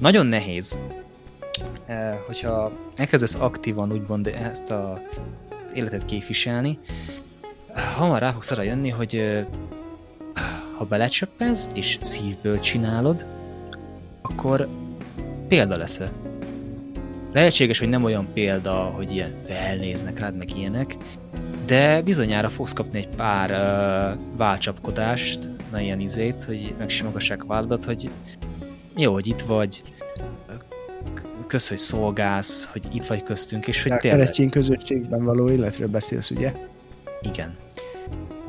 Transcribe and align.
nagyon 0.00 0.26
nehéz, 0.26 0.78
eh, 1.86 2.18
hogyha 2.26 2.72
elkezdesz 2.96 3.34
aktívan 3.34 3.92
úgymond 3.92 4.26
ezt 4.26 4.70
a 4.70 5.02
életet 5.74 6.04
képviselni, 6.04 6.78
hamar 7.96 8.20
rá 8.20 8.30
fogsz 8.30 8.50
arra 8.50 8.62
jönni, 8.62 8.88
hogy 8.88 9.14
eh, 9.14 9.46
ha 10.76 10.84
belecsöppensz 10.84 11.68
és 11.74 11.98
szívből 12.00 12.60
csinálod, 12.60 13.24
akkor 14.22 14.68
példa 15.48 15.76
leszel. 15.76 16.12
Lehetséges, 17.32 17.78
hogy 17.78 17.88
nem 17.88 18.04
olyan 18.04 18.28
példa, 18.32 18.74
hogy 18.74 19.12
ilyen 19.12 19.30
felnéznek 19.44 20.18
rád, 20.18 20.36
meg 20.36 20.56
ilyenek, 20.56 20.96
de 21.66 22.02
bizonyára 22.02 22.48
fogsz 22.48 22.72
kapni 22.72 22.98
egy 22.98 23.08
pár 23.08 23.50
uh, 23.50 24.20
válcsapkodást, 24.36 25.48
na 25.72 25.80
ilyen 25.80 26.00
izét, 26.00 26.42
hogy 26.42 26.74
megsimogassák 26.78 27.42
a 27.42 27.46
válladat, 27.46 27.84
hogy 27.84 28.10
jó, 28.96 29.12
hogy 29.12 29.26
itt 29.26 29.40
vagy, 29.40 29.82
kösz, 31.50 31.68
hogy 31.68 31.78
szolgálsz, 31.78 32.68
hogy 32.72 32.88
itt 32.92 33.04
vagy 33.04 33.22
köztünk, 33.22 33.66
és 33.66 33.82
hogy 33.82 33.92
tényleg... 33.98 34.18
keresztény 34.18 34.50
közösségben 34.50 35.24
való 35.24 35.50
életről 35.50 35.88
beszélsz, 35.88 36.30
ugye? 36.30 36.52
Igen. 37.20 37.56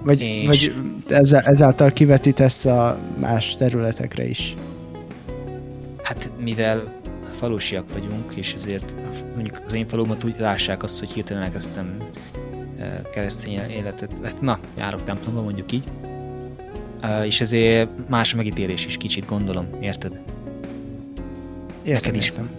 Vagy, 0.03 0.21
és... 0.21 0.45
vagy 0.45 0.73
ezzel, 1.07 1.41
ezáltal 1.41 1.91
kivetítesz 1.91 2.65
a 2.65 2.99
más 3.19 3.55
területekre 3.55 4.25
is? 4.25 4.55
Hát 6.03 6.31
mivel 6.39 6.99
falusiak 7.31 7.93
vagyunk, 7.93 8.35
és 8.35 8.53
ezért 8.53 8.95
mondjuk 9.33 9.55
az 9.65 9.73
én 9.73 9.85
falumat 9.85 10.23
úgy 10.23 10.35
lássák 10.39 10.83
azt, 10.83 10.99
hogy 10.99 11.09
hirtelen 11.09 11.43
elkezdtem 11.43 11.97
e, 12.77 13.01
keresztény 13.11 13.59
életet, 13.69 14.19
ezt 14.23 14.41
na, 14.41 14.59
járok 14.77 15.03
templomba, 15.03 15.41
mondjuk 15.41 15.71
így, 15.71 15.83
és 17.25 17.41
ezért 17.41 17.89
más 18.09 18.35
megítélés 18.35 18.85
is 18.85 18.97
kicsit 18.97 19.25
gondolom, 19.25 19.65
érted? 19.79 20.11
Értem, 21.83 21.93
Neked 21.93 22.15
is. 22.15 22.29
Értem. 22.29 22.49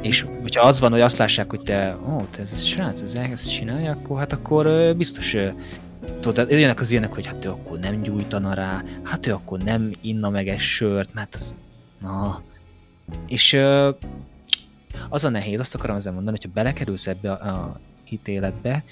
És 0.00 0.26
hogyha 0.42 0.66
az 0.66 0.80
van, 0.80 0.90
hogy 0.90 1.00
azt 1.00 1.18
lássák, 1.18 1.50
hogy 1.50 1.62
te, 1.62 1.98
ó, 2.08 2.26
te 2.30 2.40
ez 2.40 2.52
a 2.52 2.56
srác, 2.56 3.02
ez 3.02 3.14
ezt 3.14 3.52
csinálja, 3.52 3.90
akkor 3.90 4.18
hát 4.18 4.32
akkor 4.32 4.94
biztos 4.96 5.36
tudod, 6.20 6.50
jönnek 6.50 6.80
az 6.80 6.90
ilyenek, 6.90 7.14
hogy 7.14 7.26
hát 7.26 7.44
ő 7.44 7.48
akkor 7.48 7.78
nem 7.78 8.02
gyújtana 8.02 8.54
rá, 8.54 8.82
hát 9.02 9.26
ő 9.26 9.32
akkor 9.32 9.58
nem 9.58 9.90
inna 10.00 10.30
meg 10.30 10.48
egy 10.48 10.58
sört, 10.58 11.14
mert 11.14 11.34
az, 11.34 11.56
na. 12.00 12.40
És 13.26 13.56
az 15.08 15.24
a 15.24 15.28
nehéz, 15.28 15.60
azt 15.60 15.74
akarom 15.74 15.96
ezzel 15.96 16.12
mondani, 16.12 16.36
hogyha 16.36 16.54
belekerülsz 16.54 17.06
ebbe 17.06 17.32
a, 17.32 17.48
a 17.48 17.80
hitéletbe, 18.04 18.84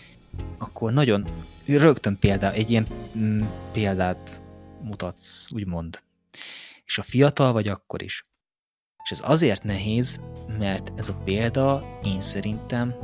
akkor 0.58 0.92
nagyon 0.92 1.24
rögtön 1.66 2.18
példa, 2.18 2.52
egy 2.52 2.70
ilyen 2.70 2.86
mm, 3.18 3.42
példát 3.72 4.40
mutatsz, 4.86 5.46
úgymond. 5.50 6.02
És 6.84 6.98
a 6.98 7.02
fiatal 7.02 7.52
vagy 7.52 7.68
akkor 7.68 8.02
is. 8.02 8.24
És 9.04 9.10
ez 9.10 9.20
azért 9.24 9.62
nehéz, 9.62 10.20
mert 10.58 10.92
ez 10.96 11.08
a 11.08 11.14
példa 11.24 11.98
én 12.04 12.20
szerintem 12.20 12.94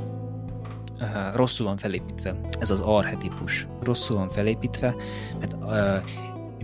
uh, 1.01 1.35
rosszul 1.35 1.67
van 1.67 1.77
felépítve. 1.77 2.41
Ez 2.61 2.71
az 2.71 2.81
arhetipus 2.81 3.67
rosszul 3.83 4.17
van 4.17 4.31
felépítve, 4.31 4.95
mert 5.39 5.53
uh, 5.53 6.11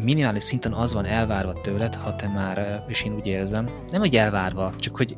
minimális 0.05 0.43
szinten 0.43 0.73
az 0.73 0.93
van 0.93 1.05
elvárva 1.05 1.61
tőled, 1.61 1.95
ha 1.95 2.17
te 2.17 2.29
már, 2.29 2.85
és 2.89 3.03
én 3.03 3.15
úgy 3.15 3.27
érzem, 3.27 3.65
nem 3.89 4.01
hogy 4.01 4.17
elvárva, 4.17 4.73
csak 4.77 4.97
hogy 4.97 5.17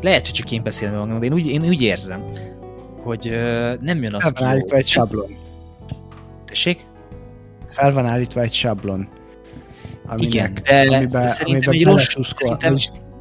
lehet, 0.00 0.26
hogy 0.26 0.34
csak 0.34 0.50
én 0.50 0.62
beszélem 0.62 0.94
magam, 0.94 1.18
de 1.18 1.24
én 1.24 1.32
úgy, 1.32 1.46
én 1.46 1.66
úgy 1.68 1.82
érzem, 1.82 2.24
hogy 3.02 3.30
nem 3.80 4.02
jön 4.02 4.14
az 4.14 4.32
állítva 4.34 4.76
egy 4.76 4.86
sablon. 4.86 5.36
Tessék? 6.44 6.84
Fel 7.72 7.92
van 7.92 8.06
állítva 8.06 8.40
egy 8.40 8.52
sablon. 8.52 9.08
Aminek, 10.06 10.32
Igen, 10.32 10.54
de, 10.88 10.96
amiben, 10.96 11.22
de 11.22 11.28
szerintem 11.28 11.70
amiben 11.70 11.74
egy 11.74 11.84
rossz, 12.16 12.32
szerintem... 12.36 12.76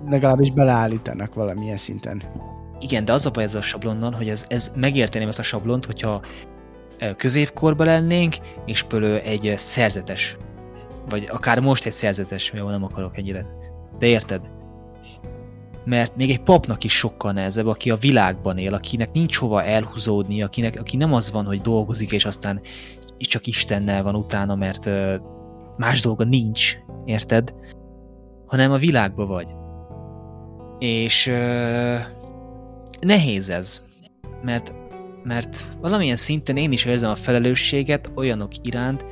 legalábbis 0.09 0.51
beleállítanak 0.51 1.33
valamilyen 1.33 1.77
szinten. 1.77 2.21
Igen, 2.79 3.05
de 3.05 3.13
az 3.13 3.25
a 3.25 3.29
baj 3.29 3.43
ez 3.43 3.55
a 3.55 3.61
sablonnal, 3.61 4.11
hogy 4.11 4.29
ez, 4.29 4.45
ez 4.47 4.71
megérteném 4.75 5.27
ezt 5.27 5.39
a 5.39 5.43
sablont, 5.43 5.85
hogyha 5.85 6.21
középkorban 7.17 7.85
lennénk, 7.85 8.35
és 8.65 8.83
például 8.83 9.19
egy 9.19 9.53
szerzetes, 9.55 10.37
vagy 11.09 11.27
akár 11.31 11.59
most 11.59 11.85
egy 11.85 11.91
szerzetes, 11.91 12.51
mivel 12.51 12.71
nem 12.71 12.83
akarok 12.83 13.17
ennyire. 13.17 13.45
De 13.99 14.05
érted? 14.05 14.41
mert 15.85 16.15
még 16.15 16.29
egy 16.29 16.41
papnak 16.41 16.83
is 16.83 16.97
sokkal 16.97 17.31
nehezebb, 17.31 17.67
aki 17.67 17.91
a 17.91 17.95
világban 17.95 18.57
él, 18.57 18.73
akinek 18.73 19.11
nincs 19.11 19.37
hova 19.37 19.63
elhúzódni, 19.63 20.41
akinek, 20.41 20.75
aki 20.79 20.97
nem 20.97 21.13
az 21.13 21.31
van, 21.31 21.45
hogy 21.45 21.61
dolgozik, 21.61 22.11
és 22.11 22.25
aztán 22.25 22.61
csak 23.27 23.47
Istennel 23.47 24.03
van 24.03 24.15
utána, 24.15 24.55
mert 24.55 24.89
más 25.77 26.01
dolga 26.01 26.23
nincs, 26.23 26.77
érted? 27.05 27.53
Hanem 28.45 28.71
a 28.71 28.77
világban 28.77 29.27
vagy. 29.27 29.53
És 30.79 31.25
nehéz 32.99 33.49
ez, 33.49 33.81
mert, 34.43 34.73
mert 35.23 35.63
valamilyen 35.79 36.15
szinten 36.15 36.57
én 36.57 36.71
is 36.71 36.85
érzem 36.85 37.09
a 37.09 37.15
felelősséget 37.15 38.11
olyanok 38.15 38.51
iránt, 38.61 39.05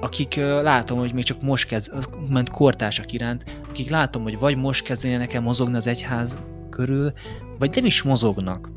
akik 0.00 0.34
látom, 0.62 0.98
hogy 0.98 1.12
még 1.14 1.24
csak 1.24 1.42
most 1.42 1.68
kezd, 1.68 1.92
ment 2.28 2.50
kortársak 2.50 3.12
iránt, 3.12 3.44
akik 3.68 3.90
látom, 3.90 4.22
hogy 4.22 4.38
vagy 4.38 4.56
most 4.56 4.84
kezdenének 4.84 5.26
nekem 5.26 5.42
mozogni 5.42 5.76
az 5.76 5.86
egyház 5.86 6.38
körül, 6.70 7.12
vagy 7.58 7.74
nem 7.74 7.84
is 7.84 8.02
mozognak. 8.02 8.70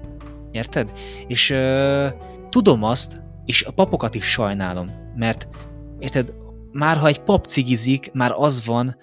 Érted? 0.51 0.91
És 1.28 1.50
uh, 1.50 2.07
tudom 2.50 2.84
azt, 2.84 3.22
és 3.46 3.63
a 3.63 3.72
papokat 3.72 4.16
is 4.16 4.25
sajnálom, 4.25 4.88
mert 5.16 5.47
érted, 6.00 6.34
már 6.72 6.97
ha 6.97 7.07
egy 7.07 7.19
pap 7.19 7.46
cigizik, 7.46 8.12
már 8.13 8.31
az 8.35 8.66
van, 8.66 8.97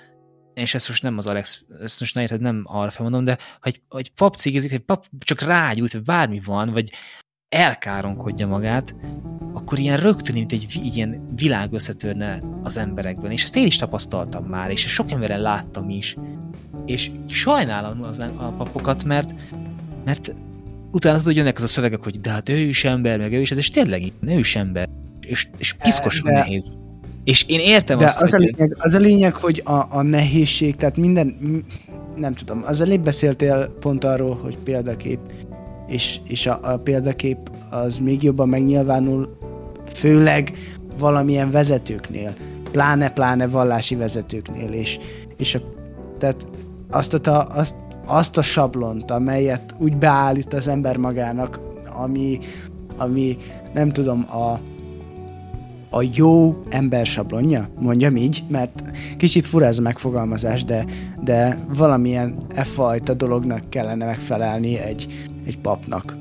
és 0.55 0.75
ezt 0.75 0.89
most 0.89 1.03
nem 1.03 1.19
az 1.19 1.27
Alex, 1.27 1.65
ezt 1.83 2.01
most 2.01 2.15
ne 2.15 2.21
érted, 2.21 2.41
nem 2.41 2.63
arra 2.67 2.91
felmondom, 2.91 3.25
de 3.25 3.39
ha 3.61 3.69
egy, 3.69 3.83
ha 3.89 3.99
egy 3.99 4.13
pap 4.13 4.35
cigizik, 4.35 4.73
egy 4.73 4.79
pap 4.79 5.07
csak 5.19 5.41
rágyújt, 5.41 5.93
vagy 5.93 6.03
bármi 6.03 6.41
van, 6.45 6.73
vagy 6.73 6.93
elkáronkodja 7.49 8.47
magát, 8.47 8.95
akkor 9.53 9.79
ilyen 9.79 9.97
rögtön, 9.97 10.35
mint 10.35 10.53
egy 10.53 10.81
ilyen 10.95 11.35
világ 11.35 11.73
összetörne 11.73 12.43
az 12.63 12.77
emberekben. 12.77 13.31
És 13.31 13.43
ezt 13.43 13.57
én 13.57 13.67
is 13.67 13.77
tapasztaltam 13.77 14.45
már, 14.45 14.71
és 14.71 14.81
sok 14.81 15.11
emberrel 15.11 15.41
láttam 15.41 15.91
is. 15.91 16.17
És 16.87 17.11
sajnálom 17.29 18.03
az, 18.03 18.19
a 18.19 18.53
papokat, 18.57 19.05
mert, 19.05 19.35
mert 20.05 20.35
utána 20.91 21.19
tudod, 21.19 21.37
jönnek 21.37 21.57
az 21.57 21.63
a 21.63 21.67
szövegek, 21.67 22.03
hogy 22.03 22.21
de 22.21 22.31
hát 22.31 22.49
ő 22.49 22.57
is 22.57 22.85
ember, 22.85 23.19
meg 23.19 23.33
ő 23.33 23.41
is 23.41 23.51
ez, 23.51 23.57
és 23.57 23.71
tényleg 23.71 24.13
ő 24.21 24.39
is 24.39 24.57
ember. 24.57 24.89
És, 25.21 25.49
és 25.57 25.73
piszkosan 25.73 26.33
de, 26.33 26.39
nehéz. 26.39 26.73
És 27.25 27.45
én 27.47 27.61
értem 27.61 27.99
de 27.99 28.05
azt, 28.05 28.23
az, 28.23 28.31
hogy... 28.31 28.43
a 28.43 28.45
lényeg, 28.45 28.77
az 28.79 28.95
a 28.95 28.99
lényeg, 28.99 29.35
hogy 29.35 29.63
a, 29.65 29.87
a 29.91 30.03
nehézség, 30.03 30.77
tehát 30.77 30.97
minden, 30.97 31.37
nem 32.17 32.35
tudom, 32.35 32.63
az 32.67 32.81
előbb 32.81 33.01
beszéltél 33.01 33.69
pont 33.81 34.05
arról, 34.05 34.35
hogy 34.43 34.59
példakép, 34.59 35.19
és, 35.87 36.19
és 36.25 36.47
a, 36.47 36.59
a 36.63 36.77
példakép 36.77 37.39
az 37.71 37.99
még 37.99 38.23
jobban 38.23 38.49
megnyilvánul, 38.49 39.39
főleg 39.87 40.53
valamilyen 40.99 41.51
vezetőknél, 41.51 42.35
pláne-pláne 42.71 43.47
vallási 43.47 43.95
vezetőknél, 43.95 44.73
és, 44.73 44.99
és 45.37 45.55
a, 45.55 45.61
tehát 46.19 46.45
azt 46.91 47.15
a, 47.15 47.47
azt, 47.47 47.75
azt 48.09 48.37
a 48.37 48.43
sablont, 48.43 49.11
amelyet 49.11 49.75
úgy 49.79 49.97
beállít 49.97 50.55
az 50.55 50.69
ember 50.69 50.97
magának, 50.97 51.61
ami, 51.97 52.39
ami 52.97 53.37
nem 53.73 53.91
tudom, 53.91 54.27
a, 54.31 54.61
a 55.91 56.05
jó 56.15 56.61
ember 56.69 57.07
sablonja, 57.07 57.69
mondjam 57.79 58.17
így, 58.17 58.45
mert 58.49 58.83
kicsit 59.17 59.47
fura 59.47 59.67
ez 59.67 59.79
a 59.79 59.83
megfogalmazás, 59.83 60.65
de, 60.65 60.85
de 61.25 61.59
valamilyen 61.75 62.37
e 62.55 62.65
fajta 62.65 63.15
dolognak 63.15 63.71
kellene 63.71 64.05
megfelelni 64.05 64.79
egy, 64.79 65.29
egy 65.47 65.59
papnak. 65.59 66.17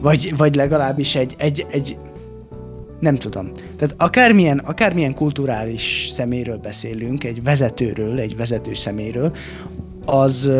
Vagy, 0.00 0.34
vagy 0.36 0.54
legalábbis 0.54 1.14
egy, 1.14 1.34
egy, 1.38 1.66
egy, 1.70 1.98
nem 3.00 3.16
tudom. 3.16 3.50
Tehát 3.76 3.94
akármilyen, 3.98 4.58
akármilyen 4.58 5.14
kulturális 5.14 6.08
szeméről 6.12 6.56
beszélünk, 6.56 7.24
egy 7.24 7.42
vezetőről, 7.42 8.18
egy 8.18 8.36
vezető 8.36 8.74
szeméről, 8.74 9.32
az 10.06 10.50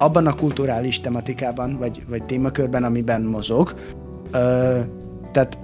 abban 0.00 0.26
a 0.26 0.32
kulturális 0.32 1.00
tematikában, 1.00 1.76
vagy, 1.76 2.02
vagy 2.08 2.24
témakörben, 2.24 2.84
amiben 2.84 3.22
mozog, 3.22 3.74
ö, 4.30 4.80
tehát 5.32 5.58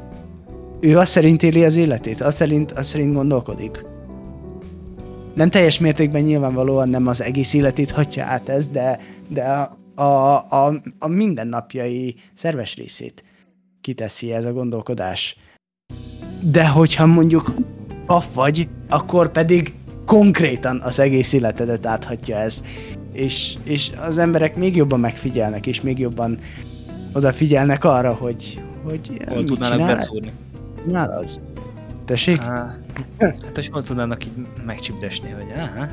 ő 0.80 0.98
azt 0.98 1.10
szerint 1.10 1.42
éli 1.42 1.64
az 1.64 1.76
életét, 1.76 2.20
azt 2.20 2.36
szerint, 2.36 2.72
azt 2.72 2.88
szerint 2.88 3.14
gondolkodik. 3.14 3.84
Nem 5.34 5.50
teljes 5.50 5.78
mértékben 5.78 6.22
nyilvánvalóan 6.22 6.88
nem 6.88 7.06
az 7.06 7.22
egész 7.22 7.54
életét 7.54 7.90
hagyja 7.90 8.24
át 8.24 8.48
ez, 8.48 8.68
de, 8.68 9.00
de 9.28 9.42
a, 9.42 9.76
a, 10.02 10.34
a, 10.66 10.82
a 10.98 11.06
mindennapjai 11.06 12.14
szerves 12.34 12.76
részét 12.76 13.24
kiteszi 13.80 14.32
ez 14.32 14.44
a 14.44 14.52
gondolkodás. 14.52 15.36
De 16.50 16.68
hogyha 16.68 17.06
mondjuk 17.06 17.54
paf 18.06 18.34
vagy, 18.34 18.68
akkor 18.88 19.30
pedig 19.30 19.74
konkrétan 20.06 20.80
az 20.80 20.98
egész 20.98 21.32
életedet 21.32 21.86
áthatja 21.86 22.36
ez. 22.36 22.62
És, 23.16 23.56
és 23.62 23.90
az 23.96 24.18
emberek 24.18 24.56
még 24.56 24.76
jobban 24.76 25.00
megfigyelnek, 25.00 25.66
és 25.66 25.80
még 25.80 25.98
jobban 25.98 26.38
odafigyelnek 27.12 27.84
arra, 27.84 28.14
hogy, 28.14 28.60
hogy 28.84 29.10
Hol 29.28 29.44
tudnának 29.44 29.86
beszúrni 29.86 30.32
csinálod? 30.86 31.40
Tessék? 32.04 32.40
Ah, 32.40 32.70
hát 33.18 33.50
hogy 33.54 33.68
hol 33.68 33.82
tudnának 33.82 34.24
így 34.24 34.32
megcsipdesni, 34.66 35.30
hogy 35.30 35.46
aha. 35.56 35.86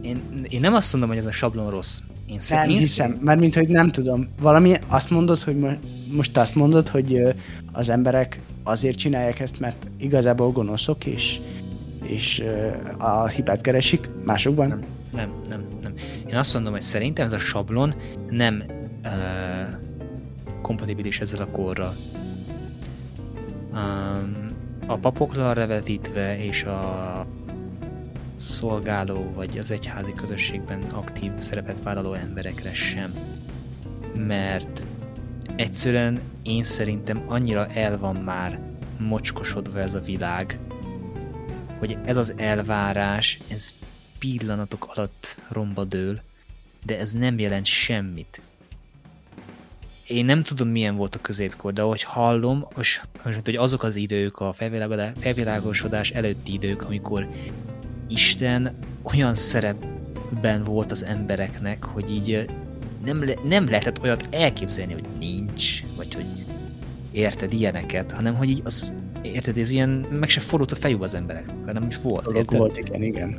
én, 0.00 0.20
én 0.48 0.60
nem 0.60 0.74
azt 0.74 0.92
mondom, 0.92 1.10
hogy 1.10 1.18
ez 1.18 1.26
a 1.26 1.32
sablon 1.32 1.70
rossz. 1.70 1.98
Én 2.26 2.38
nem 2.48 2.70
én 2.70 2.78
hiszem, 2.78 3.18
mert 3.22 3.40
mint 3.40 3.54
hogy 3.54 3.68
nem 3.68 3.90
tudom. 3.90 4.28
Valami 4.40 4.74
azt 4.86 5.10
mondod, 5.10 5.38
hogy 5.38 5.58
mo- 5.58 5.78
most 6.12 6.36
azt 6.36 6.54
mondod, 6.54 6.88
hogy 6.88 7.22
az 7.72 7.88
emberek 7.88 8.40
azért 8.62 8.96
csinálják 8.96 9.40
ezt, 9.40 9.60
mert 9.60 9.86
igazából 9.98 10.50
gonoszok, 10.50 11.04
és, 11.04 11.40
és 12.02 12.44
a 12.98 13.26
hibát 13.26 13.60
keresik 13.60 14.10
másokban? 14.24 14.68
Nem, 14.68 14.84
nem, 15.12 15.32
nem, 15.48 15.66
nem. 15.82 15.94
Én 16.26 16.36
azt 16.36 16.54
mondom, 16.54 16.72
hogy 16.72 16.80
szerintem 16.80 17.24
ez 17.24 17.32
a 17.32 17.38
sablon 17.38 17.94
nem 18.30 18.62
uh, 19.04 19.10
kompatibilis 20.62 21.20
ezzel 21.20 21.42
a 21.42 21.46
korral. 21.46 21.94
Um, 23.72 24.50
a 24.86 24.96
papokra 24.96 25.52
revetítve 25.52 26.44
és 26.44 26.64
a 26.64 27.26
szolgáló 28.36 29.32
vagy 29.34 29.58
az 29.58 29.70
egyházi 29.70 30.12
közösségben 30.12 30.82
aktív 30.82 31.32
szerepet 31.38 31.82
vállaló 31.82 32.12
emberekre 32.12 32.74
sem. 32.74 33.14
Mert 34.14 34.86
egyszerűen 35.56 36.20
én 36.42 36.64
szerintem 36.64 37.22
annyira 37.26 37.66
el 37.66 37.98
van 37.98 38.16
már 38.16 38.60
mocskosodva 38.98 39.78
ez 39.78 39.94
a 39.94 40.00
világ, 40.00 40.58
hogy 41.78 41.98
ez 42.04 42.16
az 42.16 42.34
elvárás, 42.36 43.38
ez 43.48 43.74
pillanatok 44.22 44.92
alatt 44.94 45.36
romba 45.48 45.84
dől, 45.84 46.20
de 46.86 46.98
ez 46.98 47.12
nem 47.12 47.38
jelent 47.38 47.66
semmit. 47.66 48.40
Én 50.06 50.24
nem 50.24 50.42
tudom, 50.42 50.68
milyen 50.68 50.96
volt 50.96 51.14
a 51.14 51.20
középkor, 51.20 51.72
de 51.72 51.82
ahogy 51.82 52.02
hallom, 52.02 52.66
és, 52.78 53.00
hogy 53.44 53.56
azok 53.56 53.82
az 53.82 53.96
idők, 53.96 54.40
a 54.40 54.54
felvilágosodás 55.18 56.10
előtti 56.10 56.52
idők, 56.52 56.82
amikor 56.82 57.28
Isten 58.08 58.78
olyan 59.02 59.34
szerepben 59.34 60.64
volt 60.64 60.90
az 60.90 61.04
embereknek, 61.04 61.84
hogy 61.84 62.10
így 62.10 62.50
nem, 63.04 63.24
le, 63.24 63.34
nem 63.44 63.68
lehetett 63.68 64.02
olyat 64.02 64.28
elképzelni, 64.30 64.92
hogy 64.92 65.06
nincs, 65.18 65.84
vagy 65.96 66.14
hogy 66.14 66.26
érted 67.10 67.52
ilyeneket, 67.52 68.12
hanem 68.12 68.34
hogy 68.34 68.48
így 68.48 68.60
az, 68.64 68.92
érted, 69.22 69.58
ez 69.58 69.70
ilyen, 69.70 69.88
meg 69.90 70.28
se 70.28 70.40
fordult 70.40 70.72
a 70.72 70.76
fejük 70.76 71.02
az 71.02 71.14
embereknek, 71.14 71.64
hanem 71.64 71.86
is 71.88 71.98
volt. 71.98 72.24
Dolog 72.24 72.50
volt, 72.50 72.76
igen, 72.76 73.02
igen. 73.02 73.38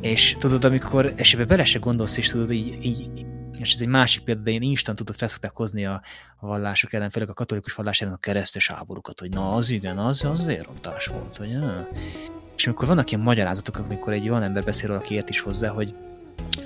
És 0.00 0.36
tudod, 0.38 0.64
amikor 0.64 1.12
esetben 1.16 1.48
bele 1.48 1.64
se 1.64 1.78
gondolsz, 1.78 2.16
és 2.16 2.28
tudod, 2.28 2.50
így, 2.50 2.84
így 2.84 3.26
és 3.60 3.74
ez 3.74 3.80
egy 3.80 3.88
másik 3.88 4.22
példa, 4.22 4.40
de 4.40 4.50
én 4.50 4.62
instant 4.62 4.98
tudod, 4.98 5.14
felszokták 5.14 5.56
hozni 5.56 5.84
a, 5.84 6.02
a 6.36 6.46
vallások 6.46 6.92
ellen, 6.92 7.10
főleg 7.10 7.28
a 7.28 7.34
katolikus 7.34 7.74
vallás 7.74 8.00
ellen 8.00 8.14
a 8.14 8.18
keresztes 8.18 8.68
háborúkat, 8.68 9.20
hogy 9.20 9.30
na 9.30 9.54
az 9.54 9.70
igen, 9.70 9.98
az, 9.98 10.24
az 10.24 10.44
vérontás 10.44 11.06
volt, 11.06 11.36
hogy 11.36 11.50
ja. 11.50 11.88
És 12.56 12.66
amikor 12.66 12.88
vannak 12.88 13.10
ilyen 13.10 13.24
magyarázatok, 13.24 13.78
amikor 13.78 14.12
egy 14.12 14.28
olyan 14.28 14.42
ember 14.42 14.64
beszél, 14.64 14.92
aki 14.92 15.14
ért 15.14 15.28
is 15.28 15.40
hozzá, 15.40 15.68
hogy 15.68 15.94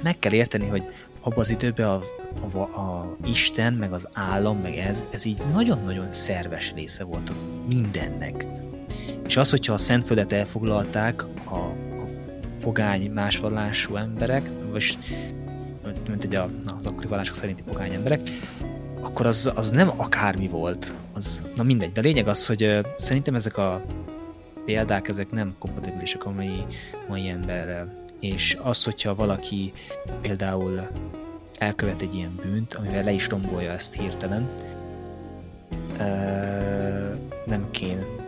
meg 0.03 0.19
kell 0.19 0.33
érteni, 0.33 0.67
hogy 0.67 0.89
abban 1.21 1.39
az 1.39 1.49
időben 1.49 1.89
a, 1.89 2.03
a, 2.53 2.61
a 2.61 3.17
Isten, 3.25 3.73
meg 3.75 3.93
az 3.93 4.09
állam, 4.13 4.59
meg 4.59 4.77
ez, 4.77 5.05
ez 5.11 5.25
így 5.25 5.43
nagyon-nagyon 5.53 6.13
szerves 6.13 6.73
része 6.73 7.05
volt 7.05 7.33
mindennek. 7.69 8.47
És 9.27 9.37
az, 9.37 9.51
hogyha 9.51 9.73
a 9.73 9.77
Szentföldet 9.77 10.33
elfoglalták 10.33 11.23
a 11.23 11.93
pogány 12.65 13.11
másvallású 13.11 13.97
emberek, 13.97 14.51
vagy 14.73 14.99
mint 16.09 16.25
ugye 16.25 16.41
az 16.79 16.87
akkori 16.87 17.07
vallások 17.07 17.35
szerinti 17.35 17.63
pogány 17.63 17.93
emberek, 17.93 18.21
akkor 19.01 19.27
az, 19.27 19.53
az 19.55 19.71
nem 19.71 19.91
akármi 19.97 20.49
volt. 20.49 20.93
Az, 21.13 21.45
na 21.55 21.63
mindegy, 21.63 21.93
de 21.93 22.01
lényeg 22.01 22.29
az, 22.29 22.47
hogy 22.47 22.81
szerintem 22.97 23.35
ezek 23.35 23.57
a 23.57 23.85
példák, 24.65 25.09
ezek 25.09 25.31
nem 25.31 25.55
kompatibilisek 25.59 26.27
a 26.27 26.31
mai, 26.31 26.65
mai 27.09 27.29
emberrel. 27.29 28.03
És 28.21 28.59
az, 28.63 28.85
hogyha 28.85 29.15
valaki 29.15 29.73
például 30.21 30.89
elkövet 31.59 32.03
egy 32.03 32.15
ilyen 32.15 32.41
bűnt, 32.43 32.75
amivel 32.75 33.05
le 33.05 33.13
is 33.13 33.29
rombolja 33.29 33.71
ezt 33.71 33.95
hirtelen, 33.95 34.49
nem 37.47 37.71
kéne 37.71 38.24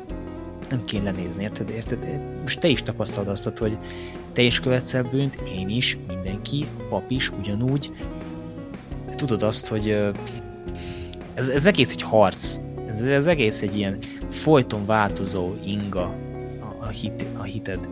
nem 0.71 0.85
kéne 0.85 1.05
lenézni, 1.11 1.43
érted? 1.43 1.69
érted? 1.69 1.99
Most 2.41 2.61
te 2.61 2.69
is 2.69 2.83
tapasztalod 2.83 3.29
azt, 3.29 3.59
hogy 3.59 3.77
te 4.33 4.43
is 4.43 4.61
követsz 4.61 4.95
el 4.95 5.03
bűnt, 5.03 5.39
én 5.57 5.69
is, 5.69 5.99
mindenki, 6.09 6.67
a 6.79 6.83
pap 6.83 7.11
is 7.11 7.31
ugyanúgy. 7.31 7.93
Tudod 9.15 9.43
azt, 9.43 9.67
hogy 9.67 10.13
ez, 11.35 11.49
ez 11.49 11.67
egész 11.67 11.91
egy 11.91 12.03
harc. 12.03 12.57
Ez, 12.89 13.01
ez 13.01 13.27
egész 13.27 13.63
egy 13.63 13.77
ilyen 13.77 13.99
folyton 14.31 14.87
változó 14.87 15.55
inga 15.65 16.15
a, 16.79 16.87
hit, 16.87 17.25
a 17.37 17.43
hited. 17.43 17.89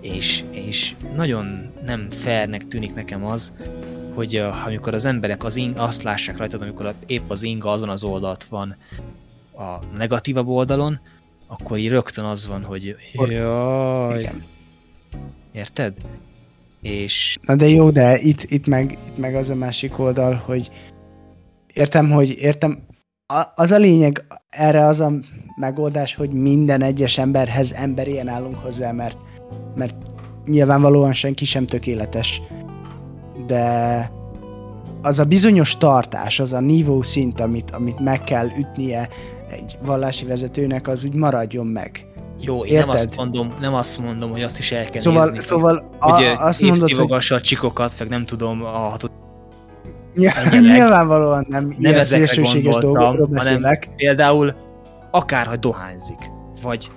És, 0.00 0.44
és 0.50 0.94
nagyon 1.16 1.72
nem 1.86 2.10
fairnek 2.10 2.66
tűnik 2.66 2.94
nekem 2.94 3.24
az, 3.24 3.52
hogy 4.14 4.36
amikor 4.66 4.94
az 4.94 5.04
emberek 5.04 5.44
az 5.44 5.56
ing, 5.56 5.78
azt 5.78 6.02
lássák 6.02 6.36
rajtad, 6.36 6.62
amikor 6.62 6.94
épp 7.06 7.30
az 7.30 7.42
inga 7.42 7.70
azon 7.70 7.88
az 7.88 8.02
oldalt 8.02 8.44
van 8.44 8.76
a 9.56 9.78
negatívabb 9.96 10.46
oldalon, 10.46 11.00
akkor 11.46 11.78
így 11.78 11.88
rögtön 11.88 12.24
az 12.24 12.46
van, 12.46 12.64
hogy 12.64 12.96
jaj. 13.14 14.18
Igen. 14.18 14.44
Érted? 15.52 15.94
És... 16.82 17.36
Na 17.42 17.56
de 17.56 17.68
jó, 17.68 17.90
de 17.90 18.18
itt, 18.18 18.42
itt, 18.42 18.66
meg, 18.66 18.98
itt 19.08 19.18
meg 19.18 19.34
az 19.34 19.50
a 19.50 19.54
másik 19.54 19.98
oldal, 19.98 20.34
hogy 20.34 20.70
értem, 21.72 22.10
hogy 22.10 22.36
értem, 22.38 22.86
az 23.54 23.70
a 23.70 23.78
lényeg, 23.78 24.24
erre 24.48 24.84
az 24.84 25.00
a 25.00 25.12
megoldás, 25.56 26.14
hogy 26.14 26.32
minden 26.32 26.82
egyes 26.82 27.18
emberhez 27.18 27.72
emberien 27.72 28.28
állunk 28.28 28.56
hozzá, 28.56 28.92
mert, 28.92 29.18
mert 29.74 29.94
nyilvánvalóan 30.44 31.12
senki 31.12 31.44
sem 31.44 31.66
tökéletes. 31.66 32.42
De 33.46 34.10
az 35.02 35.18
a 35.18 35.24
bizonyos 35.24 35.76
tartás, 35.76 36.40
az 36.40 36.52
a 36.52 36.60
nívó 36.60 37.02
szint, 37.02 37.40
amit, 37.40 37.70
amit 37.70 38.00
meg 38.00 38.24
kell 38.24 38.48
ütnie 38.58 39.08
egy 39.50 39.78
vallási 39.84 40.24
vezetőnek, 40.24 40.88
az 40.88 41.04
úgy 41.04 41.14
maradjon 41.14 41.66
meg. 41.66 42.06
Jó, 42.40 42.64
én 42.64 42.78
nem 42.78 42.88
azt, 42.88 43.16
mondom, 43.16 43.54
nem 43.60 43.74
azt 43.74 43.98
mondom, 43.98 44.30
hogy 44.30 44.42
azt 44.42 44.58
is 44.58 44.72
el 44.72 44.84
kell 44.84 45.00
szóval, 45.00 45.24
nézni, 45.24 45.44
szóval 45.44 45.96
a, 45.98 46.12
hogy 46.12 46.24
azt 46.36 46.60
mondod, 46.60 46.90
hogy... 46.90 47.24
a 47.28 47.40
csikokat, 47.40 47.94
meg 47.98 48.08
nem 48.08 48.24
tudom, 48.24 48.62
a 48.62 48.68
hatot 48.68 49.10
Nyilvánvalóan 50.60 51.46
nem, 51.48 51.64
nem 51.64 51.74
ilyen 51.76 52.02
szélsőséges 52.02 52.76
dolgokról 52.76 53.26
beszélek. 53.26 53.88
például 53.96 54.54
akár, 55.10 55.46
hogy 55.46 55.58
dohányzik, 55.58 56.30
vagy 56.62 56.90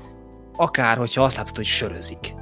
akár, 0.56 0.98
hogyha 0.98 1.24
azt 1.24 1.38
látod, 1.38 1.56
hogy 1.56 1.66
sörözik. 1.66 2.34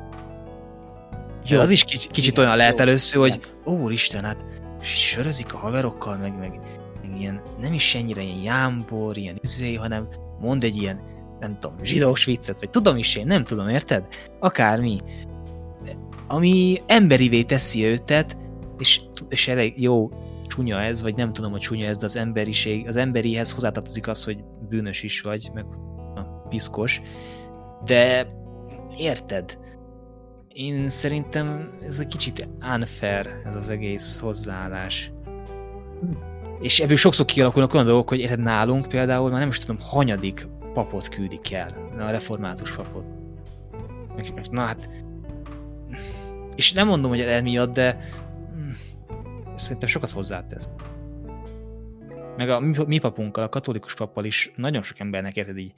Jó. 1.45 1.59
Az 1.59 1.69
is 1.69 1.83
kicsit, 1.83 2.11
kicsit 2.11 2.37
olyan 2.37 2.57
lehet 2.57 2.79
először, 2.79 3.21
hogy 3.21 3.39
úristen, 3.63 4.23
hát 4.23 4.45
sörözik 4.81 5.53
a 5.53 5.57
haverokkal, 5.57 6.17
meg, 6.21 6.37
meg 6.39 6.59
ilyen, 7.19 7.41
nem 7.59 7.73
is 7.73 7.95
ennyire 7.95 8.21
ilyen 8.21 8.41
jámbor, 8.41 9.17
ilyen 9.17 9.39
izé, 9.41 9.73
hanem 9.75 10.07
mond 10.39 10.63
egy 10.63 10.75
ilyen, 10.75 11.01
nem 11.39 11.59
tudom, 11.59 11.77
zsidós 11.83 12.25
viccet, 12.25 12.59
vagy 12.59 12.69
tudom 12.69 12.97
is 12.97 13.15
én, 13.15 13.25
nem 13.25 13.43
tudom, 13.43 13.69
érted? 13.69 14.05
Akármi. 14.39 14.99
Ami 16.27 16.81
emberivé 16.85 17.43
teszi 17.43 17.85
őtet, 17.85 18.37
és, 18.79 19.01
és 19.29 19.47
elég 19.47 19.81
jó 19.81 20.09
csúnya 20.43 20.81
ez, 20.81 21.01
vagy 21.01 21.15
nem 21.15 21.33
tudom, 21.33 21.51
hogy 21.51 21.59
csúnya 21.59 21.87
ez, 21.87 21.97
de 21.97 22.05
az 22.05 22.15
emberiség, 22.15 22.87
az 22.87 22.95
emberihez 22.95 23.51
hozzátartozik 23.51 24.07
az, 24.07 24.23
hogy 24.23 24.43
bűnös 24.69 25.03
is 25.03 25.21
vagy, 25.21 25.49
meg 25.53 25.65
a 26.15 26.47
piszkos, 26.49 27.01
de 27.85 28.27
érted? 28.97 29.57
Én 30.53 30.89
szerintem 30.89 31.77
ez 31.81 31.99
egy 31.99 32.07
kicsit 32.07 32.47
unfair, 32.75 33.41
ez 33.45 33.55
az 33.55 33.69
egész 33.69 34.19
hozzáállás. 34.19 35.11
És 36.59 36.79
ebből 36.79 36.95
sokszor 36.95 37.25
kialakulnak 37.25 37.73
olyan 37.73 37.85
dolgok, 37.85 38.09
hogy 38.09 38.19
érted 38.19 38.39
nálunk 38.39 38.87
például, 38.87 39.29
már 39.29 39.39
nem 39.39 39.49
is 39.49 39.59
tudom, 39.59 39.77
hanyadik 39.79 40.47
papot 40.73 41.09
küldik 41.09 41.51
el, 41.51 41.89
a 41.97 42.09
református 42.09 42.75
papot. 42.75 43.05
Na 44.51 44.61
hát, 44.61 44.89
és 46.55 46.73
nem 46.73 46.87
mondom, 46.87 47.09
hogy 47.09 47.19
emiatt, 47.19 47.73
de 47.73 47.97
szerintem 49.55 49.89
sokat 49.89 50.11
hozzátesz. 50.11 50.69
Meg 52.37 52.49
a 52.49 52.59
mi, 52.59 52.97
papunkkal, 52.99 53.43
a 53.43 53.49
katolikus 53.49 53.95
pappal 53.95 54.25
is 54.25 54.51
nagyon 54.55 54.83
sok 54.83 54.99
embernek 54.99 55.35
érted 55.35 55.57
így 55.57 55.73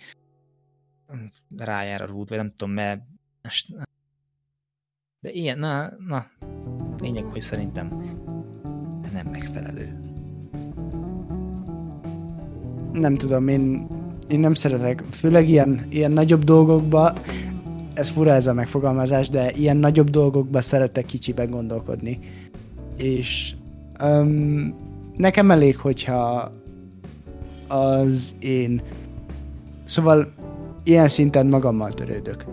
rájár 1.57 2.01
a 2.01 2.05
rút, 2.05 2.29
vagy 2.29 2.37
nem 2.37 2.53
tudom, 2.55 2.73
mert 2.73 3.01
de 5.19 5.31
ilyen, 5.31 5.59
na, 5.59 5.91
na, 6.07 6.27
lényeg, 6.97 7.23
hogy 7.23 7.41
szerintem 7.41 7.87
nem 9.13 9.27
megfelelő. 9.27 10.08
Nem 12.99 13.15
tudom, 13.15 13.47
én, 13.47 13.87
én 14.29 14.39
nem 14.39 14.53
szeretek, 14.53 15.03
főleg 15.11 15.49
ilyen, 15.49 15.85
ilyen 15.89 16.11
nagyobb 16.11 16.43
dolgokba, 16.43 17.13
ez 17.93 18.09
fura 18.09 18.31
ez 18.31 18.47
a 18.47 18.53
megfogalmazás, 18.53 19.29
de 19.29 19.51
ilyen 19.51 19.77
nagyobb 19.77 20.09
dolgokba 20.09 20.61
szeretek 20.61 21.05
kicsiben 21.05 21.49
gondolkodni. 21.49 22.19
És 22.97 23.53
Um, 24.03 24.73
nekem 25.17 25.51
elég, 25.51 25.77
hogyha 25.77 26.51
az 27.67 28.35
én... 28.39 28.81
Szóval 29.85 30.33
ilyen 30.83 31.07
szinten 31.07 31.47
magammal 31.47 31.93
törődök. 31.93 32.45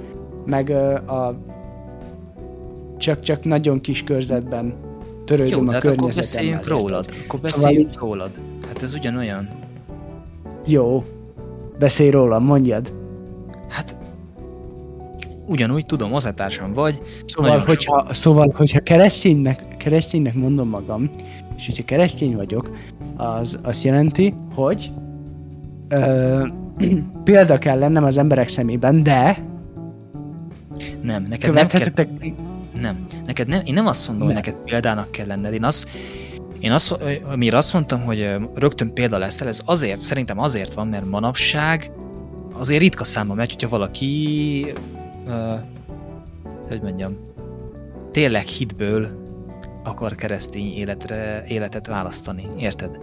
Meg 0.47 0.69
uh, 0.69 1.13
a 1.13 1.39
csak, 2.97 3.21
csak 3.21 3.45
nagyon 3.45 3.81
kis 3.81 4.03
körzetben 4.03 4.75
törődöm 5.25 5.63
Jó, 5.63 5.69
a 5.69 5.73
hát 5.73 5.85
akkor 5.85 5.95
környezetemmel. 5.97 6.15
beszéljünk 6.15 6.57
érted? 6.57 6.73
rólad. 6.73 7.05
Akkor 7.25 7.41
Szóval 7.41 7.41
beszéljünk 7.41 8.01
rólad. 8.01 8.31
Hát 8.67 8.83
ez 8.83 8.95
ugyanolyan. 8.95 9.49
Jó, 10.67 11.05
beszélj 11.79 12.11
róla, 12.11 12.39
mondjad. 12.39 12.95
Hát 13.69 13.97
ugyanúgy 15.47 15.87
tudom, 15.87 16.11
hozzátársam 16.11 16.73
vagy. 16.73 17.01
Szóval, 17.25 17.59
hogyha, 17.59 18.15
szóval, 18.15 18.53
hogyha 18.57 18.81
kereszténynek, 18.81 19.77
kereszténynek 19.77 20.35
mondom 20.35 20.69
magam, 20.69 21.11
és 21.57 21.67
hogyha 21.67 21.85
keresztény 21.85 22.37
vagyok, 22.37 22.71
az 23.17 23.59
azt 23.63 23.85
jelenti, 23.85 24.35
hogy 24.55 24.91
ö, 25.89 26.47
példa 27.25 27.59
kell 27.59 27.79
lennem 27.79 28.05
az 28.05 28.19
emberek 28.19 28.49
szemében, 28.49 29.03
de 29.03 29.45
Nem, 31.03 31.23
neked 31.29 31.55
nem 31.55 31.67
kell, 31.67 32.07
nem. 32.81 33.07
Neked 33.27 33.49
nem, 33.49 33.63
én 33.65 33.75
nem 33.75 33.87
azt 33.87 34.09
mondom, 34.09 34.27
Nem. 34.27 34.37
hogy 34.37 34.45
neked 34.45 34.65
példának 34.65 35.11
kell 35.11 35.27
lenned. 35.27 35.53
Én 35.53 35.65
azt, 35.65 35.89
én 36.61 36.73
azt, 36.73 36.97
amire 37.23 37.57
azt 37.57 37.73
mondtam, 37.73 38.05
hogy 38.05 38.37
rögtön 38.55 38.93
példa 38.93 39.19
leszel, 39.19 39.49
ez 39.49 39.63
azért, 39.65 40.01
szerintem 40.01 40.39
azért 40.39 40.75
van, 40.75 40.89
mert 40.89 41.07
manapság 41.07 41.91
azért 42.53 42.81
ritka 42.81 43.05
számba 43.05 43.35
megy, 43.35 43.51
hogyha 43.51 43.69
valaki, 43.69 44.67
uh, 45.27 45.61
hogy 46.69 46.83
mondjam, 46.83 47.17
tényleg 48.11 48.47
hitből 48.47 49.25
akar 49.85 50.15
keresztény 50.15 50.73
életre, 50.73 51.45
életet 51.49 51.87
választani. 51.87 52.49
Érted? 52.59 52.99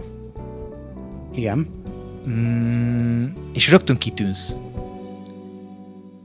Igen. 1.32 1.82
Mm, 2.28 3.24
és 3.52 3.70
rögtön 3.70 3.96
kitűnsz. 3.96 4.56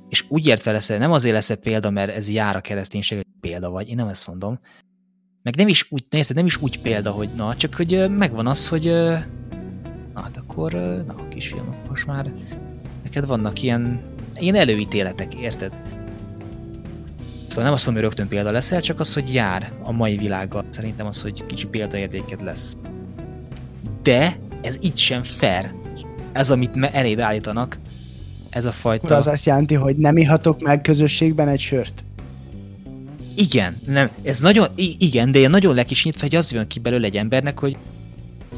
És 0.09 0.25
úgy 0.27 0.47
értve 0.47 0.71
leszel, 0.71 0.97
nem 0.97 1.11
azért 1.11 1.33
leszel 1.33 1.55
példa, 1.55 1.89
mert 1.89 2.15
ez 2.15 2.29
jár 2.29 2.55
a 2.55 2.61
kereszténység, 2.61 3.17
hogy 3.17 3.27
példa 3.39 3.69
vagy, 3.69 3.89
én 3.89 3.95
nem 3.95 4.07
ezt 4.07 4.27
mondom. 4.27 4.59
Meg 5.43 5.55
nem 5.55 5.67
is 5.67 5.87
úgy, 5.89 6.05
érted, 6.09 6.35
nem 6.35 6.45
is 6.45 6.61
úgy 6.61 6.81
példa, 6.81 7.11
hogy 7.11 7.29
na, 7.37 7.55
csak 7.55 7.73
hogy 7.75 8.09
megvan 8.17 8.47
az, 8.47 8.67
hogy 8.67 8.85
na, 10.13 10.21
hát 10.21 10.37
akkor, 10.37 10.71
na, 11.07 11.27
kisfiam, 11.29 11.75
most 11.89 12.05
már 12.05 12.31
neked 13.03 13.25
vannak 13.25 13.61
ilyen, 13.61 14.01
ilyen 14.35 14.55
előítéletek, 14.55 15.35
érted? 15.35 15.71
Szóval 17.47 17.63
nem 17.63 17.73
azt 17.73 17.85
mondom, 17.85 18.03
hogy 18.03 18.13
rögtön 18.13 18.27
példa 18.27 18.51
leszel, 18.51 18.81
csak 18.81 18.99
az, 18.99 19.13
hogy 19.13 19.33
jár 19.33 19.71
a 19.83 19.91
mai 19.91 20.17
világgal. 20.17 20.65
Szerintem 20.69 21.07
az, 21.07 21.21
hogy 21.21 21.45
kicsi 21.45 21.67
példaértéked 21.67 22.43
lesz. 22.43 22.77
De 24.03 24.37
ez 24.61 24.77
így 24.81 24.97
sem 24.97 25.23
fair. 25.23 25.71
Ez, 26.31 26.49
amit 26.49 26.77
eléd 26.91 27.19
állítanak, 27.19 27.77
ez 28.49 28.65
a 28.65 28.71
fajta... 28.71 29.05
Akkor 29.05 29.17
az 29.17 29.27
azt 29.27 29.45
jelenti, 29.45 29.75
hogy 29.75 29.95
nem 29.95 30.17
ihatok 30.17 30.61
meg 30.61 30.81
közösségben 30.81 31.47
egy 31.47 31.59
sört. 31.59 32.03
Igen, 33.35 33.81
nem, 33.85 34.09
ez 34.23 34.39
nagyon, 34.39 34.67
igen, 34.97 35.31
de 35.31 35.39
ilyen 35.39 35.51
nagyon 35.51 35.75
lekisnyitva, 35.75 36.21
hogy 36.21 36.35
az 36.35 36.51
jön 36.51 36.67
ki 36.67 36.79
belőle 36.79 37.05
egy 37.05 37.17
embernek, 37.17 37.59
hogy 37.59 37.77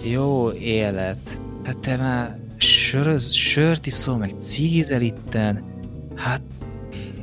jó 0.04 0.52
élet, 0.52 1.42
hát 1.64 1.78
te 1.78 1.98
már 1.98 2.40
söröz, 2.58 3.34
sört 3.34 3.86
iszol, 3.86 4.18
meg 4.18 4.32
cigizel 4.40 5.02
itten, 5.02 5.64
hát 6.16 6.42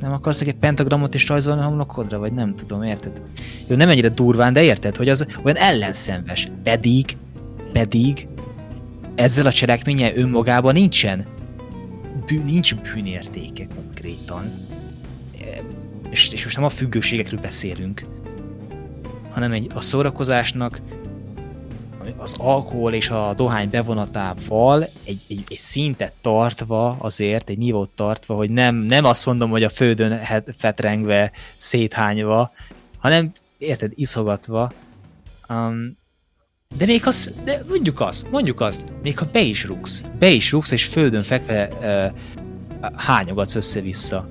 nem 0.00 0.12
akarsz 0.12 0.40
egy 0.40 0.54
pentagramot 0.54 1.14
is 1.14 1.28
rajzolni 1.28 1.60
a 1.60 1.64
homlokodra, 1.64 2.18
vagy 2.18 2.32
nem 2.32 2.54
tudom, 2.54 2.82
érted? 2.82 3.22
Jó, 3.66 3.76
nem 3.76 3.90
ennyire 3.90 4.08
durván, 4.08 4.52
de 4.52 4.62
érted, 4.62 4.96
hogy 4.96 5.08
az 5.08 5.26
olyan 5.42 5.56
ellenszenves, 5.56 6.48
pedig, 6.62 7.16
pedig 7.72 8.26
ezzel 9.14 9.46
a 9.46 9.52
cselekménnyel 9.52 10.14
önmagában 10.14 10.72
nincsen 10.72 11.26
bűn, 12.26 12.44
nincs 12.44 12.74
bűnértéke 12.74 13.66
konkrétan. 13.74 14.67
És, 16.18 16.32
és 16.32 16.44
most 16.44 16.56
nem 16.56 16.64
a 16.64 16.68
függőségekről 16.68 17.40
beszélünk, 17.40 18.04
hanem 19.30 19.52
egy, 19.52 19.70
a 19.74 19.80
szórakozásnak 19.80 20.80
az 22.16 22.34
alkohol 22.38 22.92
és 22.92 23.08
a 23.08 23.34
dohány 23.36 23.70
bevonatával 23.70 24.82
egy, 25.04 25.22
egy, 25.28 25.44
egy 25.48 25.56
szintet 25.56 26.12
tartva 26.20 26.96
azért, 26.98 27.48
egy 27.48 27.58
nívót 27.58 27.90
tartva, 27.90 28.34
hogy 28.34 28.50
nem, 28.50 28.74
nem 28.74 29.04
azt 29.04 29.26
mondom, 29.26 29.50
hogy 29.50 29.62
a 29.62 29.70
földön 29.70 30.20
fetrengve, 30.56 31.32
széthányva, 31.56 32.52
hanem 32.98 33.32
érted, 33.58 33.92
iszogatva. 33.94 34.72
Um, 35.48 35.96
de 36.76 36.86
még 36.86 37.06
az, 37.06 37.34
de 37.44 37.62
mondjuk 37.68 38.00
azt, 38.00 38.30
mondjuk 38.30 38.60
azt, 38.60 38.86
még 39.02 39.18
ha 39.18 39.28
be 39.32 39.40
is 39.40 39.64
rúgsz, 39.64 40.02
be 40.18 40.28
is 40.28 40.52
rúgsz, 40.52 40.70
és 40.70 40.84
földön 40.84 41.22
fekve 41.22 41.68
uh, 42.80 42.90
hányogatsz 42.96 43.54
össze-vissza. 43.54 44.28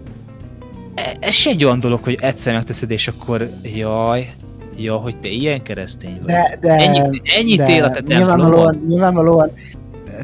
E- 0.97 1.17
Ez 1.19 1.33
se 1.33 1.49
egy 1.49 1.63
olyan 1.63 1.79
dolog, 1.79 2.03
hogy 2.03 2.17
egyszer 2.21 2.53
megteszed, 2.53 2.91
és 2.91 3.07
akkor 3.07 3.49
jaj, 3.63 4.33
ja, 4.77 4.95
hogy 4.95 5.17
te 5.17 5.29
ilyen 5.29 5.63
keresztény 5.63 6.17
vagy. 6.17 6.25
De, 6.25 6.57
de, 6.59 6.73
Ennyi, 6.73 7.21
ennyit 7.23 7.57
de 7.57 7.69
él 7.69 7.83
a 7.83 7.89
te 7.89 8.01
nyilvánvalóan, 8.05 8.83
nyilvánvalóan 8.87 9.51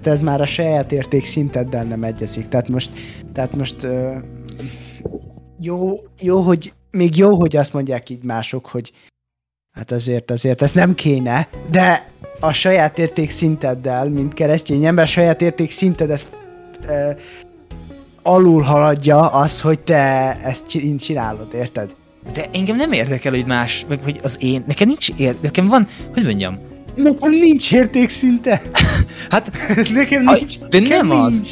te 0.01 0.11
ez 0.11 0.21
már 0.21 0.41
a 0.41 0.45
saját 0.45 0.91
érték 0.91 1.25
szinteddel 1.25 1.83
nem 1.83 2.03
egyezik. 2.03 2.47
Tehát 2.47 2.67
most, 2.67 2.91
tehát 3.33 3.55
most 3.55 3.87
jó, 5.59 5.93
jó, 6.21 6.39
hogy 6.39 6.73
még 6.91 7.17
jó, 7.17 7.35
hogy 7.35 7.55
azt 7.55 7.73
mondják 7.73 8.09
így 8.09 8.23
mások, 8.23 8.65
hogy 8.67 8.91
hát 9.71 9.91
azért, 9.91 10.31
azért 10.31 10.61
ez 10.61 10.71
nem 10.71 10.95
kéne, 10.95 11.47
de 11.71 12.09
a 12.39 12.51
saját 12.51 12.99
érték 12.99 13.29
szinteddel, 13.29 14.09
mint 14.09 14.33
keresztény 14.33 14.85
ember, 14.85 15.07
saját 15.07 15.41
érték 15.41 15.71
szintedet 15.71 16.37
alul 18.23 18.61
haladja 18.61 19.27
az, 19.29 19.61
hogy 19.61 19.79
te 19.79 20.35
ezt 20.43 20.67
csi- 20.67 20.99
csinálod, 20.99 21.47
érted? 21.53 21.95
De 22.33 22.49
engem 22.53 22.75
nem 22.75 22.91
érdekel, 22.91 23.31
hogy 23.31 23.45
más, 23.45 23.85
meg 23.89 24.03
hogy 24.03 24.19
az 24.23 24.37
én, 24.41 24.63
nekem 24.67 24.87
nincs 24.87 25.09
ér, 25.17 25.35
nekem 25.41 25.67
van, 25.67 25.87
hogy 26.13 26.23
mondjam, 26.23 26.57
Nekem 26.95 27.29
nincs 27.31 27.71
értékszinte. 27.73 28.61
hát, 29.29 29.51
Nekem 29.93 30.27
a, 30.27 30.33
nincs. 30.33 30.59
de 30.59 30.79
nekem 30.79 31.07
nem 31.07 31.17
az. 31.21 31.33
nincs. 31.33 31.51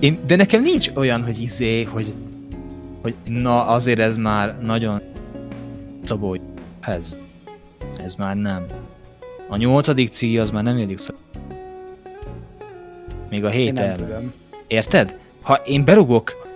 Én, 0.00 0.18
de 0.26 0.36
nekem 0.36 0.62
nincs 0.62 0.90
olyan, 0.94 1.24
hogy 1.24 1.40
izé, 1.40 1.82
hogy, 1.82 2.14
hogy 3.02 3.14
na 3.24 3.66
azért 3.66 3.98
ez 3.98 4.16
már 4.16 4.58
nagyon 4.60 5.02
szabó, 6.02 6.36
ez. 6.80 7.16
Ez 8.04 8.14
már 8.14 8.36
nem. 8.36 8.66
A 9.48 9.56
nyolcadik 9.56 10.08
cigi 10.08 10.38
az 10.38 10.50
már 10.50 10.62
nem 10.62 10.78
illik 10.78 10.98
szabó. 10.98 11.18
Még 13.30 13.44
a 13.44 13.48
Én 13.48 13.54
hét 13.58 13.72
nem 13.72 13.84
el. 13.84 13.96
tudom. 13.96 14.32
Érted? 14.66 15.16
Ha 15.42 15.54
én 15.54 15.84
berugok, 15.84 16.48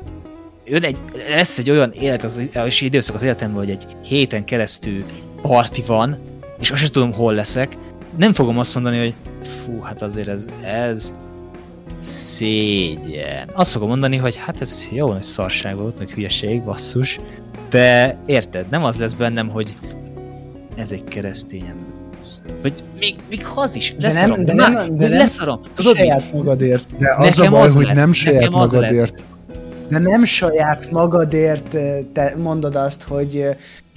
jön 0.64 0.82
egy, 0.82 0.96
lesz 1.28 1.58
egy 1.58 1.70
olyan 1.70 1.92
élet, 1.92 2.22
az, 2.22 2.42
és 2.64 2.80
időszak 2.80 3.14
az 3.14 3.22
életemben, 3.22 3.58
hogy 3.58 3.70
egy 3.70 3.86
héten 4.02 4.44
keresztül 4.44 5.04
parti 5.42 5.82
van, 5.86 6.18
és 6.60 6.70
azt 6.70 6.80
sem 6.80 6.90
tudom, 6.90 7.12
hol 7.12 7.34
leszek, 7.34 7.76
nem 8.16 8.32
fogom 8.32 8.58
azt 8.58 8.74
mondani, 8.74 8.98
hogy 8.98 9.14
fú, 9.48 9.80
hát 9.80 10.02
azért 10.02 10.28
ez, 10.28 10.46
ez 10.62 11.14
szégyen. 12.00 13.50
Azt 13.52 13.72
fogom 13.72 13.88
mondani, 13.88 14.16
hogy 14.16 14.36
hát 14.36 14.60
ez 14.60 14.88
jó 14.90 15.12
nagy 15.12 15.22
szarság 15.22 15.76
volt, 15.76 15.98
meg 15.98 16.10
hülyeség, 16.10 16.62
basszus, 16.62 17.20
de 17.70 18.18
érted, 18.26 18.66
nem 18.70 18.84
az 18.84 18.96
lesz 18.96 19.12
bennem, 19.12 19.48
hogy 19.48 19.74
ez 20.76 20.92
egy 20.92 21.04
keresztény 21.04 21.64
ember. 21.68 21.95
Vagy 22.62 22.84
még, 22.98 23.14
még 23.30 23.46
ha 23.46 23.60
az 23.60 23.76
is, 23.76 23.94
leszarom, 23.98 24.44
de, 24.44 24.54
de 24.54 24.68
nem- 24.68 24.74
de 24.74 24.88
de 24.96 25.08
nem 25.08 25.18
leszarom. 25.18 25.60
Tudod 25.74 25.96
saját 25.96 26.32
magadért. 26.32 26.98
De 26.98 27.14
az 27.18 27.36
Nekem 27.36 27.52
a 27.54 27.56
baj, 27.56 27.66
az 27.66 27.74
hogy 27.74 27.84
lesz, 27.86 27.96
nem 27.96 28.12
saját 28.12 28.40
lesz. 28.40 28.50
magadért. 28.50 29.22
De 29.88 29.98
nem 29.98 30.24
saját 30.24 30.90
magadért 30.90 31.74
ö, 31.74 31.98
te 32.12 32.34
mondod 32.42 32.74
azt, 32.76 33.02
hogy 33.02 33.44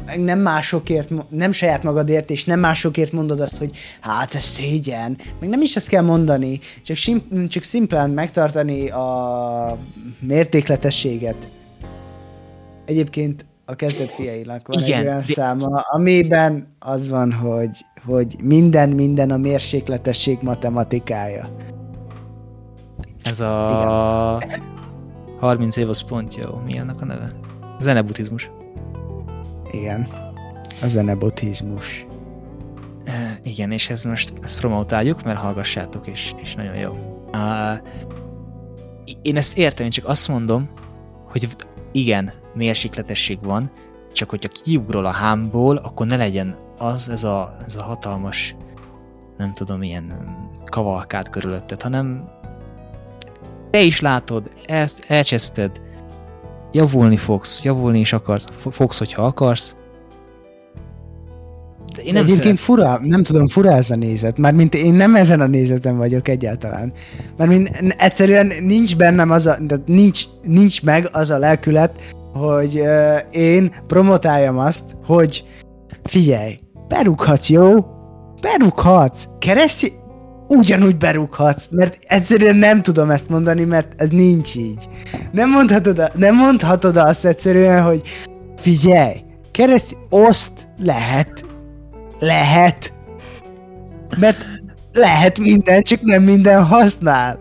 meg 0.05 0.19
nem 0.23 0.39
másokért, 0.39 1.09
nem 1.29 1.51
saját 1.51 1.83
magadért, 1.83 2.29
és 2.29 2.45
nem 2.45 2.59
másokért 2.59 3.11
mondod 3.11 3.39
azt, 3.39 3.57
hogy 3.57 3.69
hát 3.99 4.35
ez 4.35 4.43
szégyen. 4.43 5.17
Meg 5.39 5.49
nem 5.49 5.61
is 5.61 5.75
ezt 5.75 5.87
kell 5.87 6.01
mondani, 6.03 6.59
csak, 6.83 6.97
sim, 6.97 7.23
csak 7.47 7.63
szimplán 7.63 8.09
megtartani 8.09 8.89
a 8.89 9.77
mértékletességet. 10.19 11.49
Egyébként 12.85 13.45
a 13.69 13.75
kezdet 13.75 14.11
fiainak 14.11 14.67
van 14.67 14.81
Igen, 14.81 14.99
egy 14.99 15.05
olyan 15.05 15.17
de- 15.17 15.23
száma, 15.23 15.79
amiben 15.79 16.75
az 16.79 17.09
van, 17.09 17.31
hogy, 17.31 17.85
hogy 18.05 18.35
minden, 18.43 18.89
minden 18.89 19.31
a 19.31 19.37
mérsékletesség 19.37 20.37
matematikája. 20.41 21.47
Ez 23.23 23.39
a 23.39 24.43
30 25.39 25.75
év 25.75 25.87
jó. 26.41 26.55
Mi 26.65 26.79
annak 26.79 27.01
a 27.01 27.05
neve? 27.05 27.33
Zenebutizmus. 27.79 28.51
Igen. 29.71 30.07
A 30.81 30.87
zenebotizmus. 30.87 32.05
E, 33.03 33.39
igen, 33.43 33.71
és 33.71 33.89
ez 33.89 34.03
most 34.03 34.33
ezt 34.41 34.59
promotáljuk, 34.59 35.23
mert 35.23 35.39
hallgassátok, 35.39 36.07
és, 36.07 36.33
és 36.41 36.55
nagyon 36.55 36.75
jó. 36.75 36.91
Uh, 37.33 37.87
én 39.21 39.37
ezt 39.37 39.57
értem, 39.57 39.85
én 39.85 39.91
csak 39.91 40.07
azt 40.07 40.27
mondom, 40.27 40.69
hogy 41.31 41.47
igen, 41.91 42.33
mérsékletesség 42.53 43.43
van, 43.43 43.71
csak 44.13 44.29
hogyha 44.29 44.49
kiugrol 44.63 45.05
a 45.05 45.11
hámból, 45.11 45.77
akkor 45.77 46.07
ne 46.07 46.15
legyen 46.15 46.55
az, 46.77 47.09
ez 47.09 47.23
a, 47.23 47.55
ez 47.65 47.75
a 47.75 47.83
hatalmas, 47.83 48.55
nem 49.37 49.53
tudom, 49.53 49.83
ilyen 49.83 50.13
kavalkát 50.65 51.29
körülötted, 51.29 51.81
hanem 51.81 52.29
te 53.71 53.81
is 53.81 53.99
látod, 53.99 54.51
ezt 54.65 55.05
elcseszted, 55.07 55.81
javulni 56.71 57.17
fogsz, 57.17 57.63
javulni 57.63 57.99
is 57.99 58.13
akarsz, 58.13 58.45
fo- 58.51 58.73
fogsz, 58.73 58.97
hogyha 58.97 59.25
akarsz, 59.25 59.75
én 62.05 62.13
nem 62.13 62.23
Egyébként 62.23 62.59
fura, 62.59 62.99
nem 63.03 63.23
tudom, 63.23 63.47
fura 63.47 63.71
ez 63.71 63.91
a 63.91 63.95
nézet, 63.95 64.37
mert 64.37 64.55
mint 64.55 64.75
én 64.75 64.93
nem 64.93 65.15
ezen 65.15 65.41
a 65.41 65.47
nézeten 65.47 65.97
vagyok 65.97 66.27
egyáltalán. 66.27 66.91
Mert 67.37 67.49
mint 67.49 67.69
egyszerűen 67.97 68.51
nincs 68.63 68.95
bennem 68.95 69.31
az 69.31 69.47
a, 69.47 69.57
de 69.61 69.75
nincs, 69.85 70.23
nincs 70.41 70.83
meg 70.83 71.09
az 71.11 71.29
a 71.29 71.37
lelkület, 71.37 72.01
hogy 72.33 72.79
uh, 72.79 73.17
én 73.31 73.71
promotáljam 73.87 74.57
azt, 74.57 74.83
hogy 75.05 75.43
figyelj, 76.03 76.59
berúghatsz, 76.87 77.49
jó? 77.49 77.85
Berúghatsz. 78.41 79.27
Keresztény, 79.39 79.93
ugyanúgy 80.47 80.97
berúghatsz, 80.97 81.67
mert 81.71 81.97
egyszerűen 82.07 82.55
nem 82.55 82.81
tudom 82.81 83.09
ezt 83.09 83.29
mondani, 83.29 83.63
mert 83.63 83.93
ez 83.97 84.09
nincs 84.09 84.55
így. 84.55 84.89
Nem 85.31 85.49
mondhatod, 85.49 86.11
nem 86.15 86.35
mondhatod 86.35 86.97
azt 86.97 87.25
egyszerűen, 87.25 87.83
hogy 87.83 88.01
figyelj, 88.57 89.13
kereszt, 89.51 89.97
oszt 90.09 90.67
lehet, 90.83 91.45
lehet, 92.19 92.93
mert 94.17 94.45
lehet 94.93 95.39
minden, 95.39 95.81
csak 95.81 96.01
nem 96.01 96.23
minden 96.23 96.65
használ. 96.65 97.39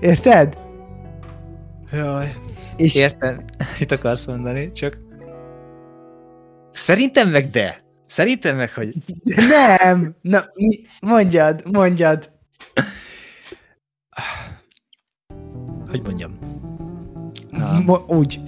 Érted? 0.00 0.58
Jaj. 1.92 2.34
És 2.76 2.94
Értem, 2.94 3.44
mit 3.78 3.92
akarsz 3.92 4.26
mondani, 4.26 4.72
csak... 4.72 4.98
Szerintem 6.72 7.28
meg 7.28 7.50
de. 7.50 7.82
Szerintem 8.06 8.56
meg, 8.56 8.72
hogy... 8.72 8.92
nem, 9.78 10.14
na, 10.20 10.44
mi, 10.54 10.80
mondjad, 11.00 11.62
mondjad. 11.72 12.30
Hogy 15.90 16.02
mondjam? 16.02 16.38
Um, 17.52 17.82
Mo- 17.84 18.10
úgy. 18.10 18.40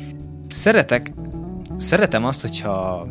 szeretek, 0.46 1.12
szeretem 1.76 2.24
azt, 2.24 2.40
hogyha 2.40 3.06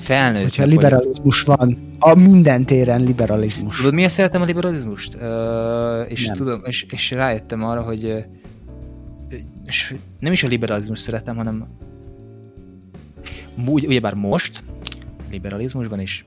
felnőtt 0.00 0.42
Hogyha 0.42 0.64
liberalizmus 0.64 1.42
van, 1.42 1.78
a 1.98 2.14
minden 2.14 2.64
téren 2.64 3.02
liberalizmus. 3.02 3.76
Tudod, 3.76 3.94
miért 3.94 4.12
szeretem 4.12 4.42
a 4.42 4.44
liberalizmust? 4.44 5.14
Uh, 5.14 5.20
és, 6.08 6.26
Nem. 6.26 6.36
tudom, 6.36 6.60
és, 6.64 6.86
és 6.90 7.10
rájöttem 7.10 7.64
arra, 7.64 7.82
hogy 7.82 8.04
ö, 8.04 8.18
és 9.66 9.94
nem 10.18 10.32
is 10.32 10.42
a 10.42 10.48
liberalizmus 10.48 10.98
szeretem, 10.98 11.36
hanem 11.36 11.66
úgy, 13.66 13.86
ugyebár 13.86 14.14
most, 14.14 14.62
liberalizmusban 15.30 16.00
és 16.00 16.24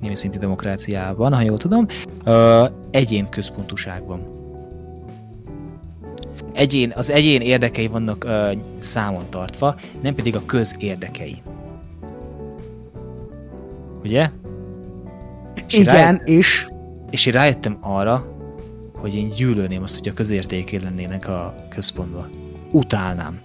némi 0.00 0.16
szintű 0.16 0.38
demokráciában, 0.38 1.34
ha 1.34 1.40
jól 1.40 1.58
tudom, 1.58 1.86
uh, 2.24 2.70
egyén 2.90 3.28
központúságban. 3.28 4.32
Egyén, 6.52 6.92
az 6.96 7.10
egyén 7.10 7.40
érdekei 7.40 7.86
vannak 7.86 8.24
uh, 8.24 8.50
számon 8.78 9.24
tartva, 9.28 9.76
nem 10.02 10.14
pedig 10.14 10.36
a 10.36 10.44
köz 10.46 10.76
érdekei. 10.78 11.42
Ugye? 14.04 14.30
És 15.66 15.74
Igen, 15.74 16.22
és 16.24 16.68
és 17.10 17.26
én 17.26 17.32
rájöttem 17.32 17.78
arra, 17.80 18.36
hogy 18.94 19.14
én 19.14 19.28
gyűlölném 19.28 19.82
azt, 19.82 19.98
hogy 19.98 20.08
a 20.08 20.12
közértéké 20.12 20.76
lennének 20.76 21.28
a 21.28 21.54
központban. 21.68 22.28
Utálnám. 22.72 23.40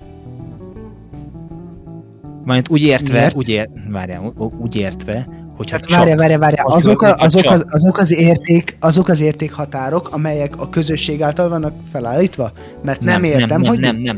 Majd 2.43 2.67
úgy 2.69 2.81
értve, 2.83 3.17
Miért? 3.17 3.35
úgy, 3.35 3.49
ér, 3.49 3.69
várjál, 3.89 4.33
úgy 4.59 4.75
értve, 4.75 5.27
hogyha 5.57 5.75
Hát 5.75 5.91
várja, 5.91 6.15
várja, 6.15 6.39
várja. 6.39 6.57
Csak- 6.57 6.75
Azok, 6.75 7.01
a, 7.01 7.07
csak- 7.09 7.21
azok, 7.21 7.51
az, 7.51 7.65
azok, 7.69 7.97
az 7.97 8.11
érték, 8.11 8.77
azok 8.79 9.07
az 9.07 9.21
értékhatárok, 9.21 10.09
amelyek 10.11 10.57
a 10.57 10.69
közösség 10.69 11.21
által 11.21 11.49
vannak 11.49 11.73
felállítva? 11.91 12.51
Mert 12.83 13.01
nem, 13.01 13.21
Nem, 13.21 13.23
értem, 13.23 13.61
nem, 13.61 13.69
hogy... 13.69 13.79
nem, 13.79 13.97
nem, 13.97 14.15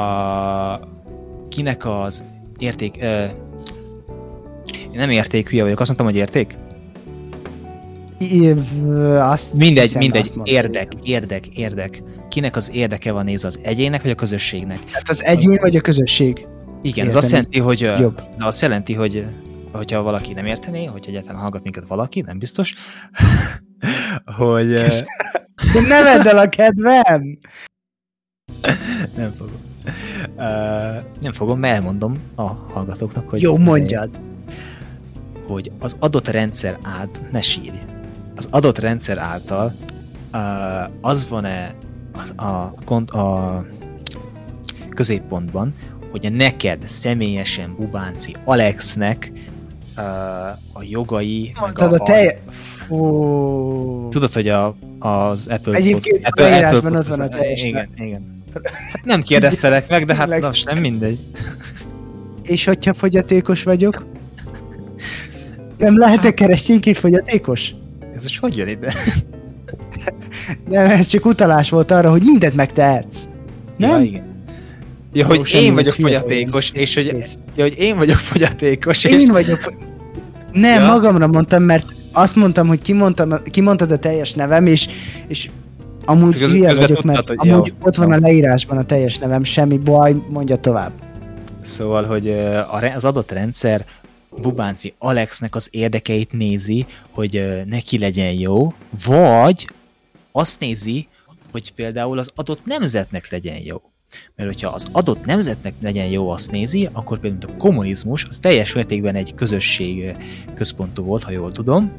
a, 0.00 0.80
kinek 1.48 1.86
az 1.86 2.24
érték... 2.58 2.98
Ö, 3.00 3.24
én 4.96 5.02
nem 5.02 5.10
érték, 5.10 5.50
hülye 5.50 5.62
vagyok, 5.62 5.80
azt 5.80 5.88
mondtam, 5.88 6.08
hogy 6.08 6.16
érték? 6.16 6.58
I- 8.18 8.54
azt 9.18 9.54
Mindegy, 9.54 9.82
hiszem, 9.82 10.00
mindegy, 10.00 10.20
azt 10.20 10.34
mondta, 10.34 10.52
érdek, 10.52 10.92
igen. 10.92 11.04
érdek, 11.04 11.46
érdek. 11.46 12.02
Kinek 12.28 12.56
az 12.56 12.70
érdeke 12.72 13.12
van 13.12 13.24
nézve 13.24 13.48
az 13.48 13.60
egyének 13.62 14.02
vagy 14.02 14.10
a 14.10 14.14
közösségnek? 14.14 14.78
Hát 14.90 15.08
az 15.08 15.24
egyén 15.24 15.58
vagy 15.60 15.76
a 15.76 15.80
közösség? 15.80 16.46
Igen, 16.82 17.04
Érteni 17.04 17.14
azt 17.14 17.30
jelenti, 17.30 17.58
hogy 17.58 17.80
Jobb. 17.80 18.20
azt 18.38 18.60
jelenti, 18.60 18.94
hogy 18.94 19.26
hogyha 19.72 20.02
valaki 20.02 20.32
nem 20.32 20.46
értené, 20.46 20.84
hogy 20.84 21.04
egyáltalán 21.08 21.40
hallgat 21.40 21.62
minket 21.62 21.86
valaki, 21.86 22.20
nem 22.20 22.38
biztos, 22.38 22.72
hogy 24.38 24.66
ne 25.88 26.02
vedd 26.02 26.28
el 26.28 26.38
a 26.38 26.48
kedvem! 26.48 27.38
nem 29.16 29.34
fogom. 29.38 29.64
Uh, 30.36 31.04
nem 31.20 31.32
fogom, 31.32 31.58
mert 31.58 31.74
elmondom 31.74 32.18
a 32.34 32.46
hallgatóknak, 32.46 33.28
hogy 33.28 33.40
Jó, 33.42 33.56
mondjad. 33.56 34.10
Hogy 35.46 35.70
az 35.78 35.96
adott 35.98 36.28
rendszer 36.28 36.78
által, 36.82 37.28
ne 37.32 37.40
sírj, 37.40 37.78
az 38.36 38.48
adott 38.50 38.78
rendszer 38.78 39.18
által 39.18 39.74
az 41.00 41.28
van-e 41.28 41.74
az 42.12 42.32
a, 42.36 42.74
kont- 42.84 43.10
a 43.10 43.64
középpontban, 44.90 45.72
hogy 46.10 46.32
neked 46.32 46.82
személyesen 46.88 47.74
Bubánci 47.76 48.36
Alexnek 48.44 49.32
a 50.72 50.82
jogai, 50.82 51.50
meg 51.54 51.62
Mondtad 51.62 51.92
a 51.92 52.02
az- 52.02 52.20
te... 52.22 52.38
Fú... 52.86 54.08
Tudod, 54.08 54.32
hogy 54.32 54.48
a, 54.48 54.76
az 54.98 55.46
Apple 55.50 55.76
Egyébként 55.76 56.24
a 56.24 56.28
Apple, 56.28 56.48
leírásban 56.48 56.84
Apple 56.84 56.98
ott 56.98 57.06
van 57.06 57.20
a 57.20 57.28
teljes 57.28 57.64
Igen, 57.64 57.88
igen. 57.96 58.34
Hát 58.92 59.04
nem 59.04 59.22
kérdeztelek 59.22 59.88
meg, 59.88 60.04
de 60.04 60.14
hát 60.14 60.40
most 60.40 60.66
nem 60.66 60.78
mindegy. 60.78 61.26
És 62.42 62.64
hogyha 62.64 62.94
fogyatékos 62.94 63.62
vagyok? 63.62 64.06
Nem 65.78 65.98
lehetek 65.98 66.34
keresztényként 66.34 66.96
fogyatékos? 66.96 67.74
Ez 68.14 68.22
most 68.22 68.38
hogy 68.38 68.56
jön 68.56 68.68
ide? 68.68 68.92
Nem, 70.68 70.86
ez 70.90 71.06
csak 71.06 71.26
utalás 71.26 71.70
volt 71.70 71.90
arra, 71.90 72.10
hogy 72.10 72.22
mindent 72.24 72.54
megtehetsz. 72.54 73.22
Ja, 73.78 73.88
Nem? 73.88 74.02
igen. 74.02 74.34
Ja, 75.12 75.26
hogy 75.26 75.50
én 75.54 75.74
vagyok 75.74 75.94
fogyatékos, 75.94 76.70
vagyok. 76.70 76.86
és 76.86 76.94
hogy, 76.94 77.16
ja, 77.56 77.62
hogy 77.62 77.74
én 77.78 77.96
vagyok 77.96 78.16
fogyatékos, 78.16 79.04
és 79.04 79.10
Én 79.10 79.28
vagyok... 79.28 79.58
fo- 79.58 79.76
Nem, 80.52 80.80
Ja. 80.82 80.86
magamra 80.86 81.26
mondtam, 81.26 81.62
mert 81.62 81.84
azt 82.12 82.36
mondtam, 82.36 82.66
hogy 82.66 82.82
kimondtam, 82.82 83.28
kimondtad 83.50 83.90
a 83.90 83.96
teljes 83.96 84.32
nevem, 84.32 84.66
és, 84.66 84.88
és 85.28 85.50
amúgy 86.04 86.38
Köz- 86.38 86.50
hülye 86.50 86.74
vagyok, 86.74 87.02
mert 87.02 87.28
hogy 87.28 87.48
amúgy 87.48 87.66
jó. 87.66 87.74
ott 87.80 87.96
van 87.96 88.12
a 88.12 88.18
leírásban 88.18 88.78
a 88.78 88.82
teljes 88.84 89.18
nevem, 89.18 89.44
semmi 89.44 89.78
baj, 89.78 90.16
mondja 90.28 90.56
tovább. 90.56 90.92
Szóval, 91.60 92.04
hogy 92.04 92.28
az 92.94 93.04
adott 93.04 93.32
rendszer 93.32 93.84
Bubánci 94.40 94.94
Alexnek 94.98 95.54
az 95.54 95.68
érdekeit 95.70 96.32
nézi, 96.32 96.86
hogy 97.10 97.62
neki 97.66 97.98
legyen 97.98 98.32
jó, 98.32 98.72
vagy 99.06 99.68
azt 100.32 100.60
nézi, 100.60 101.08
hogy 101.50 101.72
például 101.72 102.18
az 102.18 102.30
adott 102.34 102.64
nemzetnek 102.64 103.30
legyen 103.30 103.58
jó. 103.64 103.82
Mert 104.36 104.48
hogyha 104.48 104.68
az 104.68 104.88
adott 104.92 105.24
nemzetnek 105.24 105.74
legyen 105.80 106.06
jó, 106.06 106.30
azt 106.30 106.50
nézi, 106.50 106.88
akkor 106.92 107.18
például 107.18 107.52
a 107.52 107.56
kommunizmus 107.56 108.24
az 108.24 108.38
teljes 108.38 108.72
mértékben 108.72 109.14
egy 109.14 109.34
közösség 109.34 110.16
központú 110.54 111.02
volt, 111.02 111.22
ha 111.22 111.30
jól 111.30 111.52
tudom. 111.52 111.92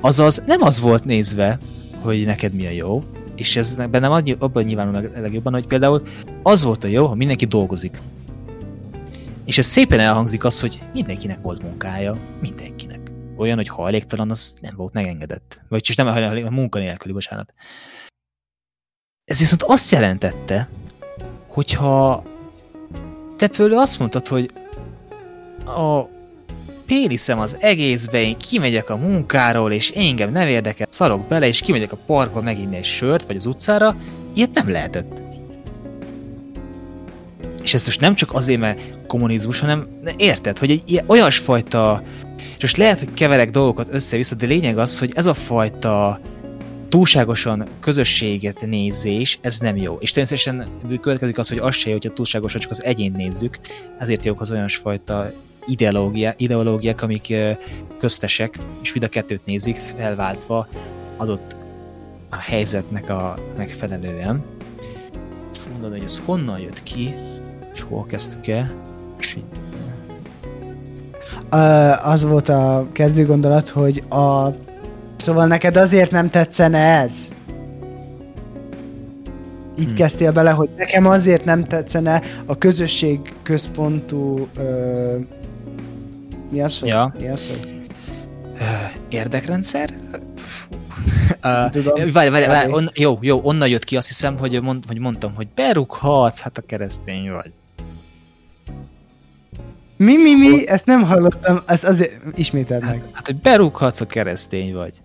Azaz 0.00 0.42
nem 0.46 0.62
az 0.62 0.80
volt 0.80 1.04
nézve, 1.04 1.58
hogy 2.00 2.24
neked 2.24 2.52
mi 2.52 2.66
a 2.66 2.70
jó, 2.70 3.02
és 3.34 3.56
ez 3.56 3.74
bennem 3.90 4.12
abban 4.38 4.62
nyilvánul 4.62 4.92
meg 4.92 5.20
legjobban, 5.20 5.52
hogy 5.52 5.66
például 5.66 6.02
az 6.42 6.64
volt 6.64 6.84
a 6.84 6.86
jó, 6.86 7.06
ha 7.06 7.14
mindenki 7.14 7.44
dolgozik. 7.44 8.00
És 9.44 9.58
ez 9.58 9.66
szépen 9.66 10.00
elhangzik 10.00 10.44
az, 10.44 10.60
hogy 10.60 10.82
mindenkinek 10.92 11.42
volt 11.42 11.62
munkája, 11.62 12.16
mindenkinek. 12.40 13.12
Olyan, 13.36 13.56
hogy 13.56 13.68
hajléktalan, 13.68 14.30
az 14.30 14.54
nem 14.60 14.76
volt 14.76 14.92
megengedett. 14.92 15.60
Vagy 15.68 15.80
csak 15.80 15.96
nem 15.96 16.06
hajléktalan, 16.06 16.52
munkanélküli, 16.52 17.12
bocsánat. 17.12 17.54
Ez 19.24 19.38
viszont 19.38 19.62
azt 19.62 19.90
jelentette, 19.90 20.68
hogyha 21.46 22.22
te 23.36 23.48
például 23.48 23.80
azt 23.80 23.98
mondtad, 23.98 24.26
hogy 24.26 24.50
a 25.66 26.02
péliszem 26.86 27.38
az 27.38 27.56
egészbe, 27.60 28.20
én 28.20 28.38
kimegyek 28.38 28.90
a 28.90 28.96
munkáról, 28.96 29.72
és 29.72 29.90
engem 29.90 30.32
nem 30.32 30.46
érdekel, 30.46 30.86
szarok 30.90 31.26
bele, 31.26 31.46
és 31.46 31.60
kimegyek 31.60 31.92
a 31.92 31.98
parkba 32.06 32.42
meginni 32.42 32.76
egy 32.76 32.84
sört, 32.84 33.26
vagy 33.26 33.36
az 33.36 33.46
utcára, 33.46 33.96
ilyet 34.34 34.52
nem 34.52 34.70
lehetett. 34.70 35.31
És 37.62 37.74
ez 37.74 37.84
most 37.84 38.00
nem 38.00 38.14
csak 38.14 38.34
azért, 38.34 38.60
mert 38.60 38.80
kommunizmus, 39.06 39.58
hanem 39.58 39.86
ne, 40.02 40.12
érted, 40.16 40.58
hogy 40.58 40.70
egy 40.70 40.82
ilyen, 40.86 41.04
olyasfajta, 41.06 42.02
és 42.36 42.60
most 42.60 42.76
lehet, 42.76 42.98
hogy 42.98 43.14
keverek 43.14 43.50
dolgokat 43.50 43.88
össze-vissza, 43.90 44.34
de 44.34 44.46
lényeg 44.46 44.78
az, 44.78 44.98
hogy 44.98 45.12
ez 45.14 45.26
a 45.26 45.34
fajta 45.34 46.20
túlságosan 46.88 47.66
közösséget 47.80 48.66
nézés, 48.66 49.38
ez 49.40 49.58
nem 49.58 49.76
jó. 49.76 49.96
És 50.00 50.12
természetesen 50.12 50.68
következik 51.00 51.38
az, 51.38 51.48
hogy 51.48 51.58
az 51.58 51.74
se 51.74 51.88
jó, 51.88 51.92
hogyha 51.92 52.12
túlságosan 52.12 52.60
csak 52.60 52.70
az 52.70 52.84
egyént 52.84 53.16
nézzük, 53.16 53.58
ezért 53.98 54.24
jók 54.24 54.40
az 54.40 54.50
olyasfajta 54.50 55.32
ideológia, 55.66 56.34
ideológiák, 56.36 57.02
amik 57.02 57.34
köztesek, 57.98 58.58
és 58.82 58.92
mind 58.92 59.04
a 59.04 59.08
kettőt 59.08 59.44
nézik, 59.44 59.76
felváltva 59.76 60.68
adott 61.16 61.56
a 62.30 62.36
helyzetnek 62.36 63.10
a 63.10 63.38
megfelelően. 63.56 64.44
Mondod, 65.72 65.90
hogy 65.90 66.04
ez 66.04 66.20
honnan 66.24 66.58
jött 66.58 66.82
ki, 66.82 67.14
és 67.74 67.80
hol 67.88 68.06
kezdtük 68.06 68.46
el, 68.46 68.70
az 72.02 72.22
volt 72.22 72.48
a 72.48 72.86
kezdő 72.92 73.26
gondolat, 73.26 73.68
hogy 73.68 74.02
a... 74.08 74.48
Szóval 75.16 75.46
neked 75.46 75.76
azért 75.76 76.10
nem 76.10 76.28
tetszene 76.28 76.78
ez? 76.78 77.28
Így 79.78 79.84
hmm. 79.84 79.94
kezdtél 79.94 80.32
bele, 80.32 80.50
hogy 80.50 80.68
nekem 80.76 81.06
azért 81.06 81.44
nem 81.44 81.64
tetszene 81.64 82.22
a 82.46 82.58
közösség 82.58 83.34
központú... 83.42 84.48
Ö... 84.56 85.16
Mi 86.50 86.60
az 86.60 86.72
szó? 86.72 86.86
Ja. 86.86 87.14
Mi 87.18 87.28
az 87.28 87.40
szó? 87.40 87.52
Érdekrendszer? 89.08 89.90
Uh, 91.44 92.12
várj, 92.12 92.28
várj, 92.28 92.46
várj, 92.46 92.72
on, 92.72 92.90
jó, 92.94 93.18
jó, 93.20 93.40
onnan 93.42 93.68
jött 93.68 93.84
ki, 93.84 93.96
azt 93.96 94.08
hiszem, 94.08 94.38
hogy, 94.38 94.62
mond, 94.62 94.84
hogy 94.86 94.98
mondtam, 94.98 95.34
hogy 95.34 95.48
berúghatsz, 95.54 96.40
hát 96.40 96.58
a 96.58 96.62
keresztény 96.66 97.30
vagy. 97.30 97.52
Mi, 100.02 100.16
mi, 100.16 100.34
mi? 100.34 100.68
Ezt 100.68 100.86
nem 100.86 101.02
hallottam, 101.02 101.60
ezt 101.66 101.84
azért 101.84 102.38
ismételd 102.38 102.82
meg. 102.82 103.00
Hát, 103.02 103.10
hát 103.12 103.26
hogy 103.26 103.36
berúghatsz 103.36 104.00
a 104.00 104.06
keresztény 104.06 104.74
vagy. 104.74 105.02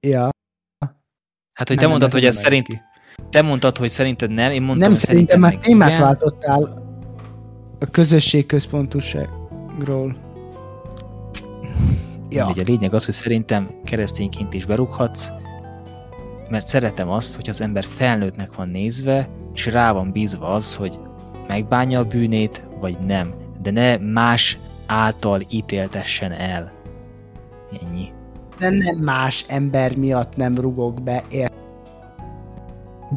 Ja. 0.00 0.28
Hát, 1.52 1.68
hogy 1.68 1.76
te 1.76 1.86
mondtad, 1.86 2.10
hogy 2.10 2.24
ez 2.24 2.36
szerint... 2.36 2.66
Ki. 2.66 2.80
Te 3.30 3.42
mondtad, 3.42 3.76
hogy 3.76 3.90
szerinted 3.90 4.30
nem, 4.30 4.50
én 4.50 4.62
mondtam, 4.62 4.88
Nem, 4.88 4.94
szerintem 4.94 5.40
már 5.40 5.54
témát 5.54 5.88
igen. 5.88 6.00
váltottál 6.00 6.86
a 7.78 7.86
közösség 7.90 8.46
központoságról. 8.46 10.16
Ja. 12.28 12.48
Ugye 12.48 12.62
a 12.62 12.64
lényeg 12.66 12.94
az, 12.94 13.04
hogy 13.04 13.14
szerintem 13.14 13.70
keresztényként 13.84 14.54
is 14.54 14.66
berúghatsz, 14.66 15.28
mert 16.48 16.66
szeretem 16.66 17.08
azt, 17.08 17.34
hogy 17.34 17.48
az 17.48 17.60
ember 17.60 17.84
felnőttnek 17.84 18.54
van 18.54 18.68
nézve, 18.72 19.28
és 19.54 19.66
rá 19.66 19.92
van 19.92 20.12
bízva 20.12 20.54
az, 20.54 20.74
hogy 20.74 20.98
megbánja 21.48 21.98
a 21.98 22.04
bűnét, 22.04 22.64
vagy 22.80 22.98
nem. 22.98 23.34
De 23.62 23.70
ne 23.70 23.96
más 23.96 24.58
által 24.86 25.40
ítéltessen 25.50 26.32
el. 26.32 26.72
Ennyi. 27.82 28.12
De 28.58 28.70
nem 28.70 28.96
más 28.96 29.44
ember 29.48 29.96
miatt 29.96 30.36
nem 30.36 30.54
rugok 30.54 31.02
be, 31.02 31.24
ér. 31.30 31.50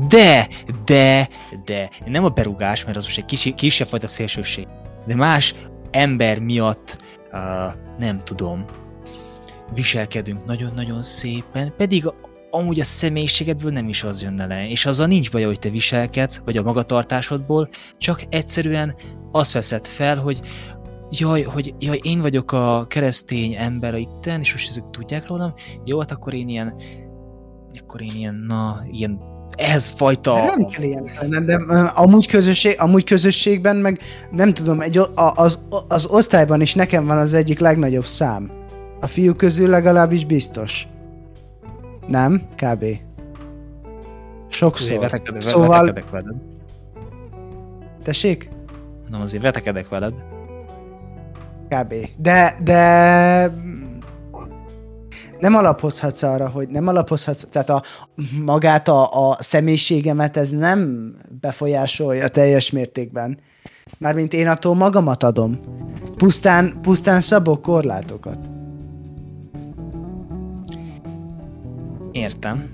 De, 0.08 0.48
de, 0.86 1.30
de, 1.66 1.90
nem 2.06 2.24
a 2.24 2.30
berugás, 2.30 2.86
mert 2.86 2.98
az 2.98 3.04
most 3.04 3.18
egy 3.18 3.26
kis, 3.26 3.54
kisebb 3.56 3.88
fajta 3.88 4.08
szélsőség, 4.08 4.68
de 5.06 5.16
más 5.16 5.56
ember 5.92 6.40
miatt, 6.40 6.98
uh, 7.32 7.74
nem 7.98 8.22
tudom, 8.24 8.66
viselkedünk 9.74 10.46
nagyon-nagyon 10.46 11.04
szépen, 11.04 11.74
pedig 11.78 12.06
amúgy 12.52 12.80
a 12.80 12.84
személyiségedből 12.84 13.72
nem 13.72 13.90
is 13.90 14.04
az 14.04 14.24
jönne 14.24 14.46
le, 14.46 14.70
és 14.70 14.86
azzal 14.86 15.08
nincs 15.08 15.32
baj, 15.32 15.44
hogy 15.44 15.60
te 15.60 15.70
viselkedsz, 15.70 16.42
vagy 16.46 16.58
a 16.58 16.64
magatartásodból, 16.64 17.70
csak 17.98 18.24
egyszerűen 18.30 18.96
azt 19.32 19.52
veszed 19.52 19.86
fel, 19.86 20.18
hogy 20.18 20.40
jaj, 21.10 21.42
hogy 21.42 21.74
jaj, 21.80 22.00
én 22.04 22.22
vagyok 22.22 22.52
a 22.52 22.86
keresztény 22.88 23.54
ember 23.54 23.96
itten, 23.96 24.40
és 24.40 24.52
most 24.52 24.70
ezek 24.70 24.84
tudják 24.92 25.28
rólam, 25.28 25.54
jó, 25.86 26.00
hát 26.00 26.12
akkor 26.12 26.34
én 26.34 26.50
ilyen, 26.50 26.74
akkor 27.82 28.02
én 28.02 28.12
ilyen, 28.16 28.36
na, 28.48 28.86
ilyen 28.92 29.20
ez 29.56 29.88
fajta... 29.88 30.36
De 30.36 30.44
nem 30.44 30.66
kell 30.66 30.84
ilyen 30.84 31.10
lennem, 31.20 31.46
de 31.46 31.56
amúgy, 31.76 32.28
közösség, 32.28 32.76
amúgy 32.80 33.04
közösségben 33.04 33.76
meg 33.76 34.00
nem 34.32 34.54
tudom, 34.54 34.82
egy, 34.82 35.00
az, 35.16 35.60
az 35.88 36.06
osztályban 36.06 36.62
is 36.62 36.74
nekem 36.74 37.06
van 37.06 37.18
az 37.18 37.34
egyik 37.34 37.60
legnagyobb 37.60 38.06
szám. 38.06 38.52
A 39.00 39.08
fiú 39.08 39.34
közül 39.34 39.70
legalábbis 39.70 40.26
biztos. 40.26 40.88
Nem? 42.12 42.42
Kb. 42.56 42.86
Sokszor. 44.48 45.00
Vetekedek, 45.00 45.42
szóval... 45.42 45.86
vetekedek 45.86 46.10
veled. 46.10 46.36
Tessék? 48.04 48.50
Nem, 49.10 49.22
azért 49.22 49.44
vetekedek 49.44 49.90
veled. 49.90 50.14
Kb. 51.70 51.94
De, 52.18 52.56
de 52.64 53.54
nem 55.40 55.56
alapozhatsz 55.56 56.24
arra, 56.24 56.50
hogy 56.50 56.68
nem 56.68 56.88
alapozhatsz, 56.88 57.46
tehát 57.52 57.70
a, 57.70 57.84
magát 58.46 58.88
a, 58.88 59.30
a 59.30 59.38
személyiségemet 59.40 60.38
ez 60.38 60.50
nem 60.50 61.12
befolyásolja 61.42 62.28
teljes 62.28 62.72
mértékben. 62.72 63.40
Mármint 63.98 64.34
én 64.34 64.48
attól 64.48 64.76
magamat 64.76 65.24
adom. 65.24 65.60
Pusztán, 66.18 66.80
pusztán 66.82 67.22
szabok 67.22 67.62
korlátokat. 67.62 68.61
Értem. 72.12 72.70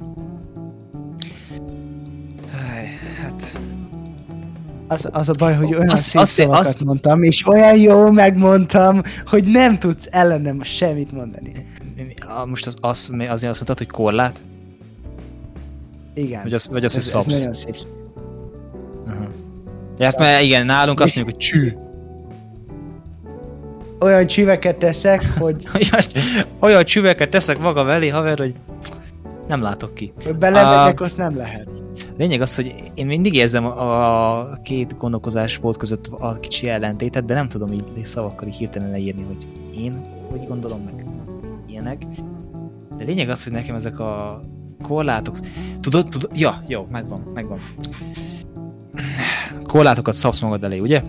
Hát... 3.21 3.59
Az, 4.87 5.07
az 5.11 5.29
a 5.29 5.33
baj, 5.37 5.55
hogy 5.55 5.73
olyan 5.73 5.89
azt, 5.89 6.07
szép 6.07 6.21
azt, 6.21 6.33
szavakat 6.33 6.65
azt... 6.65 6.83
mondtam, 6.83 7.23
és 7.23 7.47
olyan 7.47 7.77
jó 7.77 8.11
megmondtam, 8.11 9.01
hogy 9.25 9.43
nem 9.43 9.79
tudsz 9.79 10.07
ellenem 10.11 10.63
semmit 10.63 11.11
mondani. 11.11 11.51
Most 12.45 12.67
az, 12.67 12.75
az, 12.81 13.09
azért 13.11 13.31
azt 13.31 13.43
mondtad, 13.43 13.77
hogy 13.77 13.87
korlát? 13.87 14.41
Igen. 16.13 16.43
Vagy 16.43 16.53
az, 16.53 16.67
vagy 16.67 16.85
az 16.85 16.95
ez, 16.95 17.11
hogy 17.11 17.23
szabsz? 17.23 17.27
Ez 17.27 17.39
nagyon 17.39 17.53
szép. 17.53 17.75
Uh-huh. 19.05 19.27
Ja, 19.97 20.05
hát 20.05 20.19
mert 20.19 20.43
igen, 20.43 20.65
nálunk 20.65 20.99
azt 20.99 21.15
mondjuk, 21.15 21.35
hogy 21.35 21.45
csű. 21.45 21.73
Olyan 23.99 24.27
csüveket 24.27 24.75
teszek, 24.75 25.33
hogy... 25.37 25.67
olyan 26.59 26.85
csüveket 26.85 27.29
teszek 27.29 27.59
magam 27.59 27.87
elé, 27.87 28.07
haver, 28.07 28.37
hogy 28.37 28.53
nem 29.47 29.61
látok 29.61 29.93
ki. 29.93 30.13
Belevegyek, 30.39 31.01
azt 31.01 31.17
nem 31.17 31.35
lehet. 31.35 31.83
Lényeg 32.17 32.41
az, 32.41 32.55
hogy 32.55 32.91
én 32.95 33.05
mindig 33.05 33.33
érzem 33.33 33.65
a 33.65 34.53
két 34.63 34.97
gondolkozásból 34.97 35.73
között 35.73 36.07
a 36.19 36.39
kicsi 36.39 36.69
ellentétet, 36.69 37.25
de 37.25 37.33
nem 37.33 37.47
tudom 37.47 37.71
így 37.71 38.05
szavakkal 38.05 38.47
így 38.47 38.55
hirtelen 38.55 38.89
leírni, 38.89 39.23
hogy 39.23 39.47
én 39.75 40.01
hogy 40.29 40.47
gondolom 40.47 40.81
meg 40.81 41.05
ilyenek. 41.67 42.01
De 42.97 43.03
lényeg 43.03 43.29
az, 43.29 43.43
hogy 43.43 43.53
nekem 43.53 43.75
ezek 43.75 43.99
a 43.99 44.41
korlátok... 44.83 45.37
Tudod, 45.79 46.07
tudod? 46.07 46.31
Ja, 46.33 46.63
jó, 46.67 46.87
megvan, 46.91 47.31
megvan. 47.33 47.59
Korlátokat 49.63 50.13
szabsz 50.13 50.39
magad 50.39 50.63
elé, 50.63 50.79
ugye? 50.79 51.01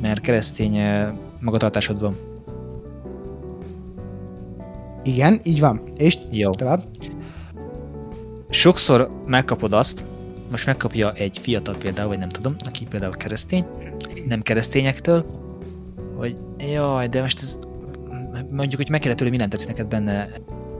Mert 0.00 0.20
keresztény 0.20 0.76
eh, 0.76 1.08
magatartásod 1.40 2.00
van. 2.00 2.16
Igen, 5.02 5.40
így 5.42 5.60
van. 5.60 5.82
És 5.96 6.18
jó. 6.30 6.50
tovább? 6.50 6.84
Sokszor 8.50 9.22
megkapod 9.26 9.72
azt, 9.72 10.04
most 10.50 10.66
megkapja 10.66 11.12
egy 11.12 11.38
fiatal 11.42 11.76
például, 11.76 12.08
vagy 12.08 12.18
nem 12.18 12.28
tudom, 12.28 12.56
aki 12.64 12.86
például 12.86 13.16
keresztény, 13.16 13.66
nem 14.26 14.42
keresztényektől, 14.42 15.26
hogy 16.16 16.36
jaj, 16.58 17.08
de 17.08 17.20
most 17.20 17.38
ez, 17.38 17.58
mondjuk, 18.50 18.80
hogy 18.80 18.90
meg 18.90 19.00
kellett 19.00 19.16
tőle, 19.16 19.30
mi 19.30 19.36
nem 19.36 19.48
tetszik 19.48 19.68
neked 19.68 19.86
benne 19.86 20.28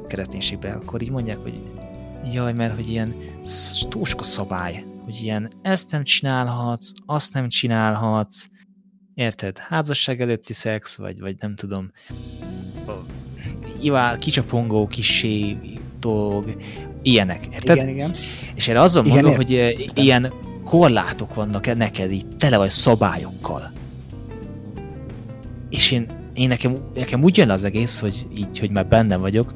kereszténységbe, 0.07 0.72
akkor 0.72 1.02
így 1.02 1.11
mondják, 1.11 1.38
hogy 1.38 1.62
jaj, 2.33 2.52
mert 2.52 2.74
hogy 2.74 2.88
ilyen 2.88 3.14
túl 3.88 4.04
sok 4.04 4.20
a 4.20 4.24
szabály, 4.24 4.85
hogy 5.04 5.22
ilyen 5.22 5.50
ezt 5.62 5.90
nem 5.90 6.04
csinálhatsz, 6.04 6.92
azt 7.07 7.33
nem 7.33 7.48
csinálhatsz, 7.48 8.48
érted? 9.14 9.59
Házasság 9.59 10.20
előtti 10.20 10.52
szex, 10.52 10.96
vagy, 10.96 11.20
vagy 11.20 11.37
nem 11.38 11.54
tudom, 11.54 11.90
ivál, 13.81 14.18
kicsapongó, 14.18 14.87
kisé 14.87 15.59
dolog, 16.00 16.57
ilyenek, 17.11 17.47
érted? 17.53 17.77
Igen, 17.77 17.88
igen. 17.88 18.14
És 18.55 18.68
erre 18.68 18.81
azon 18.81 19.05
igen, 19.05 19.14
mondom, 19.14 19.33
ér. 19.33 19.37
hogy 19.37 19.51
értem. 19.51 20.05
ilyen 20.05 20.33
korlátok 20.64 21.35
vannak 21.35 21.77
neked 21.77 22.12
így, 22.12 22.27
tele 22.37 22.57
vagy 22.57 22.71
szabályokkal. 22.71 23.71
És 25.71 25.90
én, 25.90 26.07
én 26.35 26.49
nekem, 26.49 26.79
nekem 26.94 27.23
úgy 27.23 27.37
jön 27.37 27.51
az 27.51 27.64
egész, 27.64 28.01
hogy 28.01 28.27
így, 28.37 28.59
hogy 28.59 28.71
már 28.71 28.87
benne 28.87 29.16
vagyok, 29.16 29.55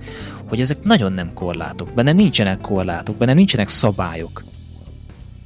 hogy 0.49 0.61
ezek 0.61 0.83
nagyon 0.83 1.13
nem 1.13 1.33
korlátok. 1.35 1.95
Benne 1.95 2.13
nincsenek 2.13 2.61
korlátok, 2.61 3.17
benne 3.17 3.33
nincsenek 3.33 3.69
szabályok. 3.69 4.45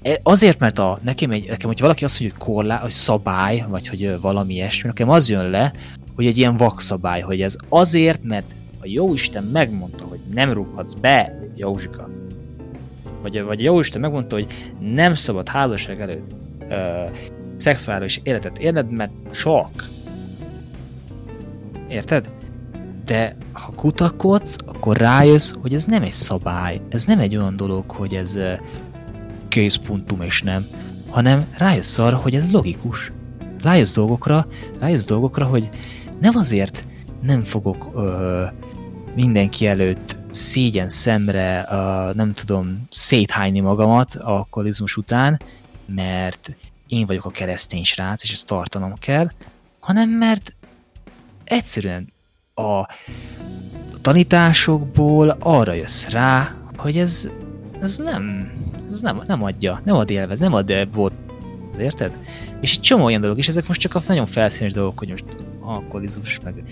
E, 0.02 0.20
azért, 0.22 0.58
mert 0.58 0.78
a, 0.78 0.98
nekem, 1.02 1.30
egy, 1.30 1.48
nekem, 1.48 1.68
hogy 1.68 1.80
valaki 1.80 2.04
azt 2.04 2.20
mondja, 2.20 2.38
hogy 2.38 2.46
korlá, 2.46 2.76
hogy 2.76 2.90
szabály, 2.90 3.64
vagy 3.68 3.88
hogy 3.88 4.20
valami 4.20 4.54
ilyesmi, 4.54 4.88
nekem 4.88 5.08
az 5.08 5.28
jön 5.28 5.50
le, 5.50 5.72
hogy 6.14 6.26
egy 6.26 6.38
ilyen 6.38 6.56
vakszabály, 6.56 7.20
hogy 7.20 7.42
ez 7.42 7.56
azért, 7.68 8.22
mert 8.22 8.54
a 8.80 8.86
Jóisten 8.86 9.44
megmondta, 9.44 10.04
hogy 10.04 10.15
nem 10.34 10.52
rúghatsz 10.52 10.94
be, 10.94 11.38
Józsika, 11.54 12.08
vagy, 13.22 13.42
vagy 13.42 13.62
Jóisten 13.62 14.00
megmondta, 14.00 14.36
hogy 14.36 14.72
nem 14.80 15.12
szabad 15.12 15.48
házasság 15.48 16.00
előtt 16.00 16.30
ö, 16.68 17.04
szexuális 17.56 18.20
életet 18.22 18.58
élned, 18.58 18.90
mert 18.90 19.12
csak. 19.32 19.88
Érted? 21.88 22.30
De 23.04 23.36
ha 23.52 23.72
kutakodsz, 23.74 24.58
akkor 24.66 24.96
rájössz, 24.96 25.52
hogy 25.60 25.74
ez 25.74 25.84
nem 25.84 26.02
egy 26.02 26.12
szabály, 26.12 26.80
ez 26.88 27.04
nem 27.04 27.18
egy 27.18 27.36
olyan 27.36 27.56
dolog, 27.56 27.90
hogy 27.90 28.14
ez 28.14 28.38
készpuntum 29.48 30.20
és 30.20 30.42
nem, 30.42 30.66
hanem 31.08 31.46
rájössz 31.58 31.98
arra, 31.98 32.16
hogy 32.16 32.34
ez 32.34 32.52
logikus. 32.52 33.12
Rájössz 33.62 33.94
dolgokra, 33.94 34.46
rájössz 34.80 35.04
dolgokra, 35.04 35.44
hogy 35.44 35.68
nem 36.20 36.36
azért 36.36 36.86
nem 37.22 37.42
fogok 37.42 37.90
ö, 37.94 38.44
mindenki 39.16 39.66
előtt 39.66 40.16
szégyen 40.30 40.88
szemre, 40.88 41.66
uh, 41.70 42.14
nem 42.14 42.32
tudom, 42.34 42.86
széthányni 42.90 43.60
magamat 43.60 44.14
a 44.14 44.28
alkoholizmus 44.30 44.96
után, 44.96 45.40
mert 45.86 46.54
én 46.88 47.06
vagyok 47.06 47.24
a 47.24 47.30
keresztény 47.30 47.84
srác, 47.84 48.22
és 48.22 48.32
ezt 48.32 48.46
tartanom 48.46 48.94
kell, 48.98 49.30
hanem 49.78 50.08
mert 50.08 50.56
egyszerűen 51.44 52.12
a 52.54 52.88
tanításokból 54.00 55.36
arra 55.38 55.72
jössz 55.72 56.08
rá, 56.08 56.54
hogy 56.76 56.98
ez, 56.98 57.28
ez 57.80 57.96
nem, 57.96 58.52
ez 58.86 59.00
nem, 59.00 59.22
nem 59.26 59.42
adja, 59.42 59.80
nem 59.84 59.94
ad 59.94 60.10
élvez, 60.10 60.38
nem 60.38 60.52
ad 60.52 60.88
volt, 60.92 61.12
érted? 61.78 62.12
És 62.60 62.74
egy 62.74 62.80
csomó 62.80 63.04
olyan 63.04 63.20
dolog, 63.20 63.38
és 63.38 63.48
ezek 63.48 63.66
most 63.66 63.80
csak 63.80 63.94
a 63.94 64.02
nagyon 64.06 64.26
felszínes 64.26 64.72
dolgok, 64.72 64.98
hogy 64.98 65.08
most 65.08 65.24
alkoholizmus, 65.66 66.40
meg 66.40 66.64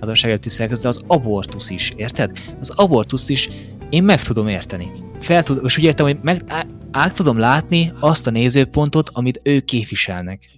adósság 0.00 0.30
előtti 0.30 0.64
de 0.80 0.88
az 0.88 1.02
abortusz 1.06 1.70
is, 1.70 1.92
érted? 1.96 2.38
Az 2.60 2.70
abortuszt 2.70 3.30
is 3.30 3.50
én 3.90 4.02
meg 4.02 4.22
tudom 4.22 4.48
érteni. 4.48 4.90
Fel 5.20 5.42
tud, 5.42 5.60
és 5.64 5.78
úgy 5.78 5.84
értem, 5.84 6.06
hogy 6.06 6.18
meg, 6.22 6.42
át 6.90 7.14
tudom 7.14 7.38
látni 7.38 7.92
azt 8.00 8.26
a 8.26 8.30
nézőpontot, 8.30 9.10
amit 9.12 9.40
ők 9.42 9.64
képviselnek. 9.64 10.50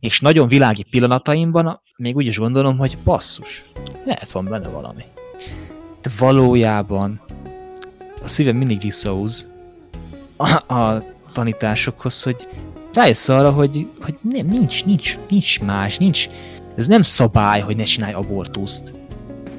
És 0.00 0.20
nagyon 0.20 0.48
világi 0.48 0.82
pillanataimban 0.90 1.80
még 1.96 2.16
úgy 2.16 2.26
is 2.26 2.38
gondolom, 2.38 2.78
hogy 2.78 2.98
basszus, 3.04 3.64
lehet 4.04 4.32
van 4.32 4.44
benne 4.44 4.68
valami. 4.68 5.02
De 6.02 6.10
valójában 6.18 7.20
a 8.22 8.28
szívem 8.28 8.56
mindig 8.56 8.80
visszahúz 8.80 9.48
a, 10.36 10.74
a 10.74 11.04
tanításokhoz, 11.32 12.22
hogy 12.22 12.48
rájössz 12.92 13.28
arra, 13.28 13.50
hogy, 13.50 13.88
hogy 14.00 14.18
nem, 14.22 14.46
nincs, 14.46 14.84
nincs, 14.84 15.18
nincs 15.28 15.60
más, 15.60 15.96
nincs, 15.96 16.28
ez 16.76 16.86
nem 16.86 17.02
szabály, 17.02 17.60
hogy 17.60 17.76
ne 17.76 17.82
csinálj 17.82 18.12
abortuszt. 18.12 18.94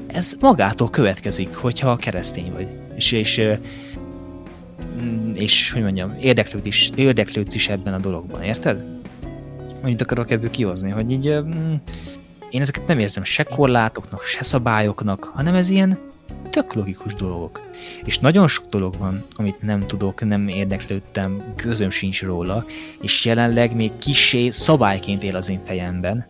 Ez 0.07 0.35
magától 0.39 0.89
következik, 0.89 1.55
hogyha 1.55 1.95
keresztény 1.95 2.51
vagy. 2.51 2.67
És, 2.95 3.11
és, 3.11 3.41
és 5.33 5.71
hogy 5.71 5.81
mondjam, 5.81 6.15
érdeklődsz 6.21 6.67
is, 6.67 6.91
érdeklődsz 6.95 7.55
is 7.55 7.69
ebben 7.69 7.93
a 7.93 7.99
dologban, 7.99 8.41
érted? 8.41 8.83
Annyit 9.81 10.01
akarok 10.01 10.31
ebből 10.31 10.49
kihozni, 10.49 10.89
hogy 10.89 11.11
így 11.11 11.25
én 12.49 12.61
ezeket 12.61 12.87
nem 12.87 12.99
érzem 12.99 13.23
se 13.23 13.43
korlátoknak, 13.43 14.23
se 14.23 14.43
szabályoknak, 14.43 15.23
hanem 15.23 15.55
ez 15.55 15.69
ilyen 15.69 15.99
tök 16.49 16.73
logikus 16.73 17.13
dolgok. 17.13 17.61
És 18.03 18.19
nagyon 18.19 18.47
sok 18.47 18.65
dolog 18.69 18.97
van, 18.97 19.25
amit 19.35 19.61
nem 19.61 19.87
tudok, 19.87 20.27
nem 20.27 20.47
érdeklődtem, 20.47 21.53
közöm 21.55 21.89
sincs 21.89 22.21
róla, 22.21 22.65
és 23.01 23.25
jelenleg 23.25 23.75
még 23.75 23.91
kisé 23.97 24.49
szabályként 24.49 25.23
él 25.23 25.35
az 25.35 25.49
én 25.49 25.61
fejemben. 25.65 26.25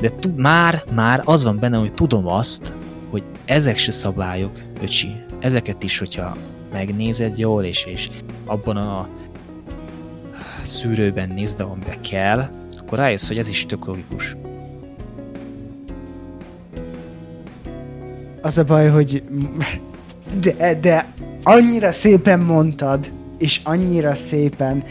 De 0.00 0.08
tud, 0.08 0.36
már, 0.36 0.84
már 0.94 1.22
az 1.24 1.44
van 1.44 1.58
benne, 1.58 1.76
hogy 1.76 1.92
tudom 1.92 2.26
azt, 2.26 2.74
hogy 3.10 3.22
ezek 3.44 3.78
se 3.78 3.90
szabályok, 3.90 4.62
öcsi. 4.82 5.08
Ezeket 5.40 5.82
is, 5.82 5.98
hogyha 5.98 6.36
megnézed 6.72 7.38
jól, 7.38 7.64
és, 7.64 7.84
és 7.84 8.08
abban 8.44 8.76
a 8.76 9.08
szűrőben 10.62 11.28
nézd, 11.28 11.60
amiben 11.60 12.00
kell, 12.00 12.48
akkor 12.76 12.98
rájössz, 12.98 13.28
hogy 13.28 13.38
ez 13.38 13.48
is 13.48 13.66
tök 13.66 13.84
logikus. 13.84 14.36
Az 18.40 18.58
a 18.58 18.64
baj, 18.64 18.88
hogy 18.88 19.22
de, 20.40 20.78
de 20.80 21.06
annyira 21.42 21.92
szépen 21.92 22.40
mondtad, 22.40 23.10
és 23.38 23.60
annyira 23.64 24.14
szépen 24.14 24.84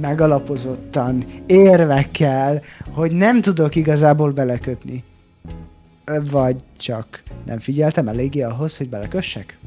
megalapozottan, 0.00 1.24
érvekkel, 1.46 2.62
hogy 2.94 3.12
nem 3.12 3.40
tudok 3.40 3.74
igazából 3.74 4.32
belekötni. 4.32 5.04
Vagy 6.30 6.56
csak 6.76 7.22
nem 7.46 7.58
figyeltem 7.58 8.08
eléggé 8.08 8.42
ahhoz, 8.42 8.76
hogy 8.76 8.88
belekössek? 8.88 9.58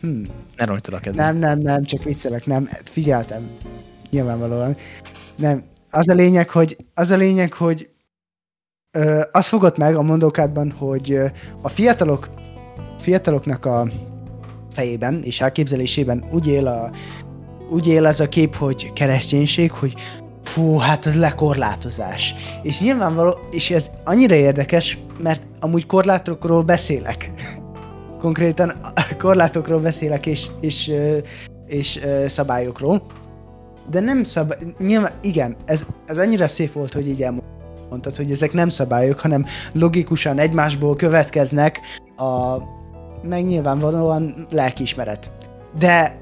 Hm. 0.00 0.24
Ne 0.56 0.64
a 0.64 1.00
Nem, 1.12 1.36
nem, 1.36 1.58
nem, 1.58 1.84
csak 1.84 2.02
viccelek, 2.02 2.46
nem, 2.46 2.68
figyeltem. 2.84 3.50
Nyilvánvalóan. 4.10 4.76
Nem, 5.36 5.62
az 5.90 6.08
a 6.08 6.14
lényeg, 6.14 6.50
hogy, 6.50 6.76
az 6.94 7.10
a 7.10 7.16
lényeg, 7.16 7.52
hogy 7.52 7.88
ö, 8.90 9.22
az 9.32 9.46
fogott 9.48 9.76
meg 9.76 9.96
a 9.96 10.02
mondókádban, 10.02 10.70
hogy 10.70 11.12
ö, 11.12 11.26
a 11.62 11.68
fiatalok 11.68 12.30
fiataloknak 12.98 13.64
a 13.64 13.88
fejében 14.72 15.22
és 15.22 15.40
elképzelésében 15.40 16.24
úgy 16.32 16.46
él, 16.46 16.66
a, 16.66 16.90
úgy 17.72 17.86
él 17.86 18.06
ez 18.06 18.20
a 18.20 18.28
kép, 18.28 18.54
hogy 18.54 18.92
kereszténység, 18.92 19.70
hogy 19.70 19.94
fú, 20.42 20.76
hát 20.76 21.06
az 21.06 21.14
lekorlátozás. 21.14 22.34
És 22.62 22.80
nyilvánvaló, 22.80 23.38
és 23.50 23.70
ez 23.70 23.90
annyira 24.04 24.34
érdekes, 24.34 24.98
mert 25.18 25.42
amúgy 25.60 25.86
korlátokról 25.86 26.62
beszélek. 26.62 27.32
Konkrétan 28.20 28.72
korlátokról 29.18 29.80
beszélek, 29.80 30.26
és, 30.26 30.46
és, 30.60 30.92
és, 31.66 32.00
és 32.00 32.00
szabályokról. 32.26 33.02
De 33.90 34.00
nem 34.00 34.24
szabály... 34.24 34.58
Nyilván, 34.78 35.12
igen, 35.20 35.56
ez, 35.64 35.86
ez 36.06 36.18
annyira 36.18 36.48
szép 36.48 36.72
volt, 36.72 36.92
hogy 36.92 37.08
így 37.08 37.22
elmondtad, 37.22 38.16
hogy 38.16 38.30
ezek 38.30 38.52
nem 38.52 38.68
szabályok, 38.68 39.20
hanem 39.20 39.44
logikusan 39.72 40.38
egymásból 40.38 40.96
következnek 40.96 41.78
a 42.16 42.56
meg 43.28 43.46
nyilvánvalóan 43.46 44.46
lelkiismeret. 44.50 45.30
De 45.78 46.21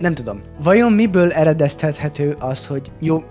nem 0.00 0.14
tudom, 0.14 0.40
vajon 0.62 0.92
miből 0.92 1.32
eredeztethető 1.32 2.36
az, 2.38 2.66
hogy 2.66 2.90
jó, 3.00 3.22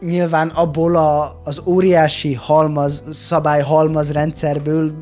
nyilván 0.00 0.48
abból 0.48 0.96
a, 0.96 1.40
az 1.44 1.62
óriási 1.66 2.34
halmaz, 2.34 3.04
szabály 3.10 3.62
halmaz 3.62 4.12
rendszerből, 4.12 4.92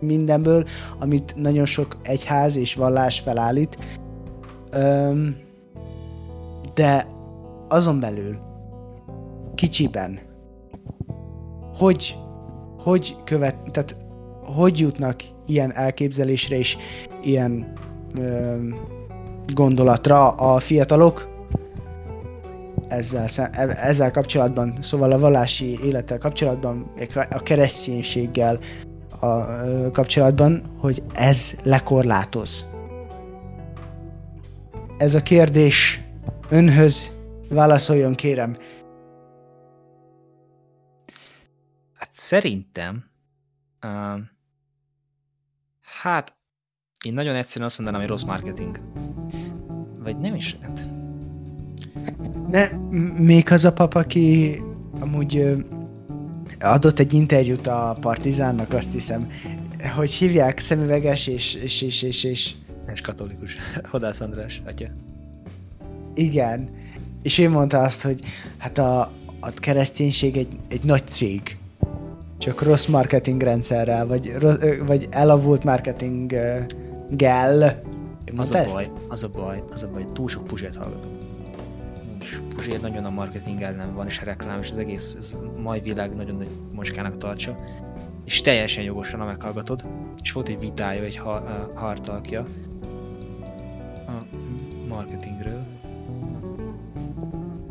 mindenből, 0.00 0.64
amit 0.98 1.34
nagyon 1.36 1.64
sok 1.64 1.96
egyház 2.02 2.56
és 2.56 2.74
vallás 2.74 3.20
felállít. 3.20 3.76
Öm, 4.70 5.36
de 6.74 7.06
azon 7.68 8.00
belül 8.00 8.38
kicsiben 9.54 10.18
hogy 11.78 12.16
hogy 12.78 13.16
követ, 13.24 13.56
tehát 13.70 13.96
hogy 14.54 14.78
jutnak 14.78 15.22
ilyen 15.46 15.74
elképzelésre 15.74 16.56
és 16.58 16.76
ilyen 17.22 17.72
ö, 18.18 18.56
gondolatra 19.54 20.30
a 20.30 20.58
fiatalok 20.58 21.30
ezzel, 22.88 23.26
ezzel 23.74 24.10
kapcsolatban, 24.10 24.78
szóval 24.80 25.12
a 25.12 25.18
vallási 25.18 25.78
élettel 25.84 26.18
kapcsolatban, 26.18 26.92
a 27.30 27.42
kereszténységgel 27.42 28.58
a 29.20 29.44
kapcsolatban, 29.90 30.76
hogy 30.78 31.02
ez 31.14 31.54
lekorlátoz. 31.62 32.70
Ez 34.98 35.14
a 35.14 35.22
kérdés 35.22 36.04
önhöz 36.48 37.10
válaszoljon, 37.48 38.14
kérem. 38.14 38.56
Hát 41.94 42.10
szerintem 42.12 43.04
uh, 43.82 44.20
Hát, 46.02 46.36
én 47.02 47.12
nagyon 47.12 47.34
egyszerűen 47.34 47.66
azt 47.66 47.78
mondanám, 47.78 48.00
hogy 48.00 48.10
rossz 48.10 48.22
marketing. 48.22 48.80
Vagy 50.02 50.18
nem 50.18 50.34
is, 50.34 50.56
hát... 50.60 50.86
Ne, 52.50 52.68
még 53.18 53.52
az 53.52 53.64
a 53.64 53.72
pap, 53.72 53.94
aki 53.94 54.58
amúgy 55.00 55.56
adott 56.60 56.98
egy 56.98 57.12
interjút 57.12 57.66
a 57.66 57.96
Partizánnak, 58.00 58.72
azt 58.72 58.92
hiszem, 58.92 59.30
hogy 59.94 60.10
hívják 60.10 60.58
szemüveges 60.58 61.26
és... 61.26 61.54
és, 61.54 61.82
és, 61.82 62.02
és, 62.02 62.24
és... 62.24 62.54
És 62.92 63.00
katolikus. 63.00 63.56
Hodász 63.90 64.20
András, 64.20 64.62
atya. 64.66 64.86
Igen. 66.14 66.70
És 67.22 67.38
ő 67.38 67.48
mondta 67.48 67.78
azt, 67.78 68.02
hogy 68.02 68.20
hát 68.58 68.78
a, 68.78 69.00
a 69.40 69.50
kereszténység 69.54 70.36
egy, 70.36 70.58
egy 70.68 70.84
nagy 70.84 71.06
cég 71.06 71.56
csak 72.38 72.62
rossz 72.62 72.86
marketing 72.86 73.42
rendszerrel, 73.42 74.06
vagy, 74.06 74.32
vagy 74.86 75.08
elavult 75.10 75.64
marketing 75.64 76.34
gel. 77.16 77.82
Az 78.36 78.50
a, 78.50 78.64
baj, 78.64 78.90
az 79.08 79.22
a 79.22 79.28
baj, 79.28 79.62
az 79.70 79.82
a 79.82 79.88
baj, 79.90 80.06
túl 80.12 80.28
sok 80.28 80.44
puzsért 80.44 80.76
hallgatok. 80.76 81.10
És 82.20 82.40
puzsér 82.54 82.80
nagyon 82.80 83.04
a 83.04 83.10
marketing 83.10 83.62
ellen 83.62 83.94
van, 83.94 84.06
és 84.06 84.18
a 84.18 84.24
reklám, 84.24 84.60
és 84.60 84.70
az 84.70 84.78
egész 84.78 85.14
ez 85.18 85.38
mai 85.62 85.80
világ 85.80 86.14
nagyon 86.14 86.36
nagy 86.36 86.48
mocskának 86.72 87.16
tartsa. 87.16 87.58
És 88.24 88.40
teljesen 88.40 88.84
jogosan, 88.84 89.20
ha 89.20 89.26
meghallgatod. 89.26 89.84
És 90.22 90.32
volt 90.32 90.48
egy 90.48 90.58
vitája 90.58 91.02
egy 91.02 91.16
ha, 91.16 91.42
hartalkja 91.74 92.46
a 94.06 94.36
marketingről, 94.88 95.64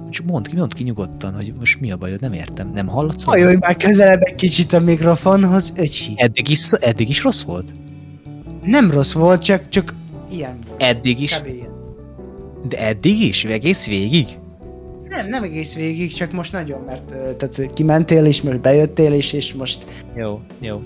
csak 0.09 0.25
mondd 0.25 0.43
ki, 0.43 0.55
mondd 0.55 0.75
ki 0.75 0.83
nyugodtan, 0.83 1.33
hogy 1.33 1.53
most 1.59 1.79
mi 1.79 1.91
a 1.91 1.97
bajod, 1.97 2.21
nem 2.21 2.33
értem. 2.33 2.71
Nem 2.73 2.87
hallatsz? 2.87 3.23
Hajolj 3.23 3.55
már 3.59 3.75
közelebb 3.75 4.21
egy 4.21 4.35
kicsit 4.35 4.73
a 4.73 4.79
mikrofonhoz, 4.79 5.73
öcsi. 5.75 6.13
Eddig 6.15 6.49
is, 6.49 6.71
eddig 6.71 7.09
is 7.09 7.23
rossz 7.23 7.41
volt? 7.41 7.73
Nem 8.61 8.91
rossz 8.91 9.13
volt, 9.13 9.43
csak, 9.43 9.69
csak 9.69 9.93
ilyen 10.31 10.57
volt. 10.67 10.81
Eddig 10.81 11.21
is? 11.21 11.41
De 12.67 12.77
eddig 12.77 13.21
is? 13.21 13.45
Egész 13.45 13.87
végig? 13.87 14.39
Nem, 15.07 15.27
nem 15.27 15.43
egész 15.43 15.75
végig, 15.75 16.13
csak 16.13 16.31
most 16.31 16.51
nagyon, 16.51 16.81
mert 16.81 17.05
tehát 17.37 17.73
kimentél 17.73 18.25
is, 18.25 18.41
most 18.41 18.61
bejöttél 18.61 19.13
is, 19.13 19.33
és 19.33 19.53
most... 19.53 19.85
Jó, 20.15 20.41
jó. 20.59 20.81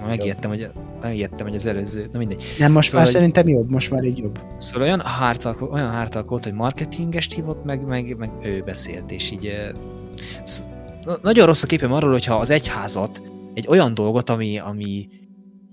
Na, 0.00 0.06
megijedtem, 0.06 0.50
hogy 0.50 0.68
megijedtem, 1.02 1.46
hogy 1.46 1.56
az 1.56 1.66
előző, 1.66 2.08
na 2.12 2.18
mindegy. 2.18 2.44
Nem, 2.58 2.72
most 2.72 2.88
szóval, 2.88 3.04
már 3.04 3.12
szerintem 3.12 3.48
jobb, 3.48 3.70
most 3.70 3.90
már 3.90 4.02
egy 4.02 4.18
jobb. 4.18 4.40
Szóval 4.56 4.82
olyan 4.82 5.00
hártalk, 5.00 5.72
olyan 5.72 5.90
hártalk 5.90 6.28
volt, 6.28 6.44
hogy 6.44 6.52
marketingest 6.52 7.34
hívott, 7.34 7.64
meg, 7.64 7.86
meg, 7.86 8.16
meg 8.18 8.30
ő 8.42 8.62
beszélt, 8.64 9.10
és 9.10 9.30
így 9.30 9.50
nagyon 11.22 11.46
rossz 11.46 11.62
a 11.62 11.66
képem 11.66 11.92
arról, 11.92 12.10
hogyha 12.10 12.34
az 12.34 12.50
egyházat, 12.50 13.22
egy 13.54 13.66
olyan 13.68 13.94
dolgot, 13.94 14.30
ami, 14.30 14.58
ami 14.58 15.08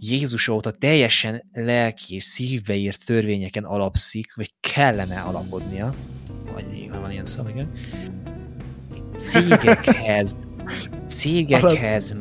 Jézus 0.04 0.48
óta 0.48 0.72
teljesen 0.72 1.44
lelki 1.54 2.16
és 2.16 2.24
szívbe 2.24 2.76
írt 2.76 3.06
törvényeken 3.06 3.64
alapszik, 3.64 4.36
vagy 4.36 4.54
kellene 4.60 5.20
alapodnia, 5.20 5.94
vagy 6.54 6.66
nyilván 6.72 7.02
van 7.02 7.12
ilyen 7.12 7.26
szó, 7.26 7.48
igen, 7.48 7.70
cégekhez, 9.18 10.38
cégekhez, 11.18 12.16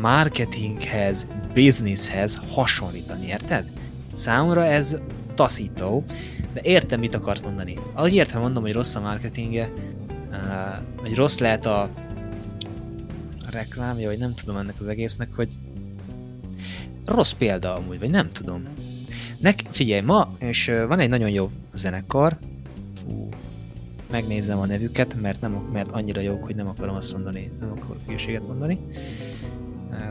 marketinghez, 0.00 1.26
businesshez 1.54 2.40
hasonlítani, 2.50 3.26
érted? 3.26 3.70
Számomra 4.12 4.64
ez 4.64 4.96
taszító, 5.34 6.04
de 6.52 6.60
értem, 6.62 7.00
mit 7.00 7.14
akart 7.14 7.42
mondani. 7.42 7.74
Ahogy 7.92 8.14
értem 8.14 8.40
mondom, 8.40 8.62
hogy 8.62 8.72
rossz 8.72 8.94
a 8.94 9.00
marketingje, 9.00 9.72
vagy 11.00 11.14
rossz 11.14 11.38
lehet 11.38 11.66
a, 11.66 11.82
a 13.40 13.50
reklámja, 13.50 14.08
vagy 14.08 14.18
nem 14.18 14.34
tudom 14.34 14.56
ennek 14.56 14.80
az 14.80 14.86
egésznek, 14.86 15.34
hogy 15.34 15.56
rossz 17.08 17.32
példa 17.32 17.74
amúgy, 17.74 17.98
vagy 17.98 18.10
nem 18.10 18.30
tudom. 18.32 18.62
Nek, 19.38 19.62
figyelj, 19.70 20.00
ma, 20.00 20.34
és 20.38 20.72
van 20.88 20.98
egy 20.98 21.08
nagyon 21.08 21.30
jó 21.30 21.50
zenekar, 21.74 22.38
fú, 23.04 23.28
megnézem 24.10 24.58
a 24.58 24.66
nevüket, 24.66 25.20
mert, 25.20 25.40
nem, 25.40 25.52
mert 25.72 25.90
annyira 25.90 26.20
jók, 26.20 26.44
hogy 26.44 26.56
nem 26.56 26.68
akarom 26.68 26.94
azt 26.94 27.12
mondani, 27.12 27.50
nem 27.60 27.70
akarok 27.70 28.00
hülyeséget 28.06 28.46
mondani. 28.46 28.80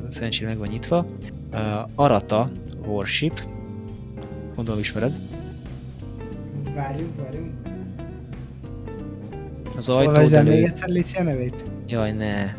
Szerencsére 0.10 0.47
meg 0.47 0.57
van 0.57 0.67
nyitva. 0.67 1.05
Uh, 1.51 1.60
Arata 1.95 2.49
Worship. 2.86 3.41
Gondolom 4.55 4.79
ismered. 4.79 5.19
Várjunk, 6.75 7.15
várjunk. 7.21 7.51
Az 9.75 9.89
ajtód 9.89 10.33
elő... 10.33 10.49
még 10.49 10.63
egyszer 10.63 10.89
Licia 10.89 11.23
nevét? 11.23 11.63
Jaj, 11.88 12.12
ne. 12.12 12.53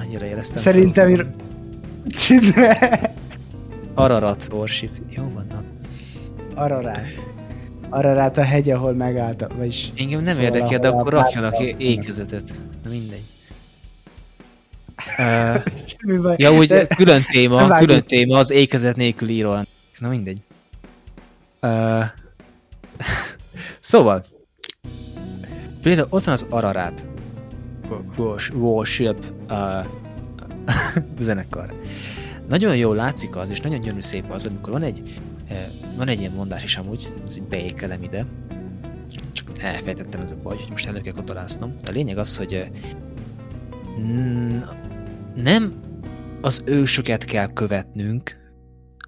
Annyira 0.00 0.24
éreztem. 0.24 0.62
Szerintem... 0.62 1.08
Ir... 1.08 1.26
Ararat 3.94 4.48
Worship. 4.52 4.90
Jó 5.08 5.30
van, 5.34 5.46
nap. 5.50 5.64
Ararat. 6.54 7.06
Ararat 7.90 8.36
a 8.36 8.42
hegy, 8.42 8.70
ahol 8.70 8.92
megállt, 8.92 9.46
vagyis... 9.56 9.90
Engem 9.96 10.22
nem 10.22 10.34
szóval, 10.34 10.54
érdekel, 10.54 10.78
de 10.78 10.88
akkor 10.88 11.12
rakjanak 11.12 11.58
ékezetet. 11.76 12.60
Na 12.84 12.90
mindegy. 12.90 13.22
Uh, 15.18 16.36
ja, 16.36 16.52
úgy 16.52 16.68
de... 16.68 16.86
külön 16.86 17.22
téma, 17.32 17.78
külön 17.78 18.04
téma 18.04 18.38
az 18.38 18.50
ékezet 18.50 18.96
nélkül 18.96 19.28
író. 19.28 19.54
Na 19.98 20.08
mindegy. 20.08 20.40
Uh, 21.62 22.04
szóval, 23.80 24.24
például 25.82 26.06
ott 26.10 26.24
van 26.24 26.34
az 26.34 26.46
Ararát 26.50 27.06
Worship 28.54 29.24
uh, 29.50 29.86
zenekar. 31.18 31.72
Nagyon 32.52 32.76
jól 32.76 32.94
látszik 32.94 33.36
az, 33.36 33.50
és 33.50 33.60
nagyon 33.60 33.80
gyönyörű 33.80 34.00
szép 34.00 34.30
az, 34.30 34.46
amikor 34.46 34.72
van 34.72 34.82
egy, 34.82 35.20
van 35.96 36.08
egy 36.08 36.20
ilyen 36.20 36.32
mondás 36.32 36.64
is 36.64 36.76
amúgy, 36.76 37.12
az 37.24 37.40
beékelem 37.48 38.02
ide, 38.02 38.26
csak 39.32 39.58
elfejtettem 39.58 40.20
ez 40.20 40.30
a 40.30 40.36
baj, 40.42 40.56
hogy 40.56 40.70
most 40.70 40.86
elő 40.86 41.00
kell 41.00 41.12
kotoráznom. 41.12 41.76
A 41.86 41.90
lényeg 41.90 42.18
az, 42.18 42.36
hogy 42.36 42.70
nem 45.34 45.80
az 46.40 46.62
ősöket 46.66 47.24
kell 47.24 47.52
követnünk, 47.52 48.36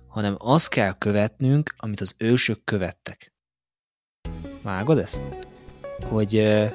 hanem 0.06 0.36
azt 0.38 0.68
kell 0.68 0.94
követnünk, 0.98 1.74
amit 1.76 2.00
az 2.00 2.14
ősök 2.18 2.64
követtek. 2.64 3.32
Vágod 4.62 4.98
ezt? 4.98 5.22
Hogy 6.02 6.36
uh, 6.36 6.72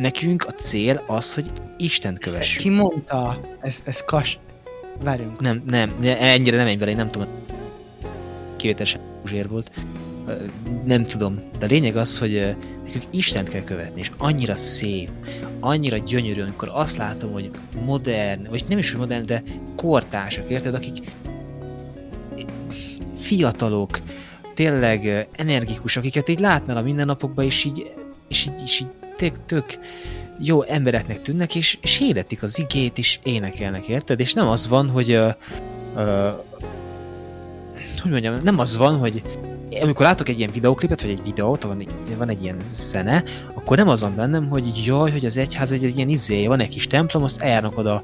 nekünk 0.00 0.44
a 0.46 0.50
cél 0.50 1.04
az, 1.06 1.34
hogy 1.34 1.50
Isten 1.78 2.14
kövessük. 2.14 2.56
Ezt 2.56 2.66
ki 2.66 2.70
mondta? 2.70 3.40
Ez, 3.60 3.82
ez 3.86 4.04
kas... 4.04 4.38
Várjunk. 5.02 5.40
Nem, 5.40 5.62
nem, 5.66 5.96
ennyire 6.02 6.56
nem 6.56 6.66
egy 6.66 6.78
bele, 6.78 6.90
én 6.90 6.96
nem 6.96 7.08
tudom. 7.08 7.28
Kivételesen 8.56 9.00
zsér 9.24 9.48
volt 9.48 9.70
nem 10.84 11.04
tudom, 11.04 11.40
de 11.58 11.64
a 11.64 11.68
lényeg 11.68 11.96
az, 11.96 12.18
hogy 12.18 12.56
nekünk 12.84 13.04
Istent 13.10 13.48
kell 13.48 13.64
követni, 13.64 14.00
és 14.00 14.10
annyira 14.18 14.54
szép, 14.54 15.10
annyira 15.60 15.96
gyönyörű, 15.96 16.42
amikor 16.42 16.70
azt 16.72 16.96
látom, 16.96 17.32
hogy 17.32 17.50
modern, 17.84 18.48
vagy 18.48 18.64
nem 18.68 18.78
is 18.78 18.90
hogy 18.90 19.00
modern, 19.00 19.26
de 19.26 19.42
kortársak, 19.76 20.48
érted, 20.50 20.74
akik 20.74 20.96
fiatalok, 23.16 23.98
tényleg 24.54 25.28
energikus, 25.32 25.96
akiket 25.96 26.28
így 26.28 26.40
látnál 26.40 26.76
a 26.76 26.82
mindennapokban, 26.82 27.44
és 27.44 27.64
így, 27.64 27.92
és 28.28 28.46
így, 28.46 28.62
és 28.62 28.80
így 28.80 28.99
tök, 29.20 29.44
tök 29.46 29.78
jó 30.38 30.62
embereknek 30.62 31.22
tűnnek, 31.22 31.54
és, 31.54 31.78
és 31.82 32.00
életik 32.00 32.42
az 32.42 32.58
igét, 32.58 32.98
és 32.98 33.18
énekelnek, 33.22 33.88
érted? 33.88 34.20
És 34.20 34.32
nem 34.32 34.48
az 34.48 34.68
van, 34.68 34.88
hogy 34.88 35.14
uh, 35.14 35.32
uh, 35.96 36.28
hogy 38.02 38.10
mondjam, 38.10 38.40
nem 38.42 38.58
az 38.58 38.76
van, 38.76 38.98
hogy 38.98 39.22
amikor 39.82 40.06
látok 40.06 40.28
egy 40.28 40.38
ilyen 40.38 40.50
videóklipet, 40.52 41.02
vagy 41.02 41.10
egy 41.10 41.22
videót, 41.22 41.62
van, 41.62 41.86
van 42.18 42.28
egy 42.28 42.42
ilyen 42.42 42.56
zene, 42.60 43.24
akkor 43.54 43.76
nem 43.76 43.88
az 43.88 44.00
van 44.00 44.14
bennem, 44.16 44.48
hogy 44.48 44.82
jaj, 44.86 45.10
hogy 45.10 45.24
az 45.24 45.36
egyház 45.36 45.72
egy, 45.72 45.84
egy 45.84 45.96
ilyen 45.96 46.08
izé, 46.08 46.46
van 46.46 46.60
egy 46.60 46.68
kis 46.68 46.86
templom, 46.86 47.22
azt 47.22 47.40
eljárnak 47.40 47.78
oda 47.78 48.02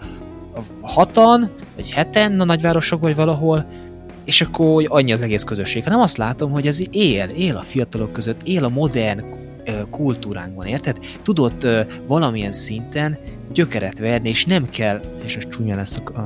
hatan, 0.81 1.51
vagy 1.75 1.91
heten 1.91 2.41
a 2.41 2.45
nagyvárosokban, 2.45 3.09
vagy 3.09 3.19
valahol, 3.19 3.67
és 4.25 4.41
akkor 4.41 4.75
hogy 4.75 4.87
annyi 4.89 5.13
az 5.13 5.23
egész 5.23 5.45
közösség, 5.45 5.85
hanem 5.85 6.01
azt 6.01 6.17
látom, 6.17 6.51
hogy 6.51 6.67
ez 6.67 6.81
él, 6.91 7.29
él 7.29 7.57
a 7.57 7.63
fiatalok 7.63 8.13
között, 8.13 8.41
él 8.45 8.65
a 8.65 8.69
modern 8.69 9.46
kultúránkban, 9.91 10.67
érted? 10.67 10.99
Tudott 11.23 11.67
valamilyen 12.07 12.53
szinten 12.53 13.19
gyökeret 13.53 13.99
verni, 13.99 14.29
és 14.29 14.45
nem 14.45 14.69
kell, 14.69 15.01
és 15.25 15.37
ez 15.37 15.49
csúnya 15.49 15.77
lesz 15.77 15.97
a, 15.97 16.21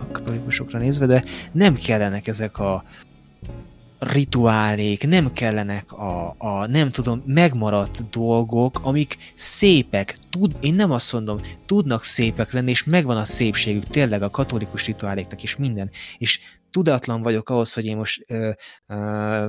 a 0.00 0.10
katolikusokra 0.12 0.78
nézve, 0.78 1.06
de 1.06 1.24
nem 1.52 1.74
kellenek 1.74 2.26
ezek 2.26 2.58
a, 2.58 2.84
rituálék, 3.98 5.06
nem 5.06 5.32
kellenek 5.32 5.92
a, 5.92 6.34
a 6.38 6.66
nem 6.66 6.90
tudom, 6.90 7.22
megmaradt 7.26 8.10
dolgok, 8.10 8.80
amik 8.82 9.16
szépek, 9.34 10.16
tud, 10.30 10.52
én 10.60 10.74
nem 10.74 10.90
azt 10.90 11.12
mondom, 11.12 11.40
tudnak 11.66 12.04
szépek 12.04 12.52
lenni, 12.52 12.70
és 12.70 12.84
megvan 12.84 13.16
a 13.16 13.24
szépségük 13.24 13.84
tényleg 13.84 14.22
a 14.22 14.30
katolikus 14.30 14.86
rituáléknak 14.86 15.42
is 15.42 15.56
minden, 15.56 15.90
és 16.18 16.40
tudatlan 16.70 17.22
vagyok 17.22 17.50
ahhoz, 17.50 17.72
hogy 17.72 17.84
én 17.84 17.96
most 17.96 18.24
ö, 18.26 18.50
ö, 18.86 19.48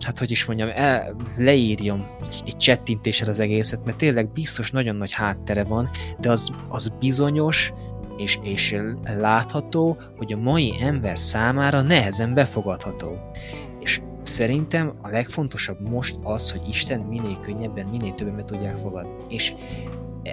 hát 0.00 0.18
hogy 0.18 0.30
is 0.30 0.44
mondjam, 0.44 0.68
el, 0.74 1.16
leírjam 1.36 2.06
egy, 2.22 2.42
egy 2.46 2.56
csettintéssel 2.56 3.28
az 3.28 3.40
egészet, 3.40 3.84
mert 3.84 3.96
tényleg 3.96 4.32
biztos 4.32 4.70
nagyon 4.70 4.96
nagy 4.96 5.12
háttere 5.12 5.64
van, 5.64 5.88
de 6.20 6.30
az, 6.30 6.50
az 6.68 6.88
bizonyos, 6.98 7.72
és, 8.16 8.38
és 8.42 8.76
látható, 9.04 9.96
hogy 10.16 10.32
a 10.32 10.36
mai 10.36 10.72
ember 10.80 11.18
számára 11.18 11.80
nehezen 11.82 12.34
befogadható. 12.34 13.18
És 13.80 14.00
szerintem 14.22 14.92
a 15.02 15.08
legfontosabb 15.08 15.88
most 15.88 16.18
az, 16.22 16.50
hogy 16.50 16.68
Isten 16.68 17.00
minél 17.00 17.40
könnyebben, 17.40 17.86
minél 17.90 18.14
többen 18.14 18.36
be 18.36 18.44
tudják 18.44 18.76
fogadni. 18.76 19.12
És 19.28 19.54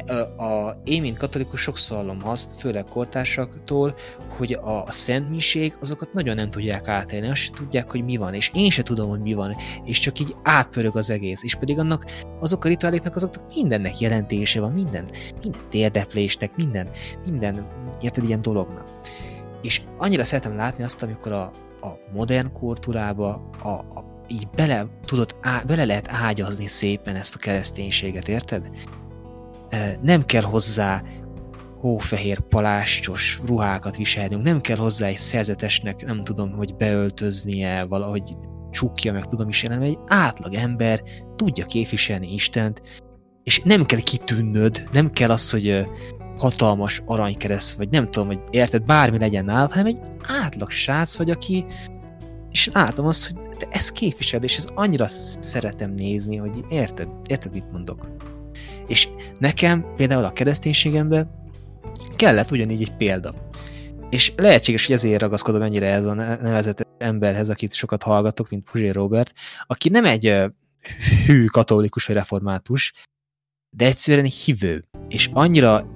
a, 0.08 0.44
a, 0.44 0.82
én, 0.84 1.02
mint 1.02 1.18
katolikus, 1.18 1.62
sokszor 1.62 1.98
hallom 1.98 2.28
azt, 2.28 2.60
főleg 2.60 2.84
kortársaktól, 2.84 3.96
hogy 4.38 4.54
a, 4.54 4.84
a 4.84 4.92
szentmiség 4.92 5.78
azokat 5.82 6.14
nagyon 6.14 6.36
nem 6.36 6.50
tudják 6.50 6.88
átélni, 6.88 7.30
azt 7.30 7.42
se 7.42 7.52
tudják, 7.54 7.92
hogy 7.92 8.04
mi 8.04 8.18
van, 8.18 8.34
és 8.34 8.52
én 8.54 8.70
se 8.70 8.84
tudom, 8.84 9.10
hogy 9.10 9.22
mi 9.22 9.34
van, 9.34 9.56
és 9.84 10.00
csak 10.00 10.20
így 10.20 10.36
átpörög 10.44 10.98
az 10.98 11.10
egész, 11.10 11.44
és 11.44 11.56
pedig 11.56 11.80
annak 11.80 12.06
azok 12.40 12.66
a 12.66 12.68
rituáléknak 12.68 13.16
azoknak 13.16 13.54
mindennek 13.56 14.00
jelentése 14.00 14.60
van, 14.60 14.72
minden, 14.72 15.06
minden 15.42 15.62
térdeplésnek, 15.70 16.56
minden, 16.56 16.90
minden, 17.30 17.68
érted, 18.02 18.24
ilyen 18.24 18.42
dolognak. 18.42 18.90
És 19.62 19.82
annyira 19.98 20.24
szeretem 20.24 20.56
látni 20.56 20.84
azt, 20.84 21.04
amikor 21.04 21.32
a, 21.32 21.42
a 21.82 21.98
modern 22.14 22.52
kultúrába 22.52 23.50
a, 23.62 23.70
a 23.70 24.14
így 24.28 24.48
bele, 24.56 24.88
tudod, 25.06 25.36
á, 25.42 25.64
bele 25.68 25.86
lehet 25.86 26.08
ágyazni 26.12 26.68
szépen 26.68 27.16
ezt 27.16 27.36
a 27.36 27.40
kereszténységet, 27.40 28.28
érted? 28.28 28.70
Nem 30.02 30.26
kell 30.26 30.42
hozzá 30.42 31.04
hófehér 31.80 32.40
palástos 32.40 33.42
ruhákat 33.46 33.96
viselnünk, 33.96 34.44
nem 34.44 34.62
kell 34.62 34.78
hozzá 34.78 35.08
egy 35.08 35.18
szerzetesnek, 35.18 36.06
nem 36.06 36.24
tudom, 36.24 36.52
hogy 36.52 36.76
beöltöznie, 36.76 37.84
valahogy 37.84 38.38
csukja 38.72 39.14
meg, 39.14 39.26
tudom 39.26 39.50
is 39.50 39.64
jelenni, 39.64 39.88
egy 39.88 40.00
átlag 40.08 40.54
ember 40.54 41.02
tudja 41.36 41.66
képviselni 41.66 42.34
Istent, 42.34 42.82
és 43.44 43.62
nem 43.64 43.86
kell 43.86 44.00
kitűnnöd, 44.00 44.90
nem 44.92 45.12
kell 45.12 45.30
az, 45.30 45.50
hogy 45.50 45.86
hatalmas 46.38 47.02
aranykereszt, 47.06 47.78
vagy 47.78 47.90
nem 47.90 48.12
tudom, 48.12 48.28
hogy 48.28 48.40
érted, 48.50 48.84
bármi 48.84 49.18
legyen 49.18 49.46
nálad, 49.46 49.72
hanem 49.72 49.86
egy 49.86 50.00
átlag 50.22 50.70
srác 50.70 51.18
vagy, 51.18 51.30
aki 51.30 51.66
és 52.52 52.70
látom 52.74 53.06
azt, 53.06 53.26
hogy 53.26 53.50
te 53.58 53.68
ezt 53.70 53.92
képviseled, 53.92 54.44
és 54.44 54.58
ez 54.58 54.68
annyira 54.74 55.08
szeretem 55.08 55.94
nézni, 55.94 56.36
hogy 56.36 56.66
érted, 56.70 57.08
érted, 57.28 57.54
mit 57.54 57.72
mondok. 57.72 58.08
És 58.88 59.10
nekem 59.40 59.86
például 59.96 60.26
a 60.26 60.34
kereszténységemben 60.34 61.42
kellett 62.16 62.52
ugyanígy 62.52 62.82
egy 62.82 62.96
példa. 62.98 63.34
És 64.10 64.34
lehetséges, 64.36 64.86
hogy 64.86 64.96
ezért 64.96 65.22
ragaszkodom 65.22 65.62
ennyire 65.62 65.88
ez 65.88 66.06
a 66.06 66.14
nevezett 66.14 66.88
emberhez, 66.98 67.50
akit 67.50 67.74
sokat 67.74 68.04
hallgatok, 68.04 68.50
mint 68.50 68.72
Puzsé 68.72 68.90
Robert, 68.90 69.34
aki 69.68 69.90
nem 69.90 70.06
egy 70.06 70.36
hű 71.26 71.46
katolikus 71.46 72.06
vagy 72.06 72.16
református, 72.16 72.94
de 73.70 73.86
egyszerűen 73.86 74.26
hívő, 74.26 74.86
és 75.08 75.30
annyira 75.34 75.88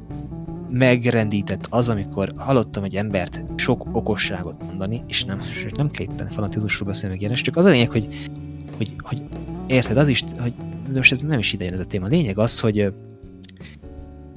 megrendített 0.70 1.68
az, 1.70 1.90
amikor 1.90 2.34
hallottam 2.38 2.84
egy 2.84 2.96
embert 2.96 3.46
sok 3.56 3.86
okosságot 3.92 4.64
mondani, 4.64 5.04
és 5.08 5.26
nem, 5.26 5.42
sőt, 5.42 5.76
nem 5.76 5.92
kell 5.92 6.06
itt 6.06 6.34
fanatizmusról 6.34 6.88
beszélni 6.88 7.14
meg 7.14 7.22
ilyenes, 7.22 7.42
csak 7.42 7.58
az 7.58 7.66
a 7.66 7.70
lényeg, 7.70 7.90
hogy, 7.90 8.30
hogy, 8.78 8.96
hogy 8.98 9.22
érted, 9.68 9.98
az 9.98 10.08
is, 10.08 10.24
hogy 10.40 10.54
most 10.96 11.12
ez 11.12 11.20
nem 11.20 11.40
is 11.40 11.54
idejön 11.54 11.74
ez 11.74 11.80
a 11.80 11.86
téma. 11.86 12.06
A 12.06 12.10
lényeg 12.10 12.38
az, 12.38 12.60
hogy 12.60 12.94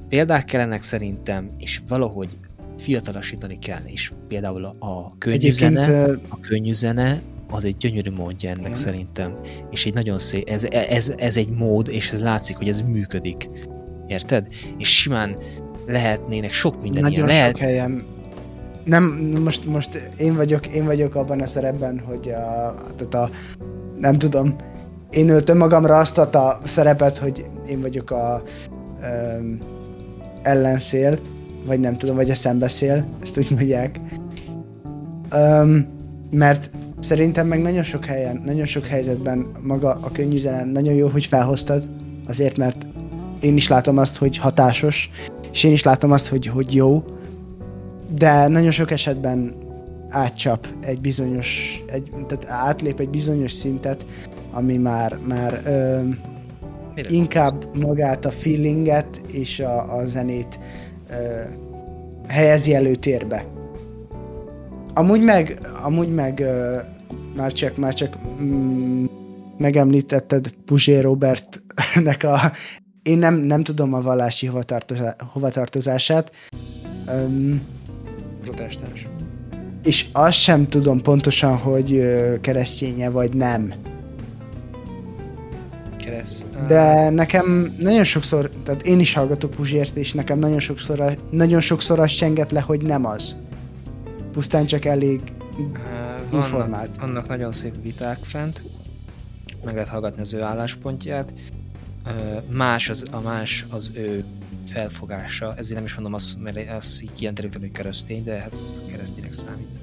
példák 0.09 0.45
kellenek 0.45 0.81
szerintem, 0.81 1.51
és 1.57 1.81
valahogy 1.87 2.29
fiatalasítani 2.77 3.59
kell, 3.59 3.81
és 3.85 4.11
például 4.27 4.65
a 4.65 5.17
könnyű 5.17 5.51
zene, 5.51 6.09
a 6.29 6.39
könnyű 6.39 6.73
zene, 6.73 7.21
az 7.49 7.63
egy 7.63 7.77
gyönyörű 7.77 8.11
módja 8.11 8.49
ennek 8.49 8.61
igen. 8.61 8.75
szerintem, 8.75 9.39
és 9.69 9.85
egy 9.85 9.93
nagyon 9.93 10.19
szép, 10.19 10.49
ez, 10.49 10.63
ez, 10.63 11.13
ez 11.17 11.37
egy 11.37 11.49
mód, 11.49 11.87
és 11.87 12.11
ez 12.11 12.21
látszik, 12.21 12.57
hogy 12.57 12.69
ez 12.69 12.81
működik. 12.81 13.49
Érted? 14.07 14.47
És 14.77 14.97
simán 14.99 15.37
lehetnének 15.85 16.51
sok 16.51 16.81
minden 16.81 17.03
Nagyon 17.03 17.15
ilyen. 17.15 17.27
Lehet... 17.27 17.59
Lehet... 17.59 17.75
helyen 17.75 18.19
nem, 18.83 19.03
most, 19.43 19.65
most 19.65 20.11
én 20.17 20.35
vagyok, 20.35 20.67
én 20.67 20.85
vagyok 20.85 21.15
abban 21.15 21.41
a 21.41 21.45
szerepben, 21.45 21.99
hogy 21.99 22.29
a, 22.29 22.75
tehát 22.95 23.13
a, 23.13 23.29
nem 23.99 24.13
tudom, 24.13 24.55
én 25.11 25.29
öltöm 25.29 25.57
magamra 25.57 25.97
azt 25.97 26.17
a 26.17 26.59
szerepet, 26.63 27.17
hogy 27.17 27.45
én 27.67 27.81
vagyok 27.81 28.11
a 28.11 28.43
um, 29.01 29.57
ellenszél, 30.41 31.19
vagy 31.65 31.79
nem 31.79 31.97
tudom, 31.97 32.15
vagy 32.15 32.29
a 32.29 32.35
szembeszél, 32.35 33.07
ezt 33.21 33.37
úgy 33.37 33.51
mondják. 33.51 33.99
Um, 35.35 35.87
mert 36.31 36.69
szerintem 36.99 37.47
meg 37.47 37.61
nagyon 37.61 37.83
sok 37.83 38.05
helyen, 38.05 38.41
nagyon 38.45 38.65
sok 38.65 38.85
helyzetben 38.85 39.51
maga 39.61 39.99
a 40.01 40.11
könnyű 40.11 40.37
zene 40.37 40.63
nagyon 40.63 40.93
jó, 40.93 41.07
hogy 41.07 41.25
felhoztad, 41.25 41.87
azért 42.27 42.57
mert 42.57 42.87
én 43.41 43.55
is 43.55 43.67
látom 43.67 43.97
azt, 43.97 44.17
hogy 44.17 44.37
hatásos, 44.37 45.09
és 45.51 45.63
én 45.63 45.71
is 45.71 45.83
látom 45.83 46.11
azt, 46.11 46.27
hogy, 46.27 46.45
hogy 46.47 46.75
jó, 46.75 47.03
de 48.17 48.47
nagyon 48.47 48.71
sok 48.71 48.91
esetben 48.91 49.55
átcsap 50.09 50.67
egy 50.81 51.01
bizonyos, 51.01 51.81
egy, 51.87 52.11
tehát 52.27 52.45
átlép 52.47 52.99
egy 52.99 53.09
bizonyos 53.09 53.51
szintet, 53.51 54.05
ami 54.51 54.77
már, 54.77 55.17
már 55.27 55.61
ö, 55.65 55.99
inkább 57.09 57.77
magát 57.77 58.25
a 58.25 58.31
feelinget 58.31 59.21
és 59.31 59.59
a, 59.59 59.97
a 59.97 60.05
zenét 60.05 60.59
ö, 61.09 61.13
helyezi 62.27 62.75
előtérbe. 62.75 63.45
Amúgy 64.93 65.21
meg, 65.21 65.59
amúgy 65.83 66.13
meg 66.13 66.39
ö, 66.39 66.77
már 67.35 67.51
csak, 67.51 67.77
már 67.77 67.93
csak 67.93 68.17
mm, 68.41 69.05
megemlítetted 69.57 70.53
Puzsé 70.65 70.99
Robertnek 70.99 72.23
a 72.23 72.51
én 73.03 73.17
nem, 73.17 73.35
nem 73.35 73.63
tudom 73.63 73.93
a 73.93 74.01
vallási 74.01 74.49
hovatartozását. 75.33 76.31
Protestáns. 78.41 79.07
És 79.83 80.05
azt 80.11 80.37
sem 80.37 80.67
tudom 80.67 81.01
pontosan, 81.01 81.57
hogy 81.57 82.03
kereszténye 82.41 83.09
vagy 83.09 83.33
nem. 83.33 83.73
Kereszt, 86.01 86.45
De 86.67 87.09
nekem 87.09 87.75
nagyon 87.79 88.03
sokszor, 88.03 88.49
tehát 88.63 88.81
én 88.81 88.99
is 88.99 89.13
hallgatok 89.13 89.51
Puzsért, 89.51 89.95
és 89.95 90.13
nekem 90.13 90.39
nagyon 90.39 90.59
sokszor, 90.59 91.17
nagyon 91.29 91.59
sokszor 91.59 91.99
azt 91.99 92.17
csenget 92.17 92.51
le, 92.51 92.59
hogy 92.59 92.81
nem 92.81 93.05
az. 93.05 93.35
Pusztán 94.31 94.65
csak 94.65 94.85
elég 94.85 95.21
vannak, 95.57 96.33
informált. 96.33 96.97
Vannak 96.99 97.27
nagyon 97.27 97.51
szép 97.51 97.73
viták 97.81 98.17
fent, 98.21 98.63
meg 99.63 99.73
lehet 99.73 99.89
hallgatni 99.89 100.21
az 100.21 100.33
ő 100.33 100.41
álláspontját, 100.41 101.33
más 102.49 102.89
az, 102.89 103.05
a 103.11 103.19
más 103.19 103.65
az 103.69 103.91
ő 103.95 104.23
felfogása, 104.67 105.53
ezért 105.57 105.75
nem 105.75 105.85
is 105.85 105.93
mondom 105.93 106.13
azt, 106.13 106.41
mert 106.41 106.69
azt 106.77 107.01
így 107.01 107.13
kijelentelik, 107.13 107.57
hogy 107.59 107.71
keresztény, 107.71 108.23
de 108.23 108.39
hát 108.39 108.53
kereszténynek 108.91 109.33
számít. 109.33 109.79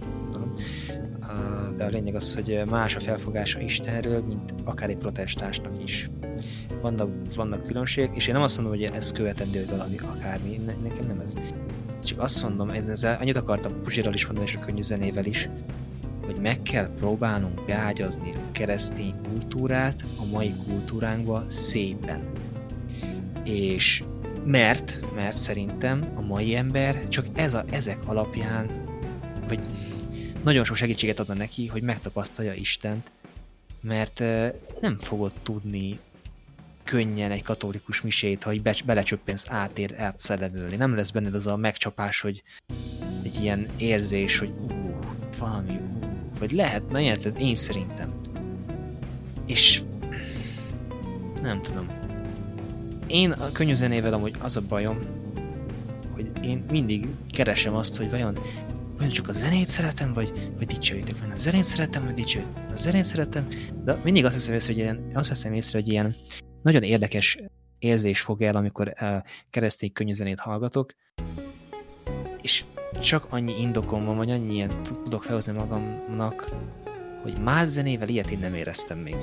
De 1.77 1.85
a 1.85 1.89
lényeg 1.89 2.15
az, 2.15 2.35
hogy 2.35 2.63
más 2.67 2.97
a 2.97 3.01
felfogása 3.01 3.61
Istenről, 3.61 4.23
mint 4.23 4.55
akár 4.65 4.89
egy 4.89 4.97
protestánsnak 4.97 5.83
is. 5.83 6.11
Vannak, 6.81 7.09
vannak 7.35 7.67
különbségek, 7.67 8.17
és 8.17 8.27
én 8.27 8.35
nem 8.35 8.43
azt 8.43 8.61
mondom, 8.61 8.79
hogy 8.79 8.91
ez 8.95 9.13
követendő, 9.13 9.59
hogy 9.59 9.71
valami 9.71 9.97
akármi, 9.99 10.57
ne, 10.57 10.75
nekem 10.89 11.07
nem 11.07 11.21
ez. 11.21 11.35
Csak 12.05 12.21
azt 12.21 12.43
mondom, 12.43 12.69
én 12.69 12.91
ezzel 12.91 13.19
annyit 13.21 13.37
akartam 13.37 13.83
Puzsiral 13.83 14.15
is 14.15 14.27
mondani, 14.27 14.47
és 14.47 14.55
a 14.55 14.59
könnyű 14.59 14.83
zenével 14.83 15.25
is, 15.25 15.51
hogy 16.25 16.37
meg 16.41 16.63
kell 16.63 16.91
próbálnunk 16.97 17.65
beágyazni 17.67 18.31
a 18.31 18.51
keresztény 18.53 19.15
kultúrát 19.29 20.05
a 20.21 20.25
mai 20.33 20.55
kultúránkba 20.67 21.45
szépen. 21.47 22.31
És 23.45 24.05
mert, 24.45 25.01
mert 25.15 25.37
szerintem 25.37 26.13
a 26.15 26.21
mai 26.21 26.57
ember 26.57 27.09
csak 27.09 27.27
ez 27.35 27.55
a, 27.55 27.65
ezek 27.71 27.99
alapján, 28.07 28.71
vagy 29.49 29.61
nagyon 30.49 30.65
sok 30.65 30.77
segítséget 30.77 31.19
adna 31.19 31.35
neki, 31.35 31.67
hogy 31.67 31.83
megtapasztalja 31.83 32.53
Istent, 32.53 33.11
mert 33.81 34.19
nem 34.81 34.99
fogod 34.99 35.33
tudni 35.43 35.99
könnyen 36.85 37.31
egy 37.31 37.43
katolikus 37.43 38.01
misét, 38.01 38.43
ha 38.43 38.53
így 38.53 38.83
belecsöppensz 38.85 39.45
átér, 39.49 39.95
átszelemülni. 39.99 40.77
Nem 40.77 40.95
lesz 40.95 41.11
benned 41.11 41.35
az 41.35 41.47
a 41.47 41.57
megcsapás, 41.57 42.21
hogy 42.21 42.43
egy 43.23 43.43
ilyen 43.43 43.67
érzés, 43.77 44.39
hogy 44.39 44.49
ú, 44.49 44.99
valami, 45.39 45.73
ú, 45.73 45.99
vagy 46.39 46.51
lehet, 46.51 46.91
na 46.91 47.01
érted, 47.01 47.41
én 47.41 47.57
szerintem. 47.57 48.21
És 49.47 49.83
nem 51.43 51.63
tudom. 51.63 51.89
Én 53.07 53.31
a 53.31 53.53
könnyű 53.53 53.75
zenével 53.75 54.13
amúgy 54.13 54.37
az 54.41 54.57
a 54.57 54.61
bajom, 54.61 54.99
hogy 56.11 56.31
én 56.43 56.65
mindig 56.71 57.09
keresem 57.31 57.75
azt, 57.75 57.97
hogy 57.97 58.11
vajon, 58.11 58.39
vajon 58.99 59.13
csak 59.13 59.29
a 59.29 59.33
zenét 59.33 59.67
szeretem, 59.67 60.13
vagy, 60.13 60.53
vagy 60.57 60.67
dicsőítek. 60.67 61.19
Vajon 61.19 61.33
a 61.33 61.37
zenét 61.37 61.65
szeretem, 61.65 62.05
vagy 62.05 62.15
dicsőítek. 62.15 62.73
A 62.75 62.77
zenét 62.77 63.05
szeretem, 63.05 63.49
de 63.85 63.97
mindig 64.05 64.25
azt 64.25 64.35
hiszem 64.35 64.55
észre, 64.55 64.73
hogy 64.73 64.83
ilyen, 64.83 65.11
azt 65.15 65.29
hiszem 65.29 65.53
észre, 65.53 65.79
hogy 65.79 65.89
ilyen 65.89 66.17
nagyon 66.63 66.83
érdekes 66.83 67.39
érzés 67.79 68.21
fog 68.21 68.43
el, 68.43 68.57
amikor 68.57 68.93
uh, 69.01 69.17
keresztény 69.51 69.93
könnyű 69.93 70.13
zenét 70.13 70.41
hallgatok, 70.41 70.95
és 72.43 72.65
csak 73.01 73.27
annyi 73.31 73.61
indokom 73.61 74.05
van, 74.05 74.17
vagy 74.17 74.31
annyi 74.31 74.55
ilyen 74.55 74.83
tudok 74.83 75.25
felhozni 75.25 75.53
magamnak, 75.53 76.51
hogy 77.23 77.41
más 77.41 77.67
zenével 77.67 78.09
ilyet 78.09 78.31
én 78.31 78.39
nem 78.39 78.55
éreztem 78.55 78.99
még. 78.99 79.17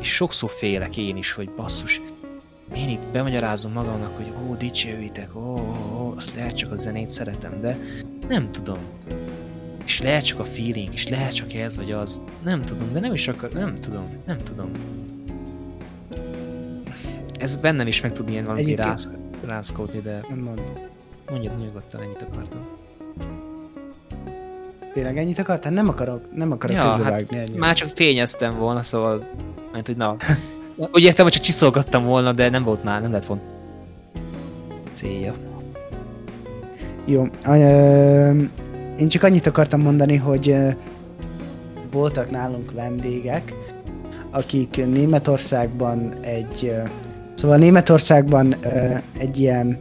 És 0.00 0.14
sokszor 0.14 0.50
félek 0.50 0.96
én 0.96 1.16
is, 1.16 1.32
hogy 1.32 1.50
basszus, 1.50 2.00
én 2.74 2.88
itt 2.88 3.06
bemagyarázom 3.12 3.72
magamnak, 3.72 4.16
hogy 4.16 4.32
ó, 4.48 4.54
dicsőítek, 4.54 5.36
ó, 5.36 5.58
ó, 5.98 6.12
azt 6.16 6.34
lehet 6.34 6.56
csak 6.56 6.72
a 6.72 6.74
zenét 6.74 7.10
szeretem, 7.10 7.60
de 7.60 7.78
nem 8.30 8.52
tudom. 8.52 8.78
És 9.84 10.00
lehet 10.00 10.24
csak 10.24 10.38
a 10.38 10.44
feeling, 10.44 10.92
és 10.92 11.08
lehet 11.08 11.34
csak 11.34 11.52
ez 11.52 11.76
vagy 11.76 11.90
az. 11.90 12.24
Nem 12.42 12.62
tudom, 12.62 12.92
de 12.92 13.00
nem 13.00 13.12
is 13.12 13.28
akar, 13.28 13.50
nem 13.50 13.74
tudom, 13.74 14.04
nem 14.26 14.38
tudom. 14.38 14.70
Ez 17.38 17.56
bennem 17.56 17.86
is 17.86 18.00
meg 18.00 18.12
tud 18.12 18.28
ilyen 18.28 18.44
valami 18.44 18.74
rász, 18.74 19.10
rászkódni, 19.44 20.00
de... 20.00 20.20
Mondom. 20.28 20.88
Mondjad 21.30 21.58
nyugodtan, 21.58 22.02
ennyit 22.02 22.22
akartam. 22.22 22.68
Tényleg 24.92 25.18
ennyit 25.18 25.38
akartál? 25.38 25.72
Nem 25.72 25.88
akarok, 25.88 26.34
nem 26.34 26.52
akarok 26.52 26.76
ja, 26.76 26.82
hát 26.82 27.56
már 27.56 27.74
csak 27.74 27.88
fényeztem 27.88 28.58
volna, 28.58 28.82
szóval, 28.82 29.28
mert 29.72 29.86
hogy 29.86 29.96
na. 29.96 30.16
Úgy 30.92 31.02
értem, 31.02 31.24
hogy 31.24 31.32
csak 31.32 31.42
csiszolgattam 31.42 32.04
volna, 32.04 32.32
de 32.32 32.48
nem 32.48 32.62
volt 32.62 32.84
már, 32.84 33.02
nem 33.02 33.12
lett 33.12 33.26
volna 33.26 33.42
célja. 34.92 35.34
Jó, 37.04 37.26
én 38.98 39.08
csak 39.08 39.22
annyit 39.22 39.46
akartam 39.46 39.80
mondani, 39.80 40.16
hogy 40.16 40.56
voltak 41.92 42.30
nálunk 42.30 42.72
vendégek, 42.72 43.54
akik 44.30 44.86
Németországban 44.86 46.12
egy, 46.20 46.74
szóval 47.34 47.56
Németországban 47.56 48.56
egy 49.18 49.40
ilyen 49.40 49.78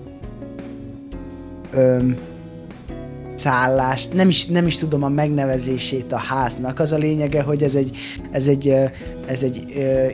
szállást, 3.39 4.13
nem 4.13 4.29
is, 4.29 4.45
nem 4.45 4.65
is 4.67 4.77
tudom 4.77 5.03
a 5.03 5.09
megnevezését 5.09 6.11
a 6.11 6.17
háznak. 6.17 6.79
Az 6.79 6.91
a 6.91 6.97
lényege, 6.97 7.41
hogy 7.41 7.63
ez 7.63 7.75
egy, 7.75 7.97
ez 8.31 8.47
egy, 8.47 8.73
ez 9.27 9.43
egy 9.43 9.63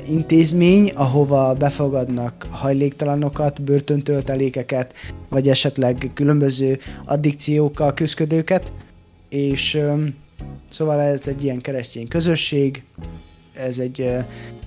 intézmény, 0.07 0.91
ahova 0.95 1.53
befogadnak 1.53 2.47
hajléktalanokat, 2.49 3.61
börtöntöltelékeket, 3.61 4.93
vagy 5.29 5.47
esetleg 5.47 6.11
különböző 6.13 6.79
addikciókkal 7.05 7.93
küzdködőket, 7.93 8.73
és 9.29 9.79
szóval 10.69 11.01
ez 11.01 11.27
egy 11.27 11.43
ilyen 11.43 11.61
keresztény 11.61 12.07
közösség, 12.07 12.83
ez 13.53 13.79
egy 13.79 14.09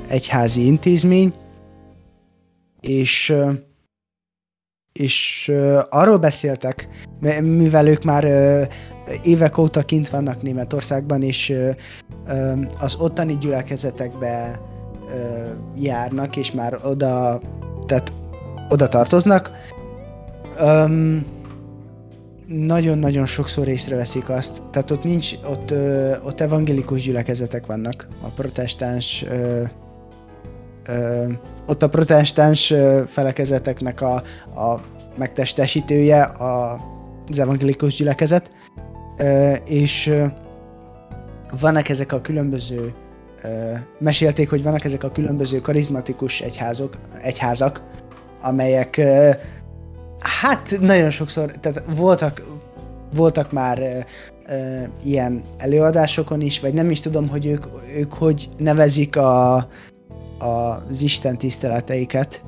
egyházi 0.09 0.67
intézmény, 0.67 1.33
és 2.81 3.35
és 4.99 5.49
uh, 5.53 5.79
arról 5.91 6.17
beszéltek, 6.17 6.89
mivel 7.41 7.87
ők 7.87 8.05
már 8.05 8.25
évek 9.23 9.59
óta 9.59 9.83
kint 9.83 10.09
vannak 10.09 10.43
Németországban, 10.43 11.23
és 11.23 11.51
uh, 11.51 11.71
uh, 12.27 12.67
az 12.79 12.97
ottani 12.97 13.39
gyülekezetekbe 13.39 14.61
járnak, 15.77 16.37
és 16.37 16.53
már 16.53 16.79
oda, 16.83 17.41
tehát 17.87 18.13
oda 18.69 18.89
tartoznak. 18.89 19.51
Um, 20.63 21.27
nagyon-nagyon 22.47 23.27
sokszor 23.27 23.69
észreveszik 23.69 24.29
azt, 24.29 24.63
tehát 24.71 24.91
ott 24.91 25.03
nincs, 25.03 25.33
ott, 25.45 25.75
ott 26.25 26.41
evangélikus 26.41 27.03
gyülekezetek 27.03 27.67
vannak, 27.67 28.09
a 28.23 28.29
protestáns 28.29 29.25
ott 31.67 31.83
a 31.83 31.89
protestáns 31.89 32.75
felekezeteknek 33.07 34.01
a, 34.01 34.15
a 34.61 34.81
megtestesítője 35.19 36.23
a, 36.23 36.81
az 37.27 37.39
evangélikus 37.39 37.95
gyülekezet, 37.95 38.51
és 39.65 40.15
vannak 41.61 41.89
ezek 41.89 42.13
a 42.13 42.21
különböző 42.21 42.95
mesélték, 43.99 44.51
hogy 44.51 44.63
vannak 44.63 44.85
ezek 44.85 45.05
a 45.05 45.11
különböző 45.11 45.61
karizmatikus 45.61 46.41
egyházok, 46.41 46.97
egyházak, 47.23 47.83
amelyek 48.43 49.01
Hát 50.19 50.81
nagyon 50.81 51.11
sokszor, 51.11 51.51
tehát 51.61 51.83
voltak, 51.97 52.47
voltak 53.15 53.53
már 53.53 54.07
ilyen 55.05 55.43
előadásokon 55.57 56.41
is, 56.41 56.61
vagy 56.61 56.75
nem 56.75 56.91
is 56.91 57.01
tudom, 57.01 57.29
hogy 57.29 57.47
ők, 57.47 57.67
ők 57.97 58.13
hogy 58.13 58.49
nevezik 58.57 59.17
a, 59.17 59.69
az 60.39 61.03
Isten 61.03 61.39
tiszteleteiket. 61.39 62.45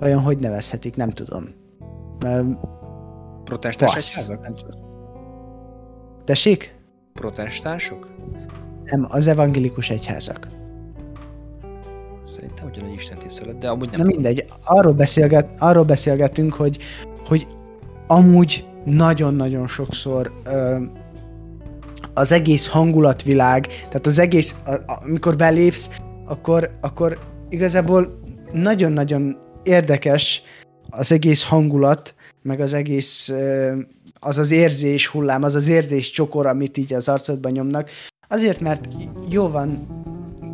Olyan 0.00 0.20
hogy 0.20 0.38
nevezhetik, 0.38 0.96
nem 0.96 1.10
tudom. 1.10 1.48
Protestáns 3.44 3.94
egyházak? 3.94 4.42
Nem 4.42 4.54
tudom. 4.54 4.80
Tessék? 6.24 6.74
Protestánsok? 7.12 8.06
Nem, 8.84 9.06
az 9.08 9.26
evangélikus 9.26 9.90
egyházak. 9.90 10.46
Szerintem 12.22 12.66
ugyanúgy 12.66 12.94
Isten 12.94 13.18
tisztelet, 13.18 13.58
de 13.58 13.68
amúgy 13.68 13.90
nem. 13.90 14.00
Na 14.00 14.06
mindegy, 14.06 14.44
arról, 14.64 14.92
beszélget, 14.92 15.48
arról 15.58 15.84
beszélgettünk, 15.84 16.54
hogy, 16.54 16.78
hogy 17.26 17.46
amúgy 18.06 18.66
nagyon-nagyon 18.84 19.66
sokszor 19.66 20.32
ö, 20.44 20.76
az 22.14 22.32
egész 22.32 22.66
hangulatvilág, 22.66 23.66
tehát 23.66 24.06
az 24.06 24.18
egész, 24.18 24.54
a, 24.64 24.70
a, 24.70 24.98
amikor 25.02 25.36
belépsz, 25.36 25.90
akkor, 26.26 26.70
akkor 26.80 27.18
igazából 27.48 28.20
nagyon-nagyon 28.52 29.38
érdekes 29.62 30.42
az 30.90 31.12
egész 31.12 31.42
hangulat, 31.42 32.14
meg 32.42 32.60
az 32.60 32.72
egész 32.72 33.32
az 34.20 34.38
az 34.38 34.50
érzés 34.50 35.06
hullám, 35.06 35.42
az 35.42 35.54
az 35.54 35.68
érzés 35.68 36.10
csokor, 36.10 36.46
amit 36.46 36.76
így 36.76 36.92
az 36.92 37.08
arcodban 37.08 37.52
nyomnak. 37.52 37.90
Azért, 38.28 38.60
mert 38.60 38.88
jó 39.28 39.48
van, 39.48 39.86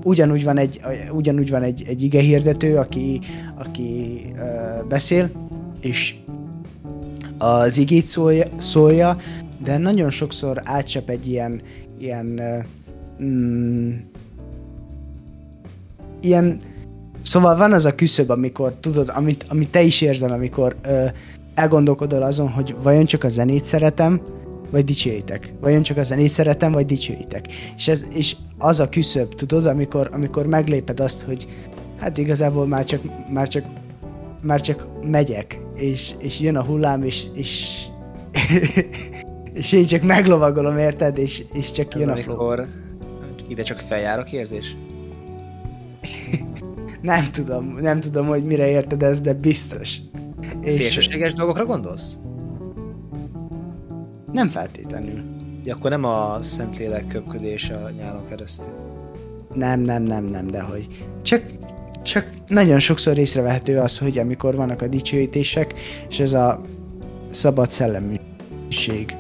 ugyanúgy 0.05 0.45
van 0.45 0.59
egy, 0.59 0.81
ugyanúgy 1.13 1.51
van 1.51 1.63
egy, 1.63 1.85
egy 1.87 2.03
ige 2.03 2.21
hirdető, 2.21 2.77
aki, 2.77 3.21
aki 3.57 4.21
uh, 4.35 4.87
beszél, 4.89 5.31
és 5.81 6.15
az 7.39 7.79
igét 7.79 8.07
szólja, 8.07 8.47
szólja, 8.59 9.17
de 9.65 9.79
nagyon 9.79 10.11
sokszor 10.11 10.61
átcsap 10.65 11.09
egy 11.09 11.27
ilyen, 11.27 11.63
ilyen, 11.99 12.41
mm, 13.23 13.93
ilyen, 16.23 16.61
szóval 17.23 17.57
van 17.57 17.73
az 17.73 17.85
a 17.85 17.95
küszöb, 17.95 18.31
amikor 18.31 18.75
tudod, 18.81 19.11
amit, 19.15 19.45
amit 19.49 19.71
te 19.71 19.83
is 19.83 20.01
érzel, 20.01 20.31
amikor 20.31 20.77
uh, 20.87 21.11
elgondolkodol 21.55 22.23
azon, 22.23 22.49
hogy 22.49 22.75
vajon 22.83 23.05
csak 23.05 23.25
a 23.25 23.29
zenét 23.29 23.65
szeretem, 23.65 24.21
vagy 24.71 24.85
dicsőítek. 24.85 25.53
Vajon 25.61 25.83
csak 25.83 25.97
a 25.97 26.03
zenét 26.03 26.31
szeretem, 26.31 26.73
vagy 26.73 26.87
dicsőítek. 26.87 27.47
És, 27.77 27.89
ez, 27.89 28.05
és 28.15 28.37
az 28.59 28.81
a 28.81 28.89
küszöb, 28.89 29.35
tudod, 29.35 29.67
amikor, 29.67 30.09
amikor 30.13 30.47
megléped 30.47 31.01
azt, 31.01 31.23
hogy 31.23 31.47
hát 32.01 32.19
igazából 32.19 32.67
már 32.67 32.85
csak, 32.85 33.01
már 33.33 33.49
csak, 33.49 33.65
már 34.41 34.61
csak 34.61 34.87
megyek, 35.03 35.61
és, 35.75 36.13
és 36.19 36.41
jön 36.41 36.57
a 36.57 36.65
hullám, 36.65 37.03
és, 37.03 37.25
és, 37.35 37.79
és 39.53 39.73
én 39.73 39.87
csak 39.87 40.03
meglovagolom, 40.03 40.79
érted? 40.79 41.19
És, 41.19 41.45
és 41.53 41.71
csak 41.71 41.95
Ez 41.95 42.01
jön 42.01 42.09
a 42.09 42.13
amikor 42.13 42.71
ide 43.49 43.63
csak 43.63 43.79
feljárok 43.79 44.33
érzés? 44.33 44.75
nem 47.03 47.25
tudom, 47.25 47.77
nem 47.81 48.01
tudom, 48.01 48.27
hogy 48.27 48.45
mire 48.45 48.69
érted 48.69 49.03
ez, 49.03 49.21
de 49.21 49.35
biztos. 49.35 49.99
Szélsőséges 50.65 51.33
dolgokra 51.33 51.65
gondolsz? 51.65 52.19
Nem 54.33 54.49
feltétlenül. 54.49 55.23
Ja, 55.65 55.75
akkor 55.75 55.91
nem 55.91 56.05
a 56.05 56.39
Szentlélek 56.41 57.07
köpködés 57.07 57.71
a 57.71 57.91
nyálon 57.91 58.25
keresztül. 58.25 58.73
Nem, 59.55 59.81
nem, 59.81 60.03
nem, 60.03 60.25
nem, 60.25 60.47
de 60.47 60.61
hogy. 60.61 60.87
Csak, 61.23 61.43
csak 62.03 62.27
nagyon 62.47 62.79
sokszor 62.79 63.19
észrevehető 63.19 63.79
az, 63.79 63.99
hogy 63.99 64.19
amikor 64.19 64.57
vannak 64.57 64.83
a 64.83 64.89
dicsőítések, 64.89 65.75
és 66.09 66.21
ez 66.21 66.33
a 66.33 66.61
szabad 67.31 67.71
szelleműség. 67.71 69.17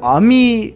Ami 0.00 0.74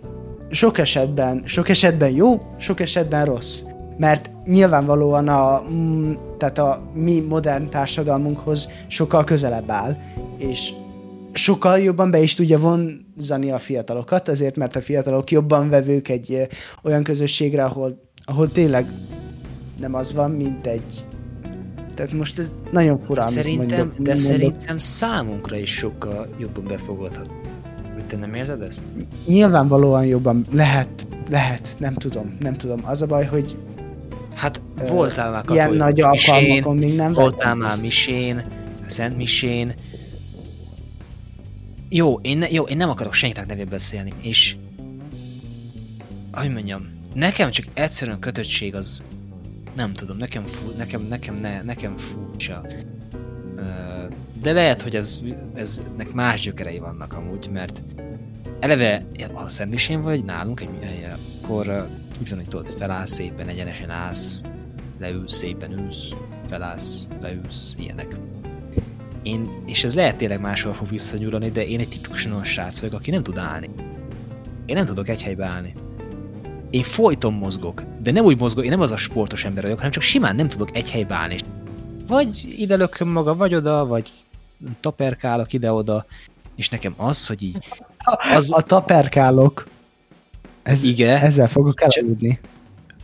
sok 0.50 0.78
esetben, 0.78 1.42
sok 1.44 1.68
esetben 1.68 2.10
jó, 2.10 2.40
sok 2.58 2.80
esetben 2.80 3.24
rossz. 3.24 3.62
Mert 3.96 4.30
nyilvánvalóan 4.46 5.28
a, 5.28 5.62
mm, 5.70 6.12
tehát 6.38 6.58
a 6.58 6.82
mi 6.94 7.20
modern 7.20 7.68
társadalmunkhoz 7.68 8.68
sokkal 8.86 9.24
közelebb 9.24 9.70
áll, 9.70 9.96
és 10.38 10.72
sokkal 11.32 11.78
jobban 11.78 12.10
be 12.10 12.18
is 12.18 12.34
tudja 12.34 12.58
vonzani 12.58 13.50
a 13.50 13.58
fiatalokat, 13.58 14.28
azért 14.28 14.56
mert 14.56 14.76
a 14.76 14.80
fiatalok 14.80 15.30
jobban 15.30 15.68
vevők 15.68 16.08
egy 16.08 16.48
olyan 16.82 17.02
közösségre, 17.02 17.64
ahol, 17.64 18.00
ahol 18.24 18.52
tényleg 18.52 18.86
nem 19.80 19.94
az 19.94 20.12
van, 20.12 20.30
mint 20.30 20.66
egy 20.66 21.06
tehát 21.94 22.12
most 22.12 22.38
ez 22.38 22.46
nagyon 22.72 22.98
furán. 22.98 23.26
Szerintem, 23.26 23.78
mondok, 23.78 23.98
de 23.98 24.16
szerintem 24.16 24.76
számunkra 24.76 25.58
is 25.58 25.74
sokkal 25.74 26.28
jobban 26.38 26.64
befogadhat. 26.64 27.30
Te 28.06 28.16
nem 28.16 28.34
érzed 28.34 28.62
ezt? 28.62 28.82
Nyilvánvalóan 29.26 30.04
jobban 30.04 30.46
lehet, 30.52 31.06
lehet, 31.30 31.76
nem 31.78 31.94
tudom, 31.94 32.36
nem 32.40 32.54
tudom. 32.54 32.80
Az 32.84 33.02
a 33.02 33.06
baj, 33.06 33.24
hogy 33.24 33.56
Hát 34.34 34.60
voltál 34.88 35.30
már 35.30 35.44
Ilyen 35.48 35.72
nagy 35.72 36.00
alkalmakon 36.00 36.76
még 36.76 36.94
nem 36.94 37.12
Voltál 37.12 37.54
már 37.54 37.80
misén, 37.80 38.44
Szent 38.86 39.16
misén, 39.16 39.74
jó, 41.88 42.18
én, 42.22 42.38
ne, 42.38 42.50
jó, 42.50 42.64
én 42.64 42.76
nem 42.76 42.88
akarok 42.88 43.12
senkinek 43.12 43.46
nevében 43.46 43.70
beszélni, 43.70 44.12
és 44.20 44.56
hogy 46.32 46.52
mondjam, 46.52 46.88
nekem 47.14 47.50
csak 47.50 47.66
egyszerűen 47.74 48.18
kötöttség 48.18 48.74
az 48.74 49.02
nem 49.74 49.92
tudom, 49.92 50.16
nekem, 50.16 50.46
fú, 50.46 50.70
nekem, 50.76 51.02
nekem, 51.02 51.34
ne, 51.34 51.62
nekem 51.62 51.96
furcsa. 51.96 52.66
De 54.40 54.52
lehet, 54.52 54.82
hogy 54.82 54.96
ez, 54.96 55.20
eznek 55.54 56.12
más 56.12 56.40
gyökerei 56.40 56.78
vannak 56.78 57.12
amúgy, 57.12 57.48
mert 57.52 57.82
eleve, 58.60 59.06
ha 59.32 59.48
szemmisén 59.48 60.00
vagy 60.00 60.24
nálunk, 60.24 60.60
egy, 60.60 61.06
akkor 61.42 61.88
úgy 62.20 62.28
van, 62.28 62.38
hogy 62.38 62.48
tudod, 62.48 62.66
felállsz 62.78 63.12
szépen, 63.12 63.48
egyenesen 63.48 63.90
állsz, 63.90 64.40
leülsz, 64.98 65.36
szépen 65.36 65.72
ülsz, 65.72 66.10
felállsz, 66.48 67.04
leülsz, 67.20 67.74
ilyenek 67.78 68.18
én, 69.24 69.62
és 69.66 69.84
ez 69.84 69.94
lehet 69.94 70.16
tényleg 70.16 70.40
máshol 70.40 70.72
fog 70.72 70.88
visszanyúlani, 70.88 71.50
de 71.50 71.66
én 71.66 71.80
egy 71.80 71.88
tipikusan 71.88 72.32
olyan 72.32 72.44
srác 72.44 72.80
vagyok, 72.80 72.94
aki 72.94 73.10
nem 73.10 73.22
tud 73.22 73.38
állni. 73.38 73.70
Én 74.66 74.76
nem 74.76 74.84
tudok 74.84 75.08
egy 75.08 75.22
helybe 75.22 75.44
állni. 75.44 75.74
Én 76.70 76.82
folyton 76.82 77.32
mozgok, 77.32 77.82
de 78.02 78.10
nem 78.10 78.24
úgy 78.24 78.38
mozgok, 78.38 78.64
én 78.64 78.70
nem 78.70 78.80
az 78.80 78.90
a 78.90 78.96
sportos 78.96 79.44
ember 79.44 79.62
vagyok, 79.62 79.76
hanem 79.76 79.92
csak 79.92 80.02
simán 80.02 80.36
nem 80.36 80.48
tudok 80.48 80.76
egy 80.76 80.90
helybe 80.90 81.14
állni. 81.14 81.36
Vagy 82.06 82.54
ide 82.58 82.76
lököm 82.76 83.08
maga, 83.08 83.34
vagy 83.36 83.54
oda, 83.54 83.86
vagy 83.86 84.10
taperkálok 84.80 85.52
ide-oda, 85.52 86.06
és 86.56 86.68
nekem 86.68 86.94
az, 86.96 87.26
hogy 87.26 87.42
így... 87.42 87.68
Az... 88.34 88.52
A 88.52 88.60
taperkálok. 88.62 89.66
Ez, 90.64 90.84
Igen. 90.84 91.16
Ezzel 91.16 91.48
fogok 91.48 91.80
elaludni. 91.82 92.40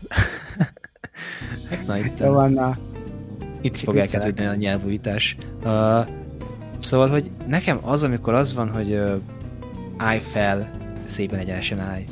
Na, 1.86 1.98
itt 1.98 2.18
van, 2.18 2.52
na. 2.52 2.78
Itt 3.60 3.76
fog 3.76 3.96
elkezdődni 3.96 4.46
a 4.46 4.54
nyelvújítás. 4.54 5.36
Uh, 5.64 6.06
szóval, 6.78 7.08
hogy 7.08 7.30
nekem 7.46 7.78
az, 7.82 8.02
amikor 8.02 8.34
az 8.34 8.54
van, 8.54 8.70
hogy 8.70 8.92
uh, 8.92 9.12
állj 9.96 10.20
fel, 10.20 10.70
szépen 11.06 11.38
egyenesen 11.38 11.78
állj, 11.78 12.06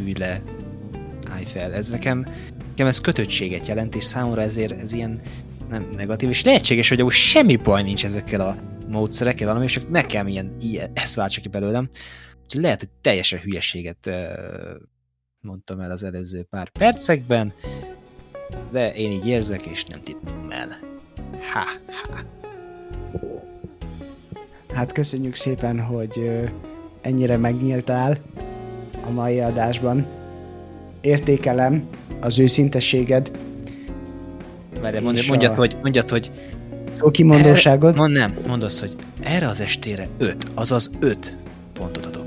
ülj 0.00 0.12
le, 0.18 0.42
állj 1.30 1.44
fel. 1.44 1.72
Ez 1.72 1.90
nekem, 1.90 2.26
nekem 2.68 2.86
ez 2.86 3.00
kötöttséget 3.00 3.66
jelent, 3.66 3.94
és 3.94 4.04
számomra 4.04 4.42
ezért 4.42 4.80
ez 4.80 4.92
ilyen 4.92 5.20
nem 5.70 5.88
negatív, 5.96 6.28
és 6.28 6.44
lehetséges, 6.44 6.88
hogy 6.88 7.10
semmi 7.10 7.56
baj 7.56 7.82
nincs 7.82 8.04
ezekkel 8.04 8.40
a 8.40 8.56
módszerekkel 8.88 9.46
valami, 9.46 9.66
csak 9.66 9.90
nekem 9.90 10.26
ilyen, 10.26 10.56
ilyen 10.60 10.90
ez 10.94 11.16
vált 11.16 11.36
ki 11.38 11.48
belőlem. 11.48 11.88
Úgyhogy 12.46 12.62
lehet, 12.62 12.80
hogy 12.80 12.88
teljesen 13.00 13.38
hülyeséget 13.38 14.10
mondtam 15.40 15.80
el 15.80 15.90
az 15.90 16.02
előző 16.02 16.46
pár 16.50 16.68
percekben, 16.68 17.52
de 18.72 18.94
én 18.94 19.10
így 19.10 19.26
érzek, 19.26 19.66
és 19.66 19.84
nem 19.84 20.00
tippem 20.00 20.50
el. 20.50 20.78
Ha, 21.52 21.64
ha. 22.12 22.20
Hát 24.74 24.92
köszönjük 24.92 25.34
szépen, 25.34 25.80
hogy 25.80 26.30
ennyire 27.00 27.36
megnyíltál 27.36 28.18
a 29.06 29.10
mai 29.10 29.40
adásban. 29.40 30.06
Értékelem 31.00 31.88
az 32.20 32.38
őszintességed. 32.38 33.30
Várjál, 34.80 35.02
mondjad, 35.02 35.26
mondjad, 35.28 35.52
a... 35.52 35.54
hogy, 35.54 35.76
mondjad, 35.82 36.10
hogy 36.10 36.30
szókimondóságod. 36.92 37.96
Mond, 37.96 38.12
nem, 38.12 38.38
mondd 38.46 38.64
azt, 38.64 38.80
hogy 38.80 38.96
erre 39.20 39.48
az 39.48 39.60
estére 39.60 40.08
5, 40.18 40.50
azaz 40.54 40.90
5 41.00 41.36
pontot 41.72 42.06
adok. 42.06 42.25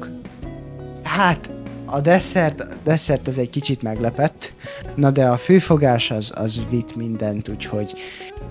Hát, 1.20 1.50
a 1.86 2.00
desszert, 2.00 2.60
a 2.60 2.68
desszert 2.84 3.28
az 3.28 3.38
egy 3.38 3.50
kicsit 3.50 3.82
meglepett, 3.82 4.54
na 4.96 5.12
de 5.12 5.28
a 5.28 5.38
főfogás 5.38 6.12
az, 6.12 6.32
az 6.36 6.62
vitt 6.70 6.96
mindent, 6.96 7.50
úgyhogy 7.50 7.94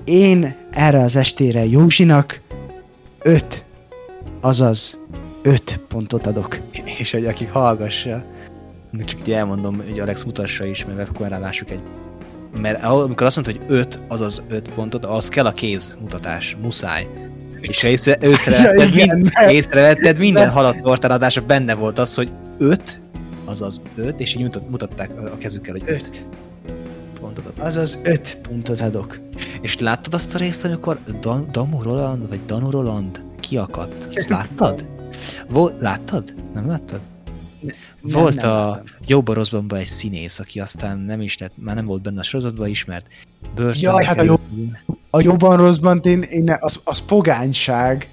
én 0.04 0.56
erre 0.70 0.98
az 0.98 1.16
estére 1.16 1.64
Józsinak 1.64 2.40
5, 3.22 3.64
azaz 4.40 4.98
5 5.42 5.80
pontot 5.88 6.26
adok. 6.26 6.60
És 6.98 7.10
hogy 7.10 7.26
aki 7.26 7.44
hallgassa, 7.44 8.22
csak 9.04 9.20
így 9.20 9.32
elmondom, 9.32 9.76
hogy 9.76 10.00
Alex 10.00 10.24
mutassa 10.24 10.64
is, 10.64 10.84
mert 10.84 11.08
akkor 11.08 11.28
rá 11.28 11.38
lássuk 11.38 11.70
egy 11.70 11.82
mert 12.60 12.84
amikor 12.84 13.26
azt 13.26 13.36
mondta, 13.36 13.64
hogy 13.64 13.78
5, 13.78 13.98
azaz 14.08 14.42
5 14.48 14.70
pontot, 14.74 15.06
az 15.06 15.28
kell 15.28 15.46
a 15.46 15.52
kéz 15.52 15.96
mutatás, 16.00 16.56
muszáj. 16.62 17.08
És 17.60 17.82
ha 17.82 17.88
észre, 17.88 18.16
észrevetted, 18.20 18.78
Ja, 18.78 18.84
igen, 19.02 19.16
mind, 19.18 19.30
észrevetted, 19.48 20.18
minden 20.18 20.50
haladt 20.50 20.82
tortánadásra 20.82 21.42
benne 21.42 21.74
volt 21.74 21.98
az, 21.98 22.14
hogy 22.14 22.30
5, 22.58 23.00
azaz 23.44 23.82
5, 23.96 24.20
és 24.20 24.34
így 24.34 24.42
mutat, 24.42 24.70
mutatták 24.70 25.10
a 25.20 25.22
a 25.24 25.38
kezükkel, 25.38 25.72
hogy 25.72 25.82
5 25.86 26.26
pontot 27.20 27.46
adok. 27.46 27.64
Azaz 27.64 27.98
5 28.02 28.36
pontot 28.48 28.80
adok. 28.80 29.18
És 29.60 29.78
láttad 29.78 30.14
azt 30.14 30.34
a 30.34 30.38
részt, 30.38 30.64
amikor 30.64 30.98
Dan- 31.20 31.50
Damu 31.52 31.82
Roland, 31.82 32.28
vagy 32.28 32.38
Danu 32.46 32.70
Roland 32.70 33.22
kiakadt? 33.40 34.08
Ezt 34.12 34.28
láttad? 34.38 34.84
Vol- 35.48 35.74
láttad? 35.80 36.34
Nem 36.54 36.66
láttad? 36.68 37.00
Nem, 38.02 38.20
Volt 38.22 38.40
nem 38.40 38.50
a. 38.50 38.80
Jóba 39.06 39.32
Rosszbanban 39.34 39.78
egy 39.78 39.86
színész, 39.86 40.38
aki 40.38 40.60
aztán 40.60 40.98
nem 40.98 41.20
is 41.20 41.38
lett, 41.38 41.52
már 41.54 41.74
nem 41.74 41.86
volt 41.86 42.02
benne 42.02 42.20
a 42.20 42.22
sorozatban 42.22 42.68
ismert. 42.68 43.06
Börtönbe 43.54 43.90
Jaj, 43.90 44.04
hát 44.04 44.18
a 44.18 44.20
került. 44.20 44.40
A 45.10 45.20
jobban 45.20 45.56
rosszban 45.56 46.00
én, 46.04 46.22
én 46.22 46.56
az, 46.60 46.80
az 46.84 46.98
pogányság. 46.98 48.08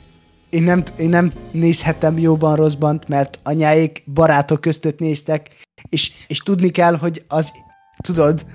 Én 0.49 0.63
nem, 0.63 0.83
én 0.97 1.09
nem 1.09 1.33
nézhetem 1.51 2.17
jóban 2.17 2.55
rosszban, 2.55 3.01
mert 3.07 3.39
anyáik 3.43 4.03
barátok 4.13 4.61
között 4.61 4.99
néztek, 4.99 5.49
és, 5.89 6.11
és 6.27 6.39
tudni 6.39 6.69
kell, 6.69 6.97
hogy 6.97 7.23
az, 7.27 7.51
tudod, 7.97 8.45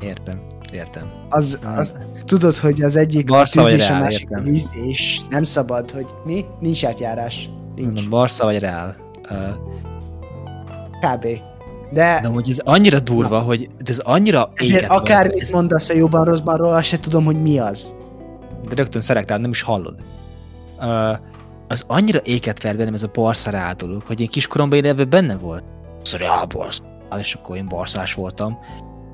Értem, 0.00 0.40
értem. 0.72 1.12
az, 1.28 1.58
az 1.76 1.96
tudod, 2.24 2.56
hogy 2.56 2.82
az 2.82 2.96
egyik 2.96 3.26
Barca 3.26 3.60
a 3.62 3.64
tűz 3.64 3.72
és 3.72 3.88
a 3.90 3.98
másik 3.98 4.22
értem. 4.30 4.44
víz, 4.44 4.70
és 4.86 5.20
nem 5.30 5.42
szabad, 5.42 5.90
hogy 5.90 6.06
mi? 6.24 6.44
Nincs 6.60 6.84
átjárás. 6.84 7.50
Nincs. 7.74 8.08
Barca 8.08 8.44
vagy 8.44 8.58
Real. 8.58 8.96
Uh, 9.30 9.38
Kb. 11.00 11.26
De, 11.92 12.18
de 12.22 12.28
hogy 12.28 12.48
ez 12.50 12.58
annyira 12.58 13.00
durva, 13.00 13.40
hogy 13.40 13.70
de 13.84 13.90
ez 13.90 13.98
annyira 13.98 14.50
ezért 14.54 14.90
akármit 14.90 15.40
Ez, 15.40 15.52
mondasz 15.52 15.88
a 15.88 15.94
jóban 15.94 16.24
rosszbanról, 16.24 16.74
azt 16.74 16.84
se 16.86 17.00
tudom, 17.00 17.24
hogy 17.24 17.42
mi 17.42 17.58
az. 17.58 17.94
de 18.68 18.74
rögtön 18.74 19.00
szelektál, 19.00 19.38
nem 19.38 19.50
is 19.50 19.62
hallod. 19.62 19.94
Uh, 20.78 21.18
az 21.68 21.84
annyira 21.86 22.20
éket 22.24 22.62
ver 22.62 22.76
bennem 22.76 22.94
ez 22.94 23.02
a 23.02 23.32
Real 23.50 23.74
dolog, 23.74 24.02
hogy 24.02 24.20
én 24.20 24.28
kiskoromban 24.28 24.78
én 24.78 24.84
ebben 24.84 25.08
benne 25.08 25.36
volt. 25.36 25.64
Real 26.18 26.44
Barca, 26.44 26.84
és 27.18 27.34
akkor 27.34 27.56
én 27.56 27.66
barszás 27.68 28.14
voltam. 28.14 28.58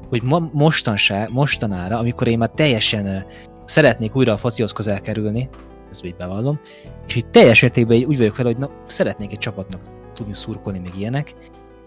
Hogy 0.09 0.23
ma, 0.23 0.49
mostanság, 0.53 1.33
mostanára, 1.33 1.99
amikor 1.99 2.27
én 2.27 2.39
már 2.39 2.51
teljesen 2.55 3.07
uh, 3.07 3.23
szeretnék 3.65 4.17
újra 4.17 4.33
a 4.33 4.37
focihoz 4.37 4.73
közel 4.73 5.01
kerülni, 5.01 5.49
ezt 5.91 6.05
így 6.05 6.17
bevallom, 6.17 6.61
és 7.07 7.17
itt 7.17 7.31
teljes 7.31 7.61
mértékben 7.61 7.97
így 7.97 8.05
úgy 8.05 8.19
vagyok 8.19 8.37
vele, 8.37 8.49
hogy 8.49 8.59
na, 8.59 8.71
szeretnék 8.87 9.33
egy 9.33 9.39
csapatnak 9.39 9.81
tudni 10.15 10.33
szurkolni, 10.33 10.79
meg 10.79 10.93
ilyenek, 10.99 11.35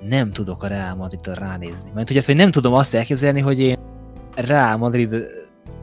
nem 0.02 0.32
tudok 0.32 0.64
a 0.64 0.68
Real 0.68 0.96
Madridra 0.96 1.34
ránézni. 1.34 1.90
Mert 1.94 2.08
hogy, 2.08 2.18
ezt, 2.18 2.26
hogy 2.26 2.36
nem 2.36 2.52
tudom 2.52 2.74
azt 2.74 2.94
elképzelni, 2.94 3.40
hogy 3.40 3.60
én 3.60 3.78
Real 4.36 4.78
Madrid 4.78 5.16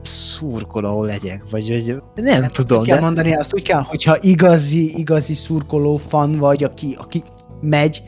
szurkoló 0.00 1.04
legyek, 1.04 1.44
vagy 1.50 1.68
hogy 1.68 2.02
nem 2.14 2.48
tudom, 2.48 2.80
Úgy 2.80 2.86
kell 2.86 2.96
de 2.96 3.02
mondani, 3.02 3.34
azt 3.34 3.54
úgy 3.54 3.62
kell, 3.62 3.80
hogyha 3.80 4.16
igazi, 4.20 4.98
igazi 4.98 5.34
szurkoló 5.34 5.96
fan 5.96 6.38
vagy, 6.38 6.64
aki, 6.64 6.96
aki 6.98 7.22
megy, 7.60 8.02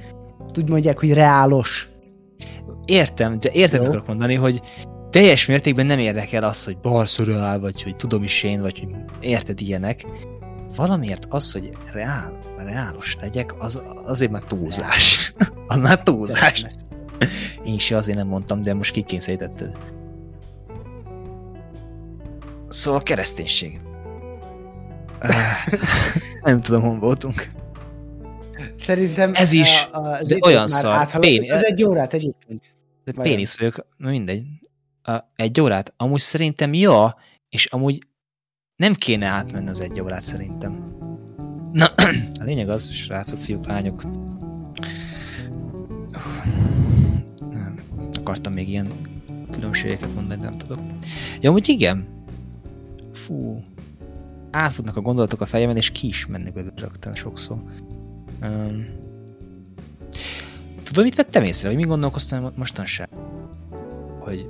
azt 0.44 0.58
úgy 0.58 0.68
mondják, 0.68 0.98
hogy 0.98 1.12
reálos. 1.12 1.88
értem, 2.84 3.38
de 3.38 3.50
értem, 3.52 3.80
Jó. 3.80 3.86
akarok 3.86 4.06
mondani, 4.06 4.34
hogy 4.34 4.60
teljes 5.10 5.46
mértékben 5.46 5.86
nem 5.86 5.98
érdekel 5.98 6.42
az, 6.42 6.64
hogy 6.64 6.76
Real, 7.24 7.60
vagy 7.60 7.82
hogy 7.82 7.96
tudom 7.96 8.22
is 8.22 8.42
én, 8.42 8.60
vagy 8.60 8.78
hogy 8.78 8.88
érted 9.20 9.60
ilyenek. 9.60 10.04
Valamiért 10.76 11.26
az, 11.28 11.52
hogy 11.52 11.70
reál, 11.92 12.38
reálos 12.56 13.16
legyek, 13.20 13.62
az 13.62 13.82
azért 14.04 14.30
már 14.30 14.42
túlzás. 14.42 15.32
az 15.66 15.76
már 15.76 16.02
túlzás. 16.02 16.64
Én 17.64 17.78
se 17.78 17.96
azért 17.96 18.18
nem 18.18 18.26
mondtam, 18.26 18.62
de 18.62 18.74
most 18.74 18.92
kikényszerítetted. 18.92 19.76
Szóval 22.68 23.00
a 23.00 23.02
kereszténység. 23.02 23.80
Nem 26.42 26.60
tudom, 26.60 26.82
hol 26.82 26.98
voltunk. 26.98 27.48
Szerintem 28.76 29.32
Ez 29.34 29.52
is, 29.52 29.88
a, 29.92 29.98
az 29.98 30.28
de 30.28 30.36
olyan 30.40 30.68
szar. 30.68 31.18
Péni- 31.18 31.50
Ez 31.50 31.62
egy 31.62 31.84
órát 31.84 32.12
egyébként. 32.14 32.74
De 33.04 33.12
pénisz 33.22 33.58
vagyok, 33.58 33.86
mindegy. 33.96 34.42
A, 35.02 35.18
egy 35.36 35.60
órát? 35.60 35.94
Amúgy 35.96 36.20
szerintem 36.20 36.74
ja, 36.74 37.16
és 37.48 37.66
amúgy 37.66 38.06
nem 38.76 38.94
kéne 38.94 39.26
átmenni 39.26 39.68
az 39.68 39.80
egy 39.80 40.00
órát 40.00 40.22
szerintem. 40.22 40.94
Na, 41.72 41.86
a 42.40 42.44
lényeg 42.44 42.68
az, 42.68 42.90
srácok, 42.90 43.40
fiúk, 43.40 43.66
lányok. 43.66 44.02
Nem, 47.50 47.78
akartam 48.14 48.52
még 48.52 48.68
ilyen 48.68 48.88
különbségeket 49.50 50.14
mondani, 50.14 50.42
nem 50.42 50.58
tudok. 50.58 50.78
Ja, 51.40 51.50
amúgy 51.50 51.68
igen. 51.68 52.06
Fú. 53.12 53.64
Átfutnak 54.50 54.96
a 54.96 55.00
gondolatok 55.00 55.40
a 55.40 55.46
fejemen, 55.46 55.76
és 55.76 55.90
ki 55.90 56.06
is 56.06 56.26
mennek 56.26 56.54
rögtön 56.74 57.14
sokszor. 57.14 57.62
Um, 58.42 58.86
Tudod, 60.82 61.04
mit 61.04 61.14
vettem 61.14 61.42
észre, 61.42 61.68
hogy 61.68 61.76
mi 61.76 61.84
gondolkoztam 61.84 62.52
mostanság? 62.56 63.08
Hogy 64.18 64.48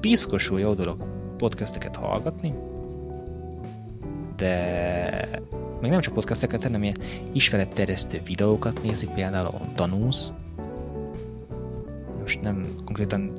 piszkosul 0.00 0.60
jó 0.60 0.74
dolog 0.74 1.04
podcasteket 1.36 1.96
hallgatni, 1.96 2.54
de 4.42 5.28
még 5.80 5.90
nem 5.90 6.00
csak 6.00 6.14
podcasteket, 6.14 6.62
hanem 6.62 6.82
ilyen 6.82 6.96
ismeretterjesztő 7.32 8.20
videókat 8.26 8.82
nézi, 8.82 9.08
például 9.14 9.46
ahol 9.46 9.72
tanulsz. 9.74 10.32
Most 12.20 12.40
nem 12.40 12.66
konkrétan 12.84 13.32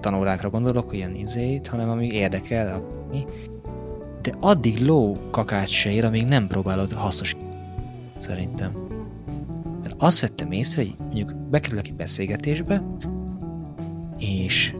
tanórákra 0.00 0.50
gondolok, 0.50 0.94
ilyen 0.94 1.14
izét, 1.14 1.66
hanem 1.66 1.90
ami 1.90 2.06
érdekel, 2.06 2.74
ami. 3.08 3.24
De 4.22 4.34
addig 4.40 4.78
ló 4.78 5.16
kakát 5.30 5.68
se 5.68 5.90
ér, 5.90 6.04
amíg 6.04 6.24
nem 6.24 6.46
próbálod 6.46 6.92
hasznos 6.92 7.36
szerintem. 8.18 8.72
Mert 9.82 9.94
azt 9.98 10.20
vettem 10.20 10.52
észre, 10.52 10.82
hogy 10.82 10.94
mondjuk 10.98 11.34
bekerülök 11.50 11.86
egy 11.86 11.94
beszélgetésbe, 11.94 12.82
és 14.18 14.74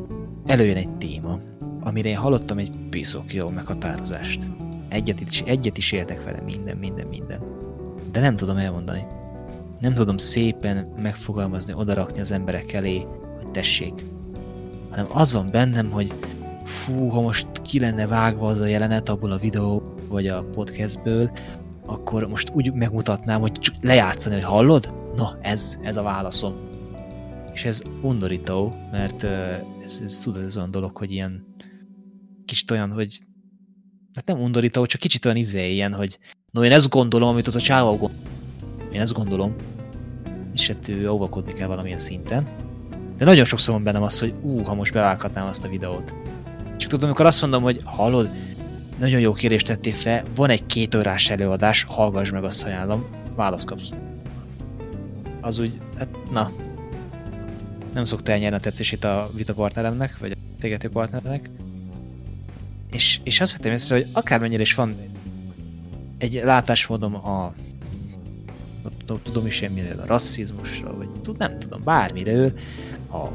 előjön 0.47 0.77
egy 0.77 0.97
téma, 0.97 1.39
amire 1.81 2.09
én 2.09 2.17
hallottam 2.17 2.59
egy 2.59 2.71
piszok 2.91 3.35
jó 3.35 3.49
meghatározást. 3.49 4.49
Egyet 4.97 5.21
is, 5.21 5.41
egyet 5.41 5.79
is 5.79 5.93
értek 5.93 6.25
vele, 6.25 6.41
minden, 6.41 6.77
minden, 6.77 7.07
minden. 7.07 7.41
De 8.13 8.21
nem 8.21 8.37
tudom 8.37 8.57
elmondani. 8.57 9.07
Nem 9.81 9.95
tudom 9.95 10.17
szépen 10.17 10.93
megfogalmazni, 10.97 11.73
odarakni 11.75 12.21
az 12.21 12.33
emberek 12.33 12.73
elé, 12.73 13.07
hogy 13.37 13.51
tessék. 13.51 14.05
Hanem 14.91 15.07
az 15.09 15.35
van 15.35 15.49
bennem, 15.51 15.91
hogy 15.91 16.15
fú, 16.65 17.09
ha 17.09 17.21
most 17.21 17.47
ki 17.63 17.79
lenne 17.79 18.07
vágva 18.07 18.49
az 18.49 18.61
a 18.61 18.67
jelenet 18.67 19.09
abból 19.09 19.33
a 19.33 19.37
videó, 19.37 19.95
vagy 20.09 20.27
a 20.27 20.45
podcastből, 20.45 21.31
akkor 21.87 22.29
most 22.29 22.51
úgy 22.55 22.73
megmutatnám, 22.73 23.41
hogy 23.41 23.53
csak 23.53 23.75
lejátszani, 23.81 24.35
hogy 24.35 24.45
hallod? 24.45 24.95
Na, 25.17 25.39
ez, 25.41 25.79
ez 25.83 25.97
a 25.97 26.03
válaszom. 26.03 26.55
És 27.53 27.65
ez 27.65 27.83
undorító, 28.03 28.75
mert 28.91 29.23
ez, 29.85 30.01
ez 30.03 30.19
tudod, 30.19 30.43
ez 30.43 30.57
olyan 30.57 30.71
dolog, 30.71 30.97
hogy 30.97 31.13
ilyen 31.13 31.55
kicsit 32.45 32.71
olyan, 32.71 32.91
hogy 32.91 33.27
hát 34.17 34.27
nem 34.27 34.41
undorító, 34.41 34.87
csak 34.87 35.01
kicsit 35.01 35.25
olyan 35.25 35.37
izé 35.37 35.73
ilyen, 35.73 35.95
hogy 35.95 36.19
no, 36.51 36.65
én 36.65 36.73
ezt 36.73 36.89
gondolom, 36.89 37.29
amit 37.29 37.47
az 37.47 37.57
a 37.57 37.61
csávó 37.61 37.97
gondol. 37.97 38.21
Én 38.93 39.01
ezt 39.01 39.13
gondolom. 39.13 39.55
És 40.55 40.67
hát 40.67 40.89
ő 40.89 41.09
óvakodni 41.09 41.53
kell 41.53 41.67
valamilyen 41.69 41.99
szinten. 41.99 42.49
De 43.19 43.25
nagyon 43.25 43.45
sokszor 43.45 43.75
van 43.75 43.83
bennem 43.83 44.03
az, 44.03 44.19
hogy 44.19 44.35
ú, 44.43 44.63
ha 44.63 44.75
most 44.75 44.93
bevághatnám 44.93 45.47
azt 45.47 45.65
a 45.65 45.69
videót. 45.69 46.15
Csak 46.77 46.91
tudom, 46.91 47.05
amikor 47.05 47.27
azt 47.27 47.41
mondom, 47.41 47.63
hogy 47.63 47.81
hallod, 47.85 48.29
nagyon 48.99 49.21
jó 49.21 49.33
kérdést 49.33 49.67
tettél 49.67 49.93
fel, 49.93 50.25
van 50.35 50.51
egy 50.51 50.67
két 50.67 50.95
órás 50.95 51.31
előadás, 51.31 51.83
hallgass 51.83 52.31
meg, 52.31 52.45
azt 52.45 52.65
ajánlom, 52.65 53.05
választ 53.35 53.67
kapsz. 53.67 53.89
Az 55.41 55.59
úgy, 55.59 55.79
hát 55.99 56.09
na, 56.31 56.53
nem 57.95 58.05
szokta 58.05 58.33
elnyerni 58.33 58.57
a 58.57 58.61
tetszését 58.61 59.05
a 59.05 59.31
vita 59.35 59.55
partneremnek, 59.55 60.19
vagy 60.19 60.31
a 60.31 60.37
tégető 60.61 60.89
partnernek. 60.89 61.51
És, 62.97 63.21
és 63.23 63.41
azt 63.41 63.57
vettem 63.57 63.73
észre, 63.73 63.97
hogy 63.97 64.07
akármennyire 64.13 64.63
is 64.63 64.75
van 64.75 64.97
egy 66.19 66.41
látásmódom 66.45 67.15
a 67.15 67.55
tudom 69.23 69.47
is 69.47 69.61
én 69.61 69.71
miről, 69.71 70.01
a 70.01 70.07
rasszizmusra, 70.07 70.97
vagy 70.97 71.09
tud, 71.23 71.39
nem 71.39 71.59
tudom, 71.59 71.83
bármiről, 71.85 72.53
a 73.13 73.27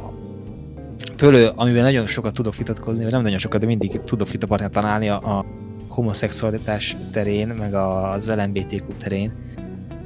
pölő, 1.15 1.47
amiben 1.55 1.83
nagyon 1.83 2.07
sokat 2.07 2.33
tudok 2.33 2.55
vitatkozni, 2.55 3.03
vagy 3.03 3.11
nem 3.11 3.21
nagyon 3.21 3.37
sokat, 3.37 3.59
de 3.59 3.65
mindig 3.65 4.01
tudok 4.03 4.29
vitapartnert 4.29 4.71
találni 4.71 5.09
a, 5.09 5.37
a 5.37 5.45
homoszexualitás 5.87 6.95
terén, 7.11 7.47
meg 7.47 7.73
az 7.73 8.33
LMBTQ 8.35 8.93
terén, 8.97 9.31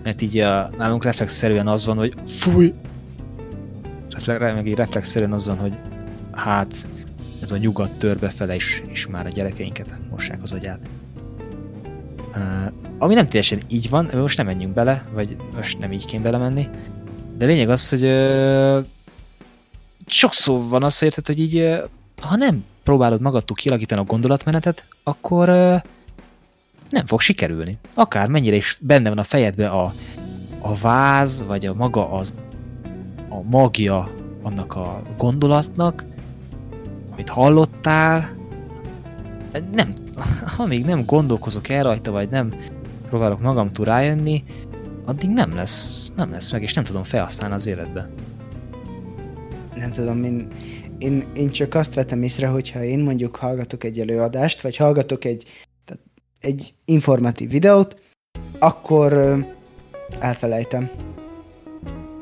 mert 0.03 0.21
így 0.21 0.37
a, 0.37 0.69
nálunk 0.77 1.03
reflexzerűen 1.03 1.67
az 1.67 1.85
van, 1.85 1.97
hogy 1.97 2.13
fúj, 2.25 2.73
meg 4.27 4.67
így 4.67 4.75
reflexzerűen 4.75 5.33
az 5.33 5.47
van, 5.47 5.57
hogy 5.57 5.77
hát 6.31 6.87
ez 7.41 7.51
a 7.51 7.57
nyugat 7.57 7.91
tör 7.91 8.17
befele, 8.17 8.55
és, 8.55 8.83
és 8.87 9.07
már 9.07 9.25
a 9.25 9.29
gyerekeinket 9.29 9.99
mossák 10.09 10.43
az 10.43 10.51
agyát. 10.51 10.79
Uh, 12.35 12.71
ami 12.97 13.13
nem 13.13 13.27
teljesen 13.27 13.59
így 13.67 13.89
van, 13.89 14.09
most 14.13 14.37
nem 14.37 14.45
menjünk 14.45 14.73
bele, 14.73 15.05
vagy 15.13 15.35
most 15.55 15.79
nem 15.79 15.91
így 15.91 16.05
kéne 16.05 16.23
belemenni, 16.23 16.69
de 17.37 17.45
lényeg 17.45 17.69
az, 17.69 17.89
hogy 17.89 18.03
uh, 18.03 18.85
sok 20.05 20.31
van 20.69 20.83
az, 20.83 20.99
hogy 20.99 21.07
érted, 21.07 21.25
hogy 21.25 21.39
így, 21.39 21.55
uh, 21.55 21.77
ha 22.21 22.35
nem 22.35 22.65
próbálod 22.83 23.21
magadtól 23.21 23.55
kialakítani 23.55 24.01
a 24.01 24.03
gondolatmenetet, 24.03 24.85
akkor 25.03 25.49
uh, 25.49 25.81
nem 26.89 27.05
fog 27.05 27.21
sikerülni. 27.21 27.77
Akár 27.93 28.27
mennyire 28.27 28.55
is 28.55 28.77
benne 28.81 29.09
van 29.09 29.17
a 29.17 29.23
fejedbe 29.23 29.69
a, 29.69 29.93
a 30.59 30.75
váz, 30.75 31.43
vagy 31.43 31.65
a 31.65 31.73
maga 31.73 32.11
az 32.11 32.33
a 33.29 33.41
magja 33.41 34.11
annak 34.41 34.75
a 34.75 35.01
gondolatnak, 35.17 36.05
amit 37.15 37.29
hallottál, 37.29 38.35
nem, 39.71 39.93
amíg 40.57 40.85
nem 40.85 41.05
gondolkozok 41.05 41.69
el 41.69 41.83
rajta, 41.83 42.11
vagy 42.11 42.29
nem 42.29 42.53
próbálok 43.07 43.41
magamtól 43.41 43.85
rájönni, 43.85 44.43
addig 45.05 45.29
nem 45.29 45.55
lesz, 45.55 46.11
nem 46.15 46.31
lesz 46.31 46.51
meg, 46.51 46.61
és 46.63 46.73
nem 46.73 46.83
tudom 46.83 47.03
felhasználni 47.03 47.55
az 47.55 47.67
életbe. 47.67 48.09
Nem 49.75 49.91
tudom, 49.91 50.23
én, 50.23 50.47
én, 50.97 51.23
én 51.35 51.49
csak 51.49 51.73
azt 51.73 51.93
vettem 51.93 52.23
észre, 52.23 52.47
hogyha 52.47 52.83
én 52.83 52.99
mondjuk 52.99 53.35
hallgatok 53.35 53.83
egy 53.83 53.99
előadást, 53.99 54.61
vagy 54.61 54.75
hallgatok 54.75 55.25
egy, 55.25 55.43
tehát 55.85 56.03
egy 56.39 56.73
informatív 56.85 57.49
videót, 57.49 57.95
akkor 58.59 59.13
elfelejtem. 60.19 60.91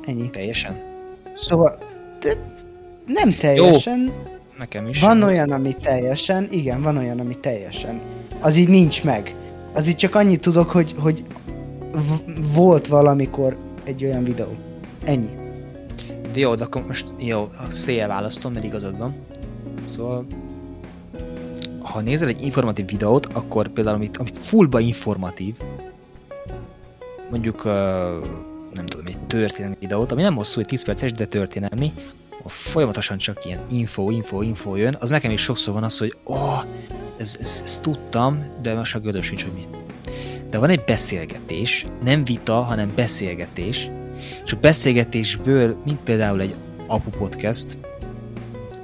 Ennyi. 0.02 0.30
Teljesen? 0.30 0.82
Szóval 1.34 1.78
de 2.20 2.34
nem 3.06 3.30
teljesen. 3.30 4.00
Jó. 4.00 4.33
Nekem 4.58 4.88
is. 4.88 5.00
Van 5.00 5.24
olyan, 5.24 5.52
ami 5.52 5.74
teljesen, 5.74 6.48
igen, 6.52 6.82
van 6.82 6.98
olyan, 6.98 7.20
ami 7.20 7.40
teljesen. 7.40 8.02
Az 8.40 8.56
így 8.56 8.70
nincs 8.70 9.04
meg. 9.04 9.36
Az 9.74 9.88
így 9.88 9.96
csak 9.96 10.16
annyit 10.16 10.42
tudok, 10.42 10.70
hogy, 10.70 10.94
hogy 10.98 11.24
volt 12.54 12.88
valamikor 12.88 13.58
egy 13.84 14.04
olyan 14.04 14.24
videó. 14.24 14.58
Ennyi. 15.04 15.30
De 16.34 16.40
jó, 16.40 16.56
de 16.56 16.64
akkor 16.64 16.86
most 16.86 17.14
jó, 17.18 17.42
a 17.42 17.72
széjjel 17.72 18.08
választom, 18.08 18.54
mert 18.54 18.66
igazad 18.66 18.98
van. 18.98 19.16
Szóval 19.88 20.26
ha 21.82 22.02
nézel 22.02 22.28
egy 22.28 22.42
informatív 22.42 22.86
videót, 22.86 23.26
akkor 23.26 23.68
például 23.68 23.96
amit, 23.96 24.18
amit 24.18 24.38
fullba 24.38 24.80
informatív, 24.80 25.56
mondjuk 27.30 27.66
uh, 27.66 27.72
nem 28.74 28.86
tudom, 28.86 29.06
egy 29.06 29.18
történelmi 29.28 29.76
videót, 29.80 30.12
ami 30.12 30.22
nem 30.22 30.36
hosszú, 30.36 30.60
egy 30.60 30.66
10 30.66 30.84
perces, 30.84 31.12
de 31.12 31.26
történelmi, 31.26 31.94
folyamatosan 32.50 33.18
csak 33.18 33.46
ilyen 33.46 33.60
info, 33.70 34.10
info, 34.10 34.42
info 34.42 34.76
jön, 34.76 34.98
az 35.00 35.10
nekem 35.10 35.32
is 35.32 35.42
sokszor 35.42 35.74
van 35.74 35.84
az, 35.84 35.98
hogy 35.98 36.16
oh, 36.24 36.64
ez, 37.18 37.38
ez, 37.42 37.62
ezt 37.64 37.82
tudtam, 37.82 38.46
de 38.62 38.74
most 38.74 38.96
a 38.96 39.00
gödöm 39.00 39.22
sincs, 39.22 39.44
hogy 39.44 39.54
mi. 39.54 39.68
De 40.50 40.58
van 40.58 40.70
egy 40.70 40.84
beszélgetés, 40.84 41.88
nem 42.04 42.24
vita, 42.24 42.62
hanem 42.62 42.92
beszélgetés, 42.96 43.90
és 44.46 44.54
a 44.54 44.58
beszélgetésből, 44.62 45.78
mint 45.86 46.00
például 46.00 46.42
egy 46.42 46.56
apu 46.88 47.10
podcast, 47.10 47.78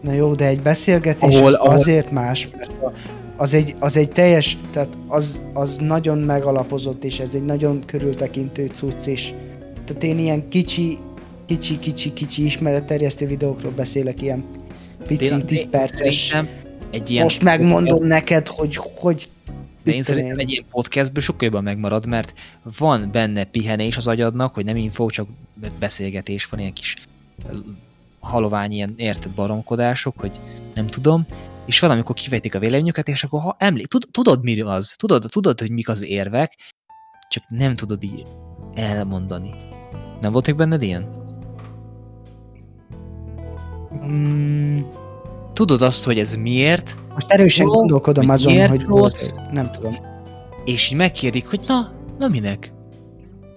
Na 0.02 0.14
jó, 0.14 0.34
de 0.34 0.46
egy 0.46 0.62
beszélgetés 0.62 1.36
ahol, 1.36 1.48
az 1.48 1.54
ahol... 1.54 1.74
azért 1.74 2.12
más, 2.12 2.50
mert 2.58 2.84
a, 2.84 2.92
az 3.38 3.54
egy, 3.54 3.76
az 3.80 3.98
egy 3.98 4.10
teljes, 4.10 4.58
tehát 4.72 4.98
az, 5.08 5.42
az 5.54 5.78
nagyon 5.78 6.18
megalapozott, 6.18 7.04
és 7.04 7.20
ez 7.20 7.34
egy 7.34 7.46
nagyon 7.46 7.84
körültekintő 7.86 8.72
cucc, 8.76 9.08
és 9.08 9.34
tehát 9.86 10.04
én 10.04 10.20
ilyen 10.20 10.50
kicsi 10.50 10.98
kicsi-kicsi-kicsi 11.50 12.46
ismeretterjesztő 12.46 13.28
videókról 13.28 13.72
beszélek, 13.72 14.22
ilyen 14.22 14.44
pici, 15.08 15.46
10 15.46 15.70
perces. 15.70 16.36
Egy 16.92 17.10
ilyen 17.10 17.24
Most 17.24 17.42
megmondom 17.42 17.84
podcast... 17.84 18.10
neked, 18.10 18.48
hogy 18.48 18.76
hogy 18.76 19.30
de 19.84 19.92
én 19.92 20.04
szerintem 20.04 20.38
egy 20.38 20.50
ilyen 20.50 20.66
podcastből 20.72 21.24
sokkal 21.24 21.48
jobban 21.48 21.64
megmarad, 21.64 22.06
mert 22.06 22.34
van 22.78 23.10
benne 23.12 23.44
pihenés 23.44 23.98
az 23.98 24.08
agyadnak, 24.08 24.54
hogy 24.54 24.66
nem 24.66 24.76
info, 24.76 25.10
csak 25.10 25.28
beszélgetés, 25.80 26.46
van 26.46 26.60
ilyen 26.60 26.74
kis 26.74 26.96
halovány 28.20 28.72
ilyen 28.72 28.94
érted 28.98 29.32
baromkodások, 29.32 30.20
hogy 30.20 30.42
nem 30.74 30.88
tudom, 30.88 31.26
és 31.66 31.80
valamikor 31.80 32.16
kivejtik 32.16 32.56
a 32.56 32.60
véleményüket, 32.60 33.08
és 33.08 33.24
akkor 33.24 33.42
ha 33.42 33.56
emlék, 33.60 33.88
tud, 33.88 34.04
tudod 34.12 34.44
mi 34.44 34.62
az, 34.62 34.96
tudod, 34.98 35.26
tudod, 35.30 35.60
hogy 35.60 35.72
mik 35.72 35.90
az 35.90 36.06
érvek, 36.06 36.58
csak 37.30 37.44
nem 37.48 37.76
tudod 37.76 38.04
így 38.04 38.24
elmondani. 38.74 39.52
Nem 40.22 40.32
volt 40.32 40.46
még 40.46 40.56
benned 40.56 40.82
ilyen? 40.82 41.19
Mm, 44.08 44.80
tudod 45.54 45.82
azt, 45.82 46.04
hogy 46.04 46.20
ez 46.20 46.34
miért? 46.34 46.98
Most 47.14 47.32
erősen 47.32 47.66
jó, 47.66 47.72
gondolkodom 47.72 48.30
azon, 48.30 48.68
hogy 48.68 48.82
rossz, 48.82 49.32
nem 49.52 49.72
tudom. 49.72 49.98
És 50.66 50.92
így 50.92 50.98
megkérdik, 50.98 51.50
hogy 51.50 51.60
na, 51.68 51.92
na 52.18 52.28
minek? 52.28 52.72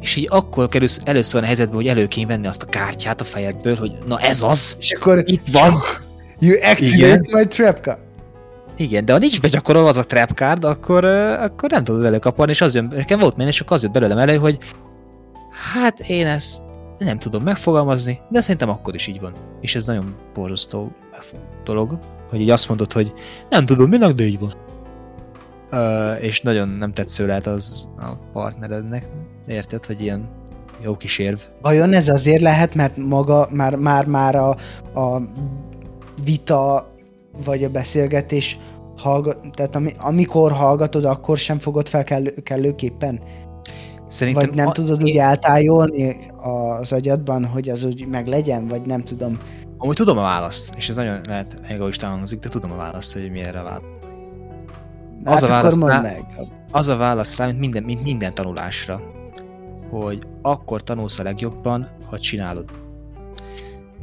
És 0.01 0.17
így 0.17 0.27
akkor 0.31 0.69
kerülsz 0.69 1.01
először 1.05 1.43
a 1.43 1.47
helyzetbe, 1.47 1.75
hogy 1.75 1.87
elő 1.87 2.07
kéne 2.07 2.27
venni 2.27 2.47
azt 2.47 2.63
a 2.63 2.67
kártyát 2.67 3.21
a 3.21 3.25
fejedből, 3.25 3.77
hogy 3.77 3.93
na 4.07 4.19
ez 4.19 4.43
az, 4.43 4.77
és 4.79 4.91
akkor 4.91 5.23
itt 5.27 5.49
van. 5.49 5.83
You 6.39 6.55
activate 6.63 7.07
Igen. 7.07 7.27
my 7.31 7.47
trap 7.47 7.81
card. 7.81 7.99
Igen, 8.77 9.05
de 9.05 9.13
ha 9.13 9.19
nincs 9.19 9.41
begyakorolva 9.41 9.89
az 9.89 9.97
a 9.97 10.05
trap 10.05 10.31
card, 10.31 10.65
akkor, 10.65 11.05
akkor 11.05 11.71
nem 11.71 11.85
tudod 11.85 12.05
előkaparni, 12.05 12.53
és 12.53 12.61
az 12.61 12.75
jön, 12.75 12.93
nekem 12.95 13.19
volt 13.19 13.37
mény, 13.37 13.47
és 13.47 13.61
akkor 13.61 13.77
az 13.77 13.83
jött 13.83 13.93
belőlem 13.93 14.19
elő, 14.19 14.37
hogy 14.37 14.59
hát 15.73 16.01
én 16.01 16.27
ezt 16.27 16.61
nem 16.99 17.19
tudom 17.19 17.43
megfogalmazni, 17.43 18.21
de 18.31 18.41
szerintem 18.41 18.69
akkor 18.69 18.95
is 18.95 19.07
így 19.07 19.21
van. 19.21 19.33
És 19.61 19.75
ez 19.75 19.87
nagyon 19.87 20.15
borzasztó 20.35 20.93
dolog, 21.65 21.99
hogy 22.31 22.41
így 22.41 22.51
azt 22.51 22.69
mondod, 22.69 22.93
hogy 22.93 23.13
nem 23.51 23.67
tudom 23.67 23.89
minek, 23.89 24.13
de 24.13 24.25
így 24.25 24.39
van. 24.39 24.55
Uh, 25.73 26.25
és 26.25 26.41
nagyon 26.41 26.69
nem 26.69 26.93
tetsző 26.93 27.27
lehet 27.27 27.47
az 27.47 27.89
a 27.99 28.15
partnerednek, 28.33 29.09
érted, 29.47 29.87
hogy 29.87 30.01
ilyen 30.01 30.29
jó 30.83 30.97
kis 30.97 31.19
érv. 31.19 31.39
Vajon 31.61 31.93
ez 31.93 32.09
azért 32.09 32.41
lehet, 32.41 32.75
mert 32.75 32.97
maga, 32.97 33.49
már, 33.51 33.77
már, 33.77 34.07
már 34.07 34.35
a, 34.35 34.49
a 35.01 35.23
vita 36.25 36.93
vagy 37.45 37.65
a 37.65 37.71
beszélgetés 37.71 38.59
hallgat, 38.97 39.39
tehát 39.53 39.77
ami, 39.77 39.91
amikor 39.99 40.53
hallgatod, 40.53 41.05
akkor 41.05 41.39
sem 41.39 41.59
fogod 41.59 41.89
fel 41.89 42.05
kellő, 42.05 42.35
kellőképpen? 42.43 43.21
Szerintem 44.13 44.47
vagy 44.47 44.55
nem 44.55 44.67
a, 44.67 44.73
tudod 44.73 45.03
úgy 45.03 45.17
eltájolni 45.17 46.17
az 46.79 46.93
agyadban, 46.93 47.45
hogy 47.45 47.69
az 47.69 47.83
úgy 47.83 48.07
meg 48.07 48.27
legyen, 48.27 48.67
vagy 48.67 48.83
nem 48.83 49.03
tudom. 49.03 49.39
Amúgy 49.79 49.95
tudom 49.95 50.19
a 50.19 50.23
választ, 50.23 50.73
és 50.77 50.89
ez 50.89 50.97
nagyon 50.97 51.21
lehet 51.27 51.61
egoista 51.63 52.07
hangzik, 52.07 52.39
de 52.39 52.49
tudom 52.49 52.73
a 52.73 52.77
választ, 52.77 53.13
hogy 53.13 53.31
mi 53.31 53.41
erre 53.41 53.63
válasz. 53.63 53.83
Az, 55.25 55.41
hát 55.41 55.43
a 55.43 55.47
válasz 55.47 55.79
rá, 55.79 56.01
meg. 56.01 56.25
az 56.71 56.89
a 56.89 56.97
válasz 56.97 57.37
rá, 57.37 57.47
mint 57.47 57.59
minden, 57.59 57.83
mint 57.83 58.03
minden 58.03 58.35
tanulásra, 58.35 59.03
hogy 59.91 60.19
akkor 60.43 60.83
tanulsz 60.83 61.19
a 61.19 61.23
legjobban, 61.23 61.89
ha 62.11 62.19
csinálod. 62.19 62.71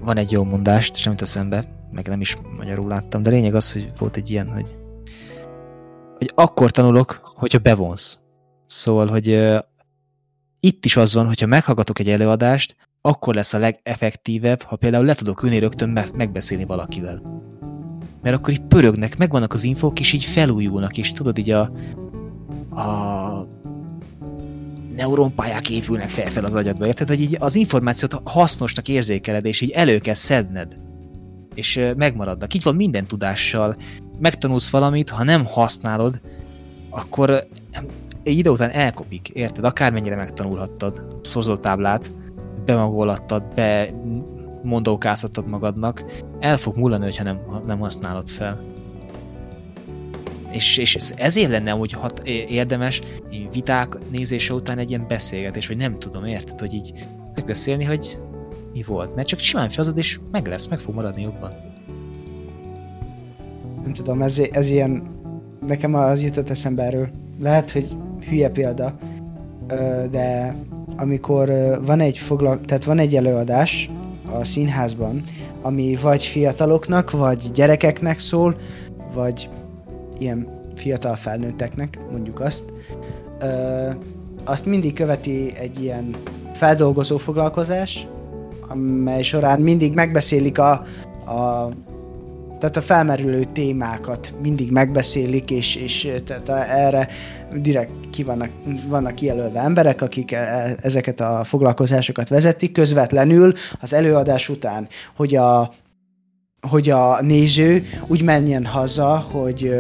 Van 0.04 0.18
egy 0.18 0.32
jó 0.32 0.44
mondást, 0.44 0.96
semmit 0.96 1.22
eszembe, 1.22 1.64
meg 1.92 2.08
nem 2.08 2.22
is 2.22 2.38
magyarul 2.58 2.88
láttam, 2.88 3.24
de 3.24 3.30
lényeg 3.30 3.56
az, 3.56 3.74
hogy 3.74 3.92
volt 3.98 4.16
egy 4.16 4.30
ilyen, 4.30 4.48
hogy, 4.48 4.76
hogy 6.18 6.32
akkor 6.36 6.72
tanulok, 6.72 7.20
hogyha 7.36 7.60
bevonsz. 7.60 8.22
Szóval, 8.66 9.08
hogy 9.08 9.60
itt 10.60 10.86
is 10.86 10.98
az 10.98 11.14
van, 11.14 11.28
hogyha 11.28 11.46
meghallgatok 11.46 12.00
egy 12.00 12.10
előadást, 12.10 12.76
akkor 13.02 13.36
lesz 13.36 13.54
a 13.54 13.58
legeffektívebb, 13.58 14.62
ha 14.62 14.76
például 14.76 15.06
le 15.06 15.14
tudok 15.14 15.44
ülni 15.44 15.60
rögtön 15.60 16.00
megbeszélni 16.16 16.66
valakivel. 16.66 17.22
Mert 18.22 18.36
akkor 18.36 18.54
így 18.54 18.62
pörögnek, 18.62 19.18
megvannak 19.18 19.54
az 19.54 19.64
infók, 19.64 20.00
és 20.00 20.14
így 20.14 20.26
felújulnak, 20.26 20.98
és 20.98 21.12
tudod, 21.12 21.38
így 21.38 21.52
a, 21.52 21.72
a 22.82 23.48
neuronpályák 24.96 25.70
épülnek 25.70 26.10
fel, 26.10 26.26
fel 26.26 26.46
az 26.46 26.56
agyadba, 26.56 26.88
érted? 26.88 27.08
Hogy 27.08 27.22
így 27.22 27.38
az 27.40 27.56
információt 27.56 28.22
hasznosnak 28.24 28.88
érzékeled, 28.88 29.46
és 29.46 29.62
így 29.62 29.70
elő 29.70 30.00
kell 30.00 30.14
szedned. 30.14 30.78
És 31.54 31.82
megmaradnak. 31.96 32.54
Így 32.54 32.64
van 32.64 32.76
minden 32.76 33.08
tudással. 33.08 33.76
Megtanulsz 34.20 34.70
valamit, 34.70 35.10
ha 35.10 35.24
nem 35.24 35.46
használod, 35.46 36.22
akkor 36.90 37.48
egy 38.30 38.38
idő 38.38 38.50
után 38.50 38.70
elkopik, 38.70 39.30
érted? 39.30 39.64
Akármennyire 39.64 40.16
megtanulhattad 40.16 41.18
szorzótáblát, 41.22 42.14
bemagolattad, 42.66 43.44
be 43.56 43.94
mondókázhattad 44.64 45.48
magadnak, 45.48 46.06
el 46.40 46.58
fog 46.58 46.78
múlani, 46.78 47.04
hogyha 47.04 47.24
nem, 47.24 47.40
nem 47.66 47.80
használod 47.80 48.28
fel. 48.28 48.62
És, 50.52 50.78
és 50.78 50.96
ezért 51.16 51.50
lenne 51.50 51.76
úgy 51.76 51.92
hat, 51.92 52.22
érdemes 52.28 53.02
viták 53.52 53.98
nézése 54.12 54.54
után 54.54 54.78
egy 54.78 54.90
ilyen 54.90 55.06
beszélgetés, 55.08 55.68
hogy 55.68 55.78
nem 55.78 56.00
tudom, 56.00 56.26
érted, 56.26 56.60
hogy 56.60 56.74
így 56.74 57.08
megbeszélni, 57.36 57.84
hogy 57.84 58.18
mi 58.74 58.84
volt. 58.88 59.16
Mert 59.16 59.28
csak 59.28 59.40
simán 59.40 59.70
felhozod, 59.70 59.98
és 59.98 60.20
meg 60.32 60.48
lesz, 60.48 60.68
meg 60.68 60.80
fog 60.80 60.96
maradni 60.96 61.22
jobban. 61.22 61.52
Nem 63.84 63.94
tudom, 63.94 64.22
ez, 64.22 64.42
ez 64.52 64.70
ilyen 64.70 65.18
nekem 65.68 65.94
az 65.94 66.24
jutott 66.24 66.50
eszembe 66.50 66.84
erről. 66.84 67.10
Lehet, 67.40 67.72
hogy 67.72 67.98
hülye 68.30 68.50
példa, 68.50 68.98
de 70.12 70.56
amikor 70.98 71.52
van 71.86 72.00
egy 72.00 72.18
foglal, 72.18 72.60
tehát 72.66 72.84
van 72.84 73.00
egy 73.00 73.16
előadás 73.16 73.90
a 74.40 74.46
színházban, 74.46 75.24
ami 75.62 75.98
vagy 76.02 76.24
fiataloknak, 76.24 77.12
vagy 77.12 77.52
gyerekeknek 77.54 78.20
szól, 78.20 78.56
vagy 79.14 79.50
ilyen 80.20 80.48
fiatal 80.76 81.16
felnőtteknek, 81.16 82.00
mondjuk 82.12 82.40
azt, 82.40 82.64
azt 84.46 84.66
mindig 84.66 84.94
követi 84.94 85.54
egy 85.60 85.84
ilyen 85.84 86.16
feldolgozó 86.54 87.18
foglalkozás, 87.18 88.08
amely 88.68 89.22
során 89.22 89.62
mindig 89.62 89.94
megbeszélik 89.94 90.60
a, 90.60 90.72
a 91.26 91.70
tehát 92.60 92.78
a 92.78 92.82
felmerülő 92.82 93.44
témákat 93.44 94.34
mindig 94.42 94.72
megbeszélik, 94.72 95.52
és, 95.52 95.76
és 95.76 96.12
tehát 96.26 96.70
erre 96.70 97.08
direkt 97.56 97.94
ki 98.12 98.24
vannak, 98.24 98.50
vannak 98.88 99.16
kijelölve 99.16 99.60
emberek, 99.60 100.02
akik 100.02 100.32
e, 100.32 100.76
ezeket 100.82 101.20
a 101.20 101.44
foglalkozásokat 101.44 102.30
vezetik 102.30 102.72
közvetlenül 102.72 103.54
az 103.80 103.94
előadás 103.94 104.50
után, 104.50 104.88
hogy 105.16 105.36
a, 105.36 105.74
hogy 106.62 106.90
a 106.90 107.22
néző 107.22 107.84
úgy 108.08 108.22
menjen 108.22 108.66
haza, 108.66 109.26
hogy 109.32 109.74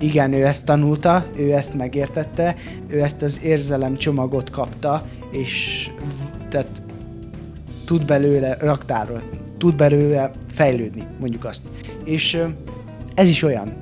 igen, 0.00 0.32
ő 0.32 0.46
ezt 0.46 0.64
tanulta, 0.64 1.26
ő 1.36 1.52
ezt 1.52 1.74
megértette, 1.74 2.54
ő 2.88 3.02
ezt 3.02 3.22
az 3.22 3.40
érzelem 3.42 3.96
csomagot 3.96 4.50
kapta, 4.50 5.04
és 5.30 5.86
tehát 6.48 6.82
tud 7.84 8.04
belőle 8.04 8.56
raktárol, 8.60 9.22
tud 9.58 9.76
belőle 9.76 10.30
fejlődni, 10.48 11.06
mondjuk 11.20 11.44
azt. 11.44 11.62
És 12.10 12.42
ez 13.14 13.28
is 13.28 13.42
olyan. 13.42 13.74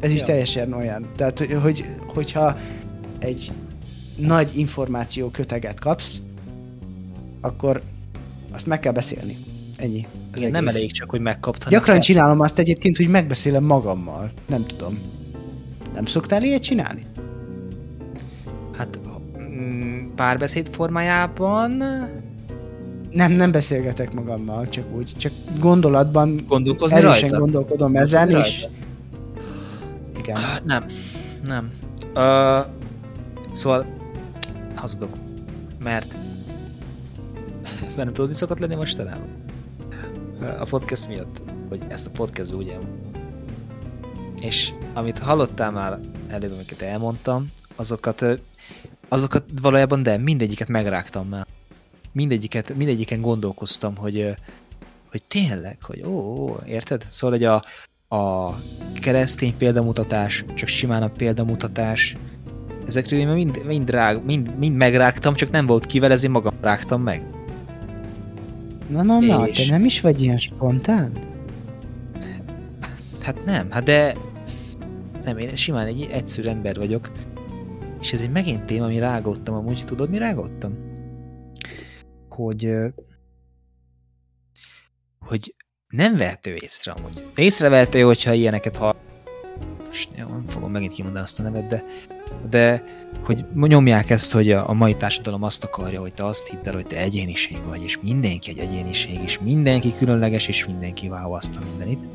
Ez 0.00 0.12
is 0.12 0.20
ja. 0.20 0.26
teljesen 0.26 0.72
olyan. 0.72 1.08
Tehát, 1.16 1.38
hogy, 1.62 1.84
hogyha 2.06 2.56
egy 3.18 3.52
nagy 4.16 4.50
információ 4.54 5.28
köteget 5.28 5.80
kapsz, 5.80 6.22
akkor 7.40 7.82
azt 8.52 8.66
meg 8.66 8.80
kell 8.80 8.92
beszélni. 8.92 9.36
Ennyi. 9.76 10.06
Igen, 10.34 10.50
nem 10.50 10.68
elég 10.68 10.92
csak, 10.92 11.10
hogy 11.10 11.20
megkaptad. 11.20 11.70
Gyakran 11.70 11.94
fel. 11.94 12.04
csinálom 12.04 12.40
azt 12.40 12.58
egyébként, 12.58 12.96
hogy 12.96 13.08
megbeszélem 13.08 13.64
magammal. 13.64 14.32
Nem 14.46 14.66
tudom. 14.66 14.98
Nem 15.94 16.06
szoktál 16.06 16.42
ilyet 16.42 16.62
csinálni? 16.62 17.06
Hát 18.72 18.98
mm, 19.40 20.14
párbeszéd 20.14 20.68
formájában 20.68 21.82
nem, 23.10 23.32
nem 23.32 23.50
beszélgetek 23.50 24.12
magammal, 24.12 24.68
csak 24.68 24.84
úgy, 24.96 25.14
csak 25.16 25.32
gondolatban 25.60 26.44
Gondolkozni 26.46 26.96
erősen 26.96 27.20
rajta? 27.20 27.38
gondolkodom 27.38 27.96
ezen, 27.96 28.30
és 28.30 28.66
igen. 30.18 30.40
Nem, 30.64 30.86
nem. 31.44 31.70
Uh, 32.14 32.66
szóval 33.52 33.86
hazudok, 34.74 35.16
mert 35.82 36.14
mert 37.82 37.96
nem 37.96 38.12
tudod, 38.12 38.28
mi 38.28 38.34
szokott 38.34 38.58
lenni 38.58 38.74
mostanában? 38.74 39.28
A 40.58 40.64
podcast 40.64 41.08
miatt, 41.08 41.42
hogy 41.68 41.80
ezt 41.88 42.06
a 42.06 42.10
podcast 42.10 42.52
ugye 42.52 42.76
és 44.40 44.72
amit 44.94 45.18
hallottál 45.18 45.70
már 45.70 45.98
előbb, 46.28 46.52
amiket 46.52 46.82
elmondtam, 46.82 47.50
azokat, 47.76 48.24
azokat 49.08 49.44
valójában 49.62 50.02
de 50.02 50.16
mindegyiket 50.16 50.68
megrágtam 50.68 51.28
már 51.28 51.46
mindegyiket, 52.12 52.74
mindegyiken 52.74 53.20
gondolkoztam, 53.20 53.96
hogy, 53.96 54.36
hogy 55.10 55.22
tényleg, 55.24 55.78
hogy 55.82 56.02
ó, 56.06 56.10
ó, 56.10 56.56
érted? 56.66 57.06
Szóval, 57.10 57.38
hogy 57.38 57.46
a, 57.46 57.62
a 58.16 58.54
keresztény 59.00 59.56
példamutatás, 59.56 60.44
csak 60.54 60.68
simán 60.68 61.02
a 61.02 61.10
példamutatás, 61.10 62.16
ezekről 62.86 63.20
én 63.20 63.28
mind, 63.28 63.64
mind, 63.64 63.90
rág, 63.90 64.24
mind, 64.24 64.58
mind 64.58 64.76
megrágtam, 64.76 65.34
csak 65.34 65.50
nem 65.50 65.66
volt 65.66 65.86
kivel, 65.86 66.10
ezért 66.10 66.32
magam 66.32 66.54
rágtam 66.60 67.02
meg. 67.02 67.22
Na, 68.88 69.02
na, 69.02 69.18
na, 69.18 69.46
és... 69.46 69.66
te 69.66 69.72
nem 69.72 69.84
is 69.84 70.00
vagy 70.00 70.20
ilyen 70.20 70.38
spontán? 70.38 71.18
Hát 73.20 73.44
nem, 73.44 73.70
hát 73.70 73.82
de 73.82 74.16
nem, 75.22 75.38
én 75.38 75.54
simán 75.54 75.86
egy 75.86 76.08
egyszerű 76.12 76.48
ember 76.48 76.76
vagyok, 76.76 77.10
és 78.00 78.12
ez 78.12 78.20
egy 78.20 78.30
megint 78.30 78.64
téma, 78.64 78.84
ami 78.84 78.98
rágottam 78.98 79.54
amúgy, 79.54 79.82
tudod, 79.86 80.10
mi 80.10 80.18
rágottam? 80.18 80.87
Hogy 82.38 82.92
hogy 85.18 85.54
nem 85.88 86.16
vehető 86.16 86.56
észre 86.60 86.92
amúgy. 86.92 87.26
Észrevehető, 87.34 88.02
hogyha 88.02 88.32
ilyeneket 88.32 88.76
hall... 88.76 88.96
Jó, 90.16 90.26
nem 90.26 90.46
fogom 90.46 90.70
megint 90.70 90.92
kimondani 90.92 91.24
azt 91.24 91.40
a 91.40 91.42
nevet, 91.42 91.66
de, 91.66 91.84
de 92.50 92.84
hogy 93.24 93.44
nyomják 93.54 94.10
ezt, 94.10 94.32
hogy 94.32 94.50
a, 94.50 94.68
a 94.68 94.72
mai 94.72 94.96
társadalom 94.96 95.42
azt 95.42 95.64
akarja, 95.64 96.00
hogy 96.00 96.14
te 96.14 96.24
azt 96.24 96.46
hidd 96.46 96.66
el, 96.66 96.74
hogy 96.74 96.86
te 96.86 96.96
egyéniség 96.96 97.64
vagy, 97.64 97.82
és 97.82 97.98
mindenki 98.02 98.50
egy 98.50 98.58
egyéniség, 98.58 99.20
és 99.22 99.38
mindenki 99.38 99.94
különleges, 99.94 100.48
és 100.48 100.66
mindenki 100.66 101.08
wow 101.08 101.32
azt 101.32 101.56
a 101.56 101.60
mindenit. 101.68 102.08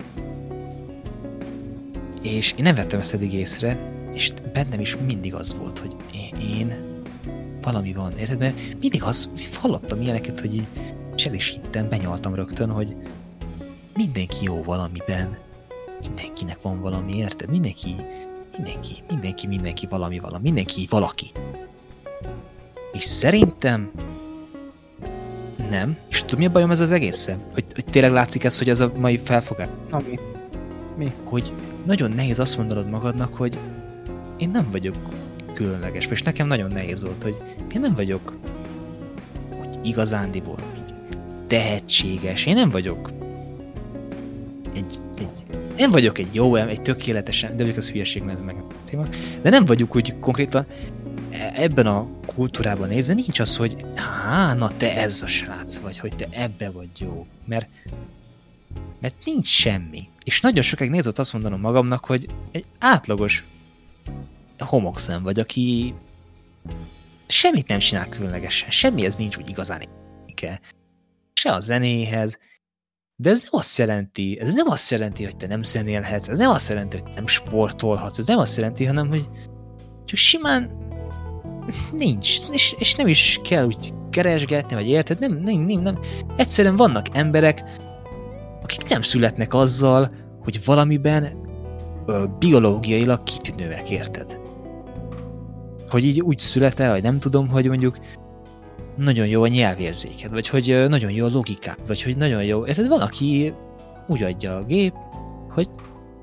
És 2.21 2.51
én 2.57 2.63
nem 2.63 2.75
vettem 2.75 2.99
ezt 2.99 3.13
eddig 3.13 3.33
észre, 3.33 3.91
és 4.13 4.33
bennem 4.53 4.79
is 4.79 4.97
mindig 5.05 5.33
az 5.33 5.57
volt, 5.57 5.79
hogy 5.79 5.95
én, 6.13 6.35
én 6.57 6.92
valami 7.63 7.93
van, 7.93 8.17
érted? 8.17 8.39
Mert 8.39 8.55
mindig 8.79 9.03
az, 9.03 9.29
hallottam 9.61 10.01
ilyeneket, 10.01 10.39
hogy 10.39 10.55
így, 10.55 10.67
és 11.15 11.25
el 11.25 11.33
is 11.33 11.47
hittem, 11.47 11.89
benyaltam 11.89 12.35
rögtön, 12.35 12.69
hogy 12.69 12.95
mindenki 13.95 14.37
jó 14.41 14.63
valamiben, 14.63 15.37
mindenkinek 16.01 16.61
van 16.61 16.81
valami, 16.81 17.17
érted? 17.17 17.49
Mindenki, 17.49 17.95
mindenki, 18.55 19.03
mindenki, 19.09 19.47
mindenki 19.47 19.87
valami 19.89 20.19
valami, 20.19 20.43
mindenki 20.43 20.87
valaki. 20.89 21.31
És 22.91 23.03
szerintem 23.03 23.91
nem. 25.69 25.97
És 26.09 26.21
tudod, 26.21 26.39
mi 26.39 26.45
a 26.45 26.51
bajom 26.51 26.71
ez 26.71 26.79
az 26.79 26.91
egészen? 26.91 27.43
Hogy, 27.53 27.65
hogy 27.73 27.85
tényleg 27.85 28.11
látszik 28.11 28.43
ez, 28.43 28.57
hogy 28.57 28.69
ez 28.69 28.79
a 28.79 28.91
mai 28.97 29.17
felfogás? 29.17 29.67
Ami. 29.91 30.19
Mi? 30.97 31.11
Hogy 31.23 31.53
nagyon 31.85 32.11
nehéz 32.11 32.39
azt 32.39 32.57
mondanod 32.57 32.89
magadnak, 32.89 33.33
hogy 33.33 33.57
én 34.37 34.49
nem 34.49 34.67
vagyok 34.71 34.95
különleges, 35.53 36.05
és 36.05 36.21
nekem 36.21 36.47
nagyon 36.47 36.71
nehéz 36.71 37.03
volt, 37.03 37.23
hogy 37.23 37.41
én 37.73 37.81
nem 37.81 37.95
vagyok 37.95 38.37
hogy 39.59 39.79
igazándiból 39.83 40.57
hogy 40.73 40.95
tehetséges, 41.47 42.45
én 42.45 42.53
nem 42.53 42.69
vagyok 42.69 43.11
egy, 44.75 44.99
egy, 45.17 45.45
nem 45.77 45.91
vagyok 45.91 46.17
egy 46.17 46.29
jó, 46.31 46.55
egy 46.55 46.81
tökéletesen, 46.81 47.49
de 47.49 47.55
mondjuk 47.55 47.77
az 47.77 47.89
hülyeség, 47.89 48.23
mert 48.23 48.37
ez 48.37 48.43
meg 48.43 48.55
téma, 48.85 49.05
de 49.41 49.49
nem 49.49 49.65
vagyok 49.65 49.95
úgy 49.95 50.19
konkrétan 50.19 50.65
e, 51.29 51.51
ebben 51.55 51.87
a 51.87 52.07
kultúrában 52.25 52.87
nézve 52.87 53.13
nincs 53.13 53.39
az, 53.39 53.55
hogy 53.55 53.85
há, 53.95 54.53
na 54.53 54.71
te 54.77 54.97
ez 54.97 55.21
a 55.21 55.27
srác 55.27 55.77
vagy, 55.77 55.99
hogy 55.99 56.15
te 56.15 56.27
ebbe 56.31 56.69
vagy 56.69 56.89
jó, 56.99 57.25
mert 57.45 57.69
mert 58.99 59.15
nincs 59.25 59.47
semmi. 59.47 60.09
És 60.23 60.41
nagyon 60.41 60.61
sokáig 60.61 60.89
nézott 60.89 61.19
azt 61.19 61.33
mondanom 61.33 61.59
magamnak, 61.59 62.05
hogy 62.05 62.25
egy 62.51 62.65
átlagos 62.79 63.45
homokszem 64.57 65.23
vagy, 65.23 65.39
aki 65.39 65.93
semmit 67.27 67.67
nem 67.67 67.79
csinál 67.79 68.09
különlegesen, 68.09 68.69
semmihez 68.69 69.15
nincs 69.15 69.37
úgy 69.37 69.49
igazán 69.49 69.81
értéke. 69.81 70.61
Se 71.33 71.51
a 71.51 71.59
zenéhez, 71.59 72.37
de 73.15 73.29
ez 73.29 73.39
nem 73.39 73.59
azt 73.59 73.77
jelenti, 73.77 74.37
ez 74.39 74.53
nem 74.53 74.67
azt 74.67 74.91
jelenti, 74.91 75.23
hogy 75.23 75.37
te 75.37 75.47
nem 75.47 75.63
zenélhetsz, 75.63 76.27
ez 76.27 76.37
nem 76.37 76.49
azt 76.49 76.69
jelenti, 76.69 76.97
hogy 76.97 77.11
nem 77.15 77.27
sportolhatsz, 77.27 78.17
ez 78.17 78.27
nem 78.27 78.37
azt 78.37 78.57
jelenti, 78.57 78.85
hanem, 78.85 79.07
hogy 79.07 79.29
csak 80.05 80.17
simán 80.17 80.81
nincs, 81.91 82.37
és, 82.51 82.75
és 82.79 82.95
nem 82.95 83.07
is 83.07 83.39
kell 83.43 83.65
úgy 83.65 83.93
keresgetni, 84.09 84.75
vagy 84.75 84.87
érted, 84.87 85.19
nem, 85.19 85.33
nem, 85.33 85.65
nem, 85.65 85.81
nem. 85.81 85.99
Egyszerűen 86.35 86.75
vannak 86.75 87.05
emberek, 87.13 87.63
akik 88.61 88.87
nem 88.87 89.01
születnek 89.01 89.53
azzal, 89.53 90.11
hogy 90.43 90.65
valamiben 90.65 91.27
ö, 92.05 92.25
biológiailag 92.39 93.23
kitűnőek, 93.23 93.89
érted? 93.89 94.39
Hogy 95.93 96.05
így 96.05 96.21
úgy 96.21 96.39
születel, 96.39 96.91
vagy 96.91 97.03
nem 97.03 97.19
tudom, 97.19 97.47
hogy 97.47 97.67
mondjuk 97.67 97.97
nagyon 98.97 99.27
jó 99.27 99.43
a 99.43 99.47
nyelvérzéked, 99.47 100.31
vagy 100.31 100.47
hogy 100.47 100.85
nagyon 100.87 101.11
jó 101.11 101.25
a 101.25 101.29
logikát, 101.29 101.87
vagy 101.87 102.01
hogy 102.01 102.17
nagyon 102.17 102.43
jó... 102.43 102.63
Ez 102.63 102.87
van, 102.87 103.01
aki 103.01 103.53
úgy 104.07 104.23
adja 104.23 104.55
a 104.55 104.63
gép, 104.63 104.93
hogy 105.49 105.69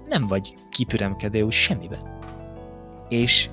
nem 0.04 0.26
vagy 0.26 0.54
kitüremkedő 0.70 1.42
úgy 1.42 1.52
semmiben. 1.52 2.00
És 3.08 3.48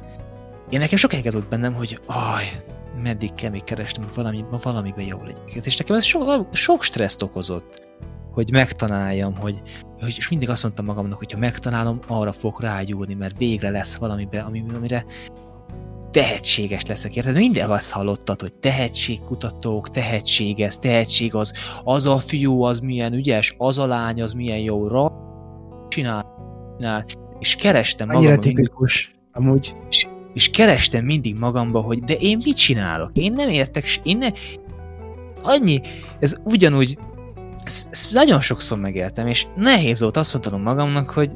én 0.70 0.80
nekem 0.80 0.98
sokáig 0.98 1.26
ez 1.26 1.34
volt 1.34 1.50
bennem, 1.50 1.74
hogy 1.74 2.00
aj, 2.06 2.64
meddig 3.04 3.34
kell 3.34 3.50
még 3.50 3.64
keresnem, 3.64 4.08
valami, 4.16 4.46
valamiben 4.64 5.06
jó 5.06 5.18
legyek. 5.22 5.66
És 5.66 5.78
nekem 5.78 5.96
ez 5.96 6.04
so, 6.04 6.20
sok 6.52 6.84
stresszt 6.84 7.22
okozott, 7.22 7.88
hogy 8.32 8.52
megtaláljam, 8.52 9.36
hogy, 9.36 9.62
hogy 10.00 10.16
és 10.18 10.30
mindig 10.30 10.50
azt 10.50 10.64
mondtam 10.64 10.86
magamnak, 10.86 11.18
hogy 11.18 11.32
ha 11.32 11.38
megtalálom, 11.38 12.00
arra 12.08 12.32
fog 12.32 12.62
rágyúrni, 12.62 13.14
mert 13.14 13.38
végre 13.38 13.70
lesz 13.70 13.96
valamiben, 13.96 14.46
ami, 14.46 14.64
amire 14.76 15.06
tehetséges 16.18 16.86
leszek, 16.86 17.16
érted? 17.16 17.36
Minden 17.36 17.70
azt 17.70 17.92
hallottad, 17.92 18.42
hogy 18.42 18.54
tehetségkutatók, 18.54 19.90
tehetség 19.90 20.60
ez, 20.60 20.78
tehetség 20.78 21.36
az, 21.36 21.54
az 21.84 22.06
a 22.06 22.18
fiú 22.18 22.62
az 22.62 22.80
milyen 22.80 23.14
ügyes, 23.14 23.56
az 23.58 23.78
a 23.78 23.86
lány 23.86 24.22
az 24.22 24.34
milyen 24.34 24.58
jó, 24.58 24.88
ra 24.88 25.12
csinál, 25.88 26.26
csinál. 26.78 27.06
És 27.40 27.56
kerestem 27.56 28.10
Annyira 28.10 28.30
magamban 28.30 28.46
mindig, 28.46 28.66
tipikus, 28.66 29.16
amúgy. 29.32 29.76
és, 29.90 30.08
és 30.34 30.50
kerestem 30.50 31.06
mindig 31.06 31.40
magamba, 31.40 31.82
hogy 31.82 32.00
de 32.00 32.14
én 32.14 32.38
mit 32.44 32.56
csinálok? 32.58 33.12
Én 33.14 33.34
nem 33.34 33.50
értek, 33.50 33.86
s- 33.86 34.00
én 34.04 34.18
ne... 34.18 34.28
Annyi, 35.42 35.82
ez 36.20 36.36
ugyanúgy, 36.44 36.98
ezt, 37.64 37.88
ezt 37.92 38.12
nagyon 38.12 38.42
sokszor 38.42 38.78
megéltem, 38.80 39.28
és 39.28 39.48
nehéz 39.56 40.02
volt 40.02 40.18
azt 40.18 40.34
mondanom 40.34 40.62
magamnak, 40.62 41.10
hogy 41.10 41.32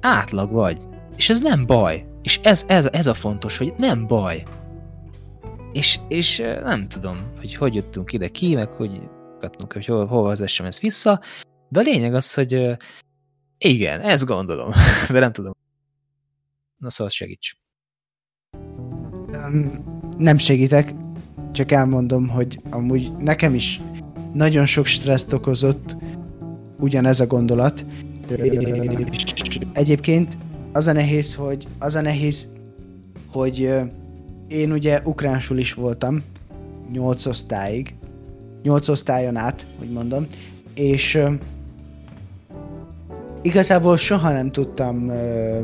átlag 0.00 0.52
vagy. 0.52 0.76
És 1.16 1.28
ez 1.30 1.40
nem 1.40 1.66
baj. 1.66 2.04
És 2.24 2.40
ez, 2.42 2.64
ez, 2.68 2.88
ez 2.92 3.06
a 3.06 3.14
fontos, 3.14 3.56
hogy 3.58 3.74
nem 3.76 4.06
baj. 4.06 4.42
És, 5.72 5.98
és 6.08 6.42
nem 6.62 6.88
tudom, 6.88 7.32
hogy 7.38 7.54
hogy 7.54 7.74
jöttünk 7.74 8.12
ide 8.12 8.28
ki, 8.28 8.54
meg 8.54 8.68
hogy 8.68 9.00
kattunk, 9.38 9.72
hogy 9.72 9.86
hol, 9.86 10.06
hol 10.06 10.28
vezessem 10.28 10.66
ezt 10.66 10.80
vissza, 10.80 11.20
de 11.68 11.80
a 11.80 11.82
lényeg 11.82 12.14
az, 12.14 12.34
hogy 12.34 12.76
igen, 13.58 14.00
ezt 14.00 14.24
gondolom, 14.24 14.70
de 15.12 15.18
nem 15.18 15.32
tudom. 15.32 15.52
Na 16.76 16.90
szóval 16.90 17.12
segíts. 17.12 17.56
Nem 20.18 20.38
segítek, 20.38 20.92
csak 21.52 21.72
elmondom, 21.72 22.28
hogy 22.28 22.60
amúgy 22.70 23.12
nekem 23.16 23.54
is 23.54 23.80
nagyon 24.32 24.66
sok 24.66 24.86
stresszt 24.86 25.32
okozott 25.32 25.96
ugyanez 26.78 27.20
a 27.20 27.26
gondolat. 27.26 27.86
És 29.10 29.60
egyébként 29.72 30.38
az 30.74 30.86
a 30.86 30.92
nehéz, 30.92 31.34
hogy 31.34 31.66
az 31.78 31.94
a 31.94 32.00
nehéz, 32.00 32.48
hogy 33.32 33.74
én 34.48 34.72
ugye 34.72 35.00
ukránsul 35.04 35.58
is 35.58 35.74
voltam 35.74 36.22
8 36.92 37.26
osztályig, 37.26 37.94
8 38.62 38.88
osztályon 38.88 39.36
át, 39.36 39.66
úgy 39.80 39.92
mondom, 39.92 40.26
és 40.74 41.18
igazából 43.42 43.96
soha 43.96 44.32
nem 44.32 44.50
tudtam 44.50 45.08
ö, 45.08 45.60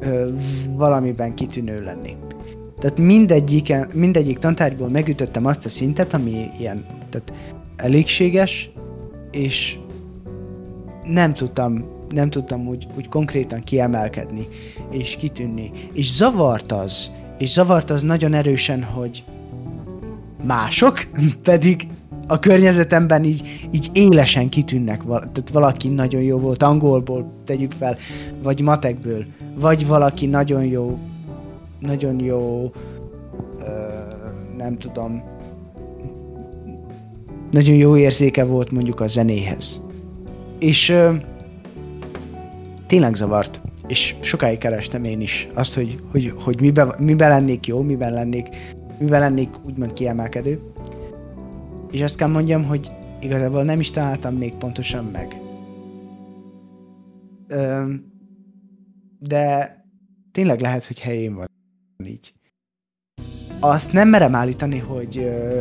ö, 0.00 0.30
valamiben 0.70 1.34
kitűnő 1.34 1.82
lenni. 1.82 2.16
Tehát 2.78 2.98
mindegyiken, 2.98 3.90
mindegyik 3.92 4.38
tantárgyból 4.38 4.88
megütöttem 4.88 5.46
azt 5.46 5.64
a 5.64 5.68
szintet, 5.68 6.14
ami 6.14 6.46
ilyen 6.58 6.84
tehát 7.10 7.32
elégséges, 7.76 8.70
és 9.30 9.78
nem 11.04 11.32
tudtam, 11.32 11.97
nem 12.10 12.30
tudtam 12.30 12.66
úgy, 12.66 12.86
úgy 12.96 13.08
konkrétan 13.08 13.60
kiemelkedni, 13.60 14.46
és 14.90 15.16
kitűnni. 15.16 15.70
És 15.92 16.12
zavart 16.12 16.72
az, 16.72 17.10
és 17.38 17.50
zavart 17.50 17.90
az 17.90 18.02
nagyon 18.02 18.34
erősen, 18.34 18.82
hogy 18.82 19.24
mások 20.44 21.06
pedig 21.42 21.88
a 22.26 22.38
környezetemben 22.38 23.24
így, 23.24 23.68
így 23.70 23.90
élesen 23.92 24.48
kitűnnek. 24.48 25.02
Tehát 25.06 25.50
valaki 25.52 25.88
nagyon 25.88 26.22
jó 26.22 26.38
volt 26.38 26.62
angolból, 26.62 27.32
tegyük 27.44 27.72
fel, 27.72 27.96
vagy 28.42 28.60
matekből, 28.60 29.24
vagy 29.60 29.86
valaki 29.86 30.26
nagyon 30.26 30.64
jó, 30.64 30.98
nagyon 31.80 32.20
jó, 32.20 32.72
ö, 33.58 33.64
nem 34.56 34.78
tudom, 34.78 35.22
nagyon 37.50 37.74
jó 37.74 37.96
érzéke 37.96 38.44
volt 38.44 38.70
mondjuk 38.70 39.00
a 39.00 39.06
zenéhez. 39.06 39.82
És 40.58 40.88
ö, 40.88 41.14
tényleg 42.88 43.14
zavart, 43.14 43.60
és 43.86 44.14
sokáig 44.20 44.58
kerestem 44.58 45.04
én 45.04 45.20
is 45.20 45.48
azt, 45.54 45.74
hogy, 45.74 46.00
hogy, 46.10 46.34
hogy 46.36 46.60
miben, 46.60 46.94
miben 46.98 47.28
lennék 47.28 47.66
jó, 47.66 47.82
miben 47.82 48.12
lennék, 48.12 48.48
miben 48.98 49.20
lennék 49.20 49.48
úgymond 49.64 49.92
kiemelkedő. 49.92 50.60
És 51.90 52.02
azt 52.02 52.16
kell 52.16 52.28
mondjam, 52.28 52.64
hogy 52.64 52.90
igazából 53.20 53.62
nem 53.62 53.80
is 53.80 53.90
találtam 53.90 54.34
még 54.34 54.54
pontosan 54.54 55.04
meg. 55.04 55.40
Ö, 57.48 57.92
de 59.18 59.76
tényleg 60.32 60.60
lehet, 60.60 60.84
hogy 60.84 61.00
helyén 61.00 61.34
van 61.34 61.46
így. 62.04 62.32
Azt 63.60 63.92
nem 63.92 64.08
merem 64.08 64.34
állítani, 64.34 64.78
hogy 64.78 65.18
ö, 65.18 65.60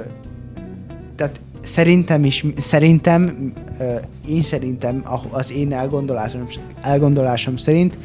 tehát 1.16 1.42
szerintem 1.68 2.24
is, 2.24 2.46
szerintem, 2.58 3.54
én 4.28 4.42
szerintem, 4.42 5.02
a- 5.06 5.36
az 5.38 5.52
én 5.54 5.74
elgondolásom, 5.74 6.48
elgondolásom 6.82 7.56
szerint 7.58 7.98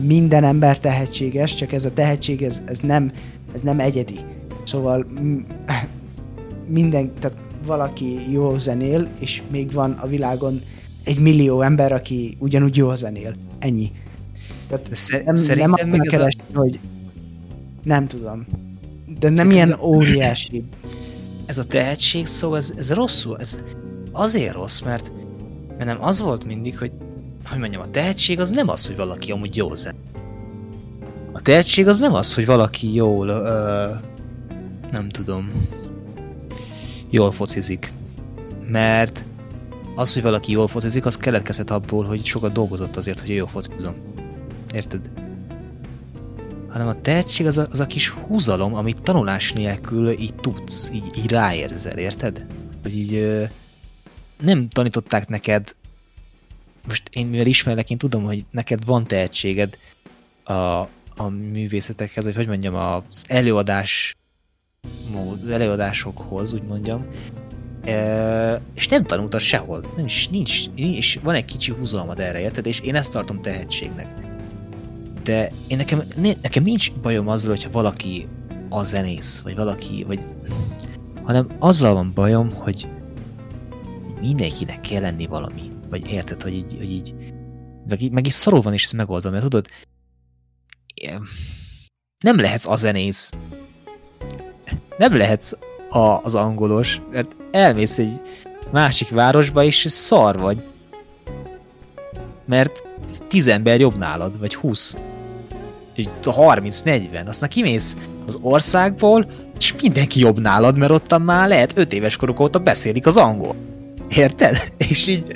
minden 0.00 0.44
ember 0.44 0.78
tehetséges, 0.78 1.54
csak 1.54 1.72
ez 1.72 1.84
a 1.84 1.92
tehetség, 1.92 2.42
ez, 2.42 2.62
ez, 2.66 2.78
nem, 2.80 3.10
ez 3.54 3.60
nem 3.60 3.80
egyedi. 3.80 4.18
Szóval 4.64 5.06
minden, 6.68 7.12
tehát 7.18 7.36
valaki 7.66 8.32
jó 8.32 8.58
zenél, 8.58 9.08
és 9.18 9.42
még 9.50 9.72
van 9.72 9.90
a 9.90 10.06
világon 10.06 10.60
egy 11.04 11.18
millió 11.18 11.62
ember, 11.62 11.92
aki 11.92 12.36
ugyanúgy 12.38 12.76
jó 12.76 12.94
zenél. 12.94 13.34
Ennyi. 13.58 13.90
Tehát 14.68 14.88
szer- 14.92 15.24
nem, 15.24 15.34
nem 15.34 15.42
szerintem 15.44 15.72
akarom 15.72 15.90
meg 15.90 16.06
ez 16.06 16.14
a... 16.14 16.16
keresni, 16.16 16.42
hogy 16.54 16.78
nem 17.82 18.06
tudom. 18.06 18.46
De 19.20 19.28
nem 19.28 19.34
Szerintem 19.36 19.50
ilyen 19.50 19.78
óriási. 19.80 20.64
Ez 21.46 21.58
a 21.58 21.64
tehetség 21.64 22.26
szó, 22.26 22.54
ez, 22.54 22.72
ez 22.76 22.92
rosszul, 22.92 23.38
ez 23.38 23.62
azért 24.12 24.54
rossz, 24.54 24.80
mert, 24.80 25.12
mert 25.68 25.84
nem 25.84 26.02
az 26.02 26.20
volt 26.20 26.44
mindig, 26.44 26.78
hogy 26.78 26.92
hogy 27.48 27.58
mondjam, 27.58 27.82
a 27.82 27.90
tehetség 27.90 28.40
az 28.40 28.50
nem 28.50 28.68
az, 28.68 28.86
hogy 28.86 28.96
valaki 28.96 29.32
amúgy 29.32 29.56
jó 29.56 29.74
zen. 29.74 29.94
A 31.32 31.40
tehetség 31.40 31.88
az 31.88 31.98
nem 31.98 32.14
az, 32.14 32.34
hogy 32.34 32.46
valaki 32.46 32.94
jól, 32.94 33.28
ö, 33.28 33.90
nem 34.90 35.08
tudom, 35.08 35.68
jól 37.10 37.32
focizik. 37.32 37.92
Mert 38.68 39.24
az, 39.94 40.12
hogy 40.12 40.22
valaki 40.22 40.52
jól 40.52 40.68
focizik, 40.68 41.06
az 41.06 41.16
keletkezhet 41.16 41.70
abból, 41.70 42.04
hogy 42.04 42.24
sokat 42.24 42.52
dolgozott 42.52 42.96
azért, 42.96 43.20
hogy 43.20 43.28
jól 43.28 43.48
focizom. 43.48 43.94
Érted? 44.72 45.10
Hanem 46.74 46.88
a 46.88 47.00
tehetség 47.00 47.46
az 47.46 47.58
a, 47.58 47.66
az 47.70 47.80
a 47.80 47.86
kis 47.86 48.08
húzalom, 48.08 48.74
amit 48.74 49.02
tanulás 49.02 49.52
nélkül 49.52 50.10
így 50.10 50.34
tudsz, 50.34 50.90
így, 50.94 51.18
így 51.18 51.30
ráérzel, 51.30 51.98
érted? 51.98 52.46
Hogy 52.82 52.96
így 52.96 53.14
ö, 53.14 53.44
nem 54.40 54.68
tanították 54.68 55.28
neked, 55.28 55.74
most 56.88 57.02
én 57.12 57.26
mivel 57.26 57.46
ismerlek, 57.46 57.90
én 57.90 57.98
tudom, 57.98 58.24
hogy 58.24 58.44
neked 58.50 58.84
van 58.84 59.04
tehetséged 59.04 59.78
a, 60.44 60.52
a 61.16 61.28
művészetekhez, 61.52 62.24
vagy 62.24 62.34
hogy 62.34 62.46
mondjam, 62.46 62.74
az 62.74 63.24
előadás 63.28 64.16
mód, 65.10 65.50
előadásokhoz, 65.50 66.52
úgy 66.52 66.62
mondjam, 66.62 67.06
e, 67.82 68.60
és 68.74 68.88
nem 68.88 69.04
tanultad 69.04 69.40
sehol, 69.40 69.92
nem 69.96 70.04
is, 70.04 70.28
nincs, 70.28 70.66
és 70.74 71.18
van 71.22 71.34
egy 71.34 71.44
kicsi 71.44 71.72
húzalmad 71.72 72.20
erre, 72.20 72.40
érted? 72.40 72.66
És 72.66 72.80
én 72.80 72.94
ezt 72.94 73.12
tartom 73.12 73.42
tehetségnek 73.42 74.33
de 75.24 75.52
én 75.66 75.76
nekem, 75.76 76.02
nekem 76.42 76.62
nincs 76.62 76.92
bajom 76.92 77.28
azzal, 77.28 77.50
hogyha 77.50 77.70
valaki 77.70 78.28
a 78.68 78.82
zenész, 78.82 79.40
vagy 79.40 79.56
valaki, 79.56 80.04
vagy 80.06 80.24
hanem 81.22 81.48
azzal 81.58 81.94
van 81.94 82.12
bajom, 82.14 82.52
hogy 82.52 82.88
mindenkinek 84.20 84.80
kell 84.80 85.00
lenni 85.00 85.26
valami. 85.26 85.70
Vagy 85.90 86.10
érted, 86.10 86.42
hogy 86.42 86.52
így, 86.54 86.76
hogy 86.76 86.90
így 86.90 87.14
meg, 87.88 88.02
így- 88.02 88.12
meg 88.12 88.26
így 88.26 88.32
szarul 88.32 88.60
van 88.60 88.74
is 88.74 88.84
ez 88.84 88.90
megoldva, 88.90 89.30
mert 89.30 89.42
tudod, 89.42 89.66
nem 92.24 92.36
lehetsz 92.36 92.66
a 92.66 92.76
zenész, 92.76 93.32
nem 94.98 95.16
lehetsz 95.16 95.52
a, 95.90 95.98
az 96.22 96.34
angolos, 96.34 97.00
mert 97.10 97.36
elmész 97.50 97.98
egy 97.98 98.20
másik 98.70 99.08
városba, 99.08 99.62
és 99.64 99.86
szar 99.88 100.38
vagy. 100.38 100.68
Mert 102.46 102.82
tíz 103.28 103.46
ember 103.46 103.80
jobb 103.80 103.96
nálad, 103.96 104.38
vagy 104.38 104.54
20. 104.54 104.96
Egy 105.96 106.10
30-40. 106.22 107.26
Aztán 107.26 107.48
kimész 107.48 107.96
az 108.26 108.38
országból, 108.40 109.26
és 109.58 109.74
mindenki 109.82 110.20
jobb 110.20 110.40
nálad, 110.40 110.76
mert 110.76 110.92
ottan 110.92 111.22
már 111.22 111.48
lehet 111.48 111.78
5 111.78 111.92
éves 111.92 112.16
koruk 112.16 112.40
óta 112.40 112.58
beszélik 112.58 113.06
az 113.06 113.16
angol. 113.16 113.54
Érted? 114.08 114.56
És 114.88 115.06
így 115.06 115.34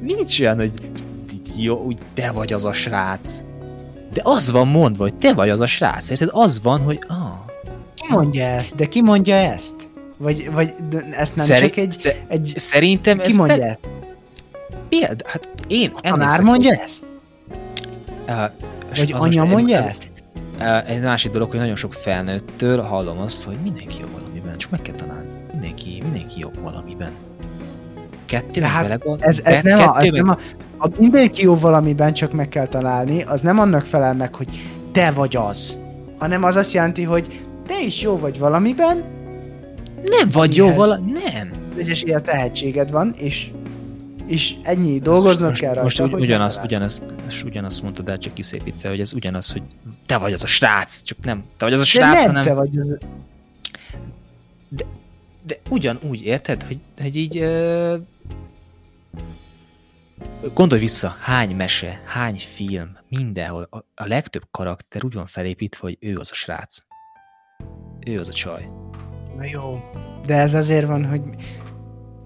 nincs 0.00 0.40
olyan, 0.40 0.56
hogy 0.56 0.70
jó, 1.56 1.76
úgy 1.84 1.98
te 2.14 2.32
vagy 2.32 2.52
az 2.52 2.64
a 2.64 2.72
srác. 2.72 3.40
De 4.12 4.20
az 4.24 4.50
van 4.50 4.68
mondva, 4.68 5.02
hogy 5.02 5.14
te 5.14 5.32
vagy 5.32 5.50
az 5.50 5.60
a 5.60 5.66
srác, 5.66 6.10
érted? 6.10 6.28
Az 6.32 6.60
van, 6.62 6.80
hogy 6.80 6.98
ah, 7.08 7.16
Ki 7.94 8.06
mondja 8.08 8.44
ezt? 8.44 8.74
De 8.74 8.86
ki 8.86 9.02
mondja 9.02 9.34
ezt? 9.34 9.74
Vagy, 10.16 10.50
vagy 10.52 10.74
ezt 11.10 11.36
nem 11.36 11.44
Szeri- 11.46 11.66
csak 11.68 11.76
egy... 11.76 11.92
sze- 11.92 12.24
egy 12.28 12.52
szerintem 12.56 13.18
ki 13.18 13.24
ez 13.24 13.36
mondja 13.36 13.56
pe- 13.56 13.66
ezt? 13.68 13.78
példa, 14.88 15.24
hát 15.28 15.48
én 15.66 15.90
A 15.94 16.00
tanár 16.00 16.40
mondja 16.40 16.74
ezt? 16.74 17.04
uh, 18.28 18.34
Vagy 18.98 19.12
anya 19.12 19.44
mondja 19.44 19.76
ezt? 19.76 20.10
Uh, 20.58 20.90
egy 20.90 21.00
másik 21.00 21.32
dolog, 21.32 21.50
hogy 21.50 21.58
nagyon 21.58 21.76
sok 21.76 21.92
felnőttől 21.92 22.80
hallom 22.80 23.18
azt, 23.18 23.44
hogy 23.44 23.56
mindenki 23.62 23.96
jó 24.00 24.06
valamiben, 24.12 24.56
csak 24.56 24.70
meg 24.70 24.82
kell 24.82 24.94
találni. 24.94 25.28
Mindenki, 25.52 25.98
mindenki 26.02 26.40
jó 26.40 26.50
valamiben. 26.62 27.10
Kettő, 28.26 28.50
De 28.50 28.60
meg 28.60 28.70
hát 28.70 28.82
belegond, 28.82 29.18
Ez, 29.22 29.40
ez 29.44 29.62
nem, 29.62 29.78
a, 29.78 29.82
ez 29.82 30.02
kettő, 30.02 30.16
nem 30.16 30.26
meg, 30.26 30.38
a, 30.78 30.86
a 30.86 30.90
mindenki 30.98 31.42
jó 31.42 31.56
valamiben 31.56 32.12
csak 32.12 32.32
meg 32.32 32.48
kell 32.48 32.66
találni, 32.66 33.22
az 33.22 33.40
nem 33.40 33.58
annak 33.58 33.84
felel 33.84 34.14
meg, 34.14 34.34
hogy 34.34 34.48
te 34.92 35.10
vagy 35.10 35.36
az, 35.36 35.78
hanem 36.18 36.44
az 36.44 36.56
azt 36.56 36.72
jelenti, 36.72 37.02
hogy 37.02 37.44
te 37.66 37.80
is 37.80 38.02
jó 38.02 38.18
vagy 38.18 38.38
valamiben, 38.38 39.04
nem 40.04 40.28
vagy 40.32 40.56
jó 40.56 40.72
vala... 40.72 40.96
Nem. 40.96 41.50
és 41.76 42.02
ilyen 42.02 42.22
tehetséged 42.22 42.90
van, 42.90 43.14
és, 43.16 43.50
és 44.26 44.54
ennyi, 44.62 44.98
dolgoznod 44.98 45.48
most, 45.48 45.60
kell 45.60 45.74
rajta. 45.74 45.82
Most 45.82 46.00
ugy, 46.00 46.04
megtaláld. 46.04 46.64
ugyanazt, 46.64 47.02
és 47.32 47.44
ugyanazt 47.44 47.82
mondtad 47.82 48.08
el, 48.08 48.18
csak 48.18 48.34
kiszépítve, 48.34 48.88
hogy 48.88 49.00
ez 49.00 49.14
ugyanaz, 49.14 49.52
hogy 49.52 49.62
te 50.06 50.18
vagy 50.18 50.32
az 50.32 50.42
a 50.42 50.46
srác, 50.46 51.02
csak 51.02 51.18
nem, 51.18 51.42
te 51.56 51.64
vagy 51.64 51.74
az 51.74 51.80
a 51.80 51.82
De 51.82 51.88
srác, 51.88 52.24
nem 52.24 52.26
hanem... 52.26 52.42
te 52.42 52.54
vagy 52.54 52.76
az... 52.76 52.98
De 55.46 55.56
ugyanúgy, 55.68 56.22
érted? 56.22 56.62
Hogy, 56.62 56.78
hogy 57.00 57.16
így... 57.16 57.38
Ö... 57.38 57.96
Gondolj 60.54 60.80
vissza, 60.80 61.16
hány 61.20 61.56
mese, 61.56 62.02
hány 62.06 62.38
film, 62.54 62.96
mindenhol, 63.08 63.66
a, 63.70 63.76
a 63.94 64.06
legtöbb 64.06 64.42
karakter 64.50 65.04
úgy 65.04 65.14
van 65.14 65.26
felépítve, 65.26 65.80
hogy 65.80 65.96
ő 66.00 66.18
az 66.18 66.30
a 66.30 66.34
srác. 66.34 66.78
Ő 68.06 68.18
az 68.18 68.28
a 68.28 68.32
csaj. 68.32 68.64
Na 69.36 69.44
jó. 69.44 69.90
De 70.26 70.36
ez 70.36 70.54
azért 70.54 70.86
van, 70.86 71.04
hogy... 71.04 71.22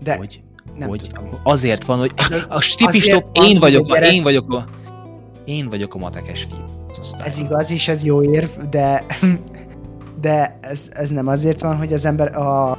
De 0.02 0.16
hogy, 0.16 0.42
nem 0.74 0.88
hogy 0.88 1.10
tudom. 1.12 1.30
azért 1.42 1.84
van, 1.84 1.98
hogy 1.98 2.12
a 2.48 2.60
stipistop, 2.60 3.28
én 3.32 3.58
vagyok, 3.58 3.92
a 3.92 3.96
én 3.96 4.22
vagyok 4.22 4.52
a, 4.52 4.64
én 5.46 5.68
vagyok 5.68 5.94
a 5.94 5.98
matekes 5.98 6.44
fiú. 6.44 6.64
Ez 7.24 7.38
igaz, 7.38 7.70
és 7.70 7.88
ez 7.88 8.04
jó 8.04 8.22
érv, 8.22 8.50
de, 8.70 9.06
de 10.20 10.58
ez, 10.60 10.90
ez 10.92 11.10
nem 11.10 11.26
azért 11.26 11.60
van, 11.60 11.76
hogy 11.76 11.92
az 11.92 12.04
ember 12.04 12.36
a, 12.36 12.70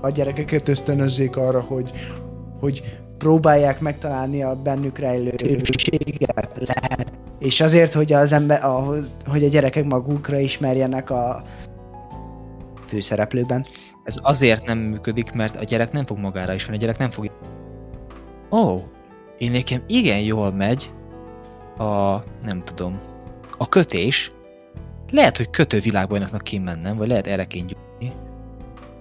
a 0.00 0.10
gyerekeket 0.14 0.68
ösztönözzék 0.68 1.36
arra, 1.36 1.60
hogy, 1.60 1.90
hogy 2.60 3.00
próbálják 3.18 3.80
megtalálni 3.80 4.42
a 4.42 4.54
bennük 4.54 4.98
rejlő 4.98 5.30
képességet, 5.30 6.58
lehet. 6.58 7.12
És 7.38 7.60
azért, 7.60 7.92
hogy 7.92 8.12
az 8.12 8.32
ember, 8.32 8.64
a, 8.64 8.84
hogy 9.24 9.44
a 9.44 9.48
gyerekek 9.48 9.84
magukra 9.84 10.38
ismerjenek 10.38 11.10
a 11.10 11.42
főszereplőben. 12.86 13.66
Ez 14.04 14.16
azért 14.22 14.66
nem 14.66 14.78
működik, 14.78 15.32
mert 15.32 15.56
a 15.56 15.64
gyerek 15.64 15.92
nem 15.92 16.06
fog 16.06 16.18
magára 16.18 16.54
ismerni, 16.54 16.76
a 16.76 16.80
gyerek 16.80 16.98
nem 16.98 17.10
fog... 17.10 17.30
Ó, 18.50 18.58
oh, 18.58 18.80
én 19.38 19.50
nekem 19.50 19.82
igen 19.86 20.20
jól 20.20 20.52
megy 20.52 20.90
a, 21.82 22.24
nem 22.42 22.64
tudom, 22.64 23.00
a 23.58 23.68
kötés. 23.68 24.32
Lehet, 25.10 25.36
hogy 25.36 25.50
kötővilágbajnoknak 25.50 26.42
kéne 26.42 26.64
mennem, 26.64 26.96
vagy 26.96 27.08
lehet 27.08 27.26
erre 27.26 27.44
kéne 27.44 27.66
gyújtani, 27.66 28.12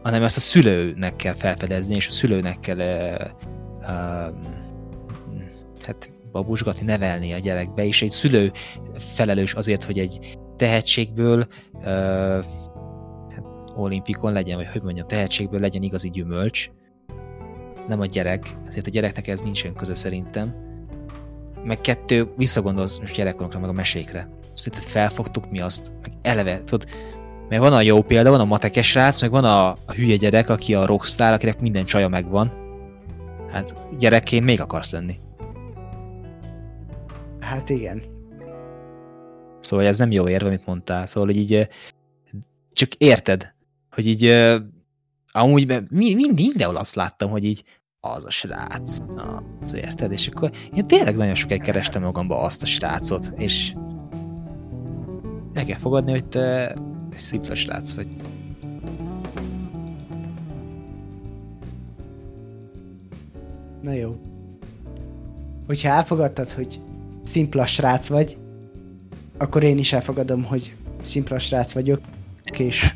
hanem 0.04 0.24
ezt 0.24 0.38
a 0.38 0.40
szülőnek 0.40 1.16
kell 1.16 1.34
felfedezni, 1.34 1.96
és 1.96 2.08
a 2.08 2.12
szülőnek 2.12 2.60
kell 2.60 2.78
uh, 2.78 3.30
uh, 3.80 4.34
hát 5.86 6.12
babusgatni, 6.32 6.86
nevelni 6.86 7.34
a 7.34 7.38
gyerekbe, 7.38 7.86
és 7.86 8.02
egy 8.02 8.10
szülő 8.10 8.52
felelős 8.98 9.54
azért, 9.54 9.84
hogy 9.84 10.00
egy 10.00 10.38
tehetségből 10.56 11.48
uh, 11.74 12.46
olimpikon 13.76 14.32
legyen, 14.32 14.58
vagy 14.58 14.68
hogy 14.72 14.82
mondjam, 14.82 15.08
tehetségből 15.08 15.60
legyen 15.60 15.84
igazi 15.84 16.10
gyümölcs, 16.10 16.70
nem 17.88 18.00
a 18.00 18.06
gyerek, 18.06 18.58
ezért 18.66 18.88
a 18.88 18.90
gyereknek 18.90 19.28
ez 19.28 19.42
nincsen 19.42 19.74
köze 19.74 19.96
szerintem. 19.96 20.71
Meg 21.64 21.82
kettő, 21.82 22.34
visszagondolsz 22.38 23.00
most 23.00 23.16
gyerekkorunkra, 23.16 23.60
meg 23.60 23.70
a 23.70 23.74
mesékre. 23.74 24.30
Szerinted 24.54 24.90
felfogtuk 24.90 25.52
mi 25.52 25.62
azt, 25.62 25.94
meg 26.02 26.12
eleve, 26.22 26.64
tudod, 26.64 26.90
meg 27.50 27.60
van 27.60 27.74
a 27.74 27.82
jó 27.82 28.02
példa, 28.02 28.30
van 28.30 28.40
a 28.40 28.46
matekes 28.46 28.94
rác, 28.94 29.22
meg 29.22 29.32
van 29.32 29.46
a, 29.46 29.70
a 29.70 29.94
hülye 29.96 30.16
gyerek, 30.16 30.50
aki 30.50 30.76
a 30.76 30.86
rockstar, 30.86 31.34
akinek 31.34 31.60
minden 31.60 31.86
csaja 31.86 32.08
megvan. 32.08 32.52
Hát 33.52 33.76
gyerekként 33.98 34.46
még 34.46 34.62
akarsz 34.62 34.92
lenni. 34.92 35.16
Hát 37.40 37.70
igen. 37.70 38.04
Szóval 39.60 39.86
ez 39.86 39.98
nem 39.98 40.12
jó 40.12 40.28
érve, 40.28 40.48
amit 40.48 40.66
mondtál. 40.66 41.06
Szóval, 41.06 41.30
hogy 41.30 41.38
így 41.38 41.68
csak 42.72 42.94
érted, 42.94 43.54
hogy 43.92 44.08
így 44.08 44.26
amúgy 45.32 45.68
mi, 45.90 46.14
mi, 46.14 46.32
mindenhol 46.36 46.78
azt 46.78 46.96
láttam, 46.96 47.30
hogy 47.30 47.44
így 47.44 47.64
az 48.08 48.26
a 48.26 48.30
srác, 48.30 48.98
az 49.64 49.74
érted? 49.74 50.12
És 50.12 50.28
akkor 50.28 50.52
én 50.74 50.88
tényleg 50.88 51.16
nagyon 51.16 51.36
sokáig 51.36 51.62
kerestem 51.62 52.02
magamba 52.02 52.40
azt 52.40 52.64
a 52.64 52.66
srácot, 52.66 53.34
és 53.36 53.74
el 55.54 55.66
kell 55.66 55.78
fogadni, 55.78 56.12
hogy 56.12 56.26
te 56.26 56.68
egy 57.12 57.20
szimpla 57.20 57.56
srác 57.56 57.94
vagy. 57.94 58.08
Na 63.82 63.92
jó. 63.92 64.16
Hogyha 65.68 65.90
elfogadtad, 65.90 66.52
hogy 66.52 66.82
szimpla 67.24 67.66
srác 67.66 68.08
vagy, 68.08 68.38
akkor 69.38 69.64
én 69.64 69.78
is 69.78 69.94
elfogadom, 69.94 70.44
hogy 70.44 70.76
szimpla 71.02 71.40
srác 71.40 71.74
vagyok, 71.74 72.02
és 72.58 72.96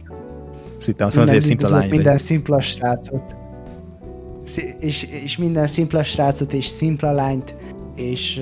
Szittem 0.78 1.08
azt 1.08 1.16
mondod, 1.16 1.34
hogy 1.34 1.44
szimpla 1.44 1.70
lány 1.70 1.80
vagy. 1.80 1.90
minden 1.90 2.18
szimpla 2.18 2.62
srácot. 2.62 3.45
És, 4.80 5.04
és 5.24 5.38
minden 5.38 5.68
szimpla 5.68 6.04
srácot 6.04 6.54
és 6.54 6.66
szimpla 6.66 7.12
lányt, 7.12 7.56
és, 7.96 8.42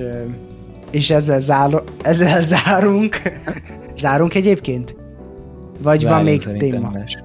és 0.90 1.10
ezzel, 1.10 1.38
záro, 1.38 1.78
ezzel 2.02 2.42
zárunk. 2.42 3.16
zárunk 3.96 4.34
egyébként? 4.34 4.96
Vagy 5.82 6.02
van 6.02 6.10
Várjunk 6.10 6.30
még 6.30 6.40
szerintem 6.40 6.70
téma? 6.70 6.90
más. 6.90 7.18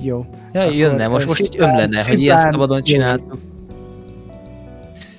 Jó. 0.00 0.26
Ja, 0.52 0.62
jönne, 0.70 1.08
most, 1.08 1.26
most 1.26 1.40
így 1.40 1.50
szimplán- 1.50 1.70
ömlenne, 1.70 2.04
hogy 2.08 2.20
ilyen 2.20 2.38
szimplán 2.40 2.52
szabadon 2.52 2.76
jó. 2.76 2.82
csináltuk. 2.82 3.38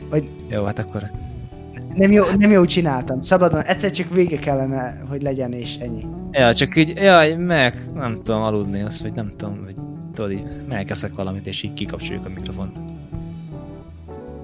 Vagy- 0.09 0.29
Jó, 0.49 0.63
hát 0.63 0.79
akkor 0.79 1.03
Nem 1.95 2.11
jó, 2.11 2.23
nem 2.37 2.51
jó 2.51 2.65
csináltam. 2.65 3.21
Szabadon, 3.21 3.61
egyszer 3.61 3.91
csak 3.91 4.09
vége 4.09 4.37
kellene, 4.37 5.03
hogy 5.09 5.21
legyen, 5.21 5.51
és 5.53 5.75
ennyi. 5.75 6.05
Ja, 6.31 6.53
csak 6.53 6.75
így, 6.75 6.93
jaj, 6.95 7.35
meg, 7.35 7.73
nem 7.93 8.19
tudom 8.23 8.41
aludni 8.41 8.81
azt, 8.81 9.01
vagy 9.01 9.13
nem 9.13 9.31
tudom, 9.37 9.61
vagy 9.63 9.75
tudod 10.13 10.31
így, 10.31 10.45
megeszek 10.67 11.15
valamit, 11.15 11.47
és 11.47 11.63
így 11.63 11.73
kikapcsoljuk 11.73 12.25
a 12.25 12.29
mikrofont. 12.29 12.79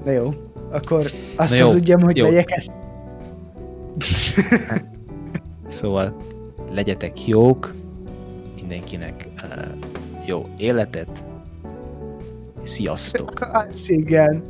De 0.04 0.12
jó. 0.12 0.34
Akkor 0.72 1.12
azt 1.36 1.50
Na 1.50 1.56
jó, 1.56 1.66
hazudjam, 1.66 2.02
hogy 2.02 2.18
jó. 2.18 2.26
megyek 2.26 2.52
ezt. 2.52 2.72
Szóval 5.68 6.16
legyetek 6.72 7.28
jók, 7.28 7.74
mindenkinek 8.56 9.28
uh, 9.44 9.66
jó 10.26 10.46
életet, 10.58 11.26
sziasztok! 12.64 13.34
Az 13.72 13.84
igen. 13.90 14.44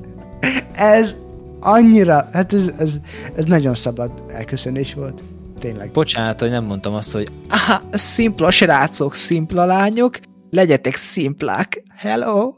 Ez 0.71 1.15
annyira, 1.59 2.27
hát 2.31 2.53
ez, 2.53 2.71
ez, 2.77 2.95
ez 3.35 3.45
nagyon 3.45 3.73
szabad 3.73 4.11
elköszönés 4.27 4.93
volt. 4.93 5.23
Tényleg. 5.59 5.91
Bocsánat, 5.91 6.39
hogy 6.39 6.49
nem 6.49 6.63
mondtam 6.63 6.93
azt, 6.93 7.11
hogy 7.11 7.27
aha, 7.49 7.81
szimpla 7.91 8.51
srácok, 8.51 9.15
szimpla 9.15 9.65
lányok, 9.65 10.19
legyetek 10.49 10.95
szimplák, 10.95 11.83
hello! 11.95 12.53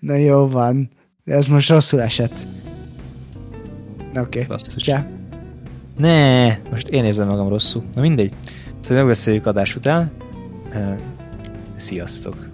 Na 0.00 0.14
jó 0.14 0.48
van. 0.48 0.90
De 1.24 1.34
ez 1.34 1.46
most 1.46 1.70
rosszul 1.70 2.00
esett. 2.00 2.46
Na 4.12 4.20
oké. 4.20 4.42
Okay. 4.42 4.56
Csá. 4.76 5.06
Ne, 5.96 6.46
most 6.70 6.88
én 6.88 7.04
érzem 7.04 7.28
magam 7.28 7.48
rosszul. 7.48 7.84
Na 7.94 8.00
mindegy. 8.00 8.32
Szóval 8.80 8.98
megbeszéljük 8.98 9.46
adás 9.46 9.76
után. 9.76 10.12
Sziasztok! 11.76 12.49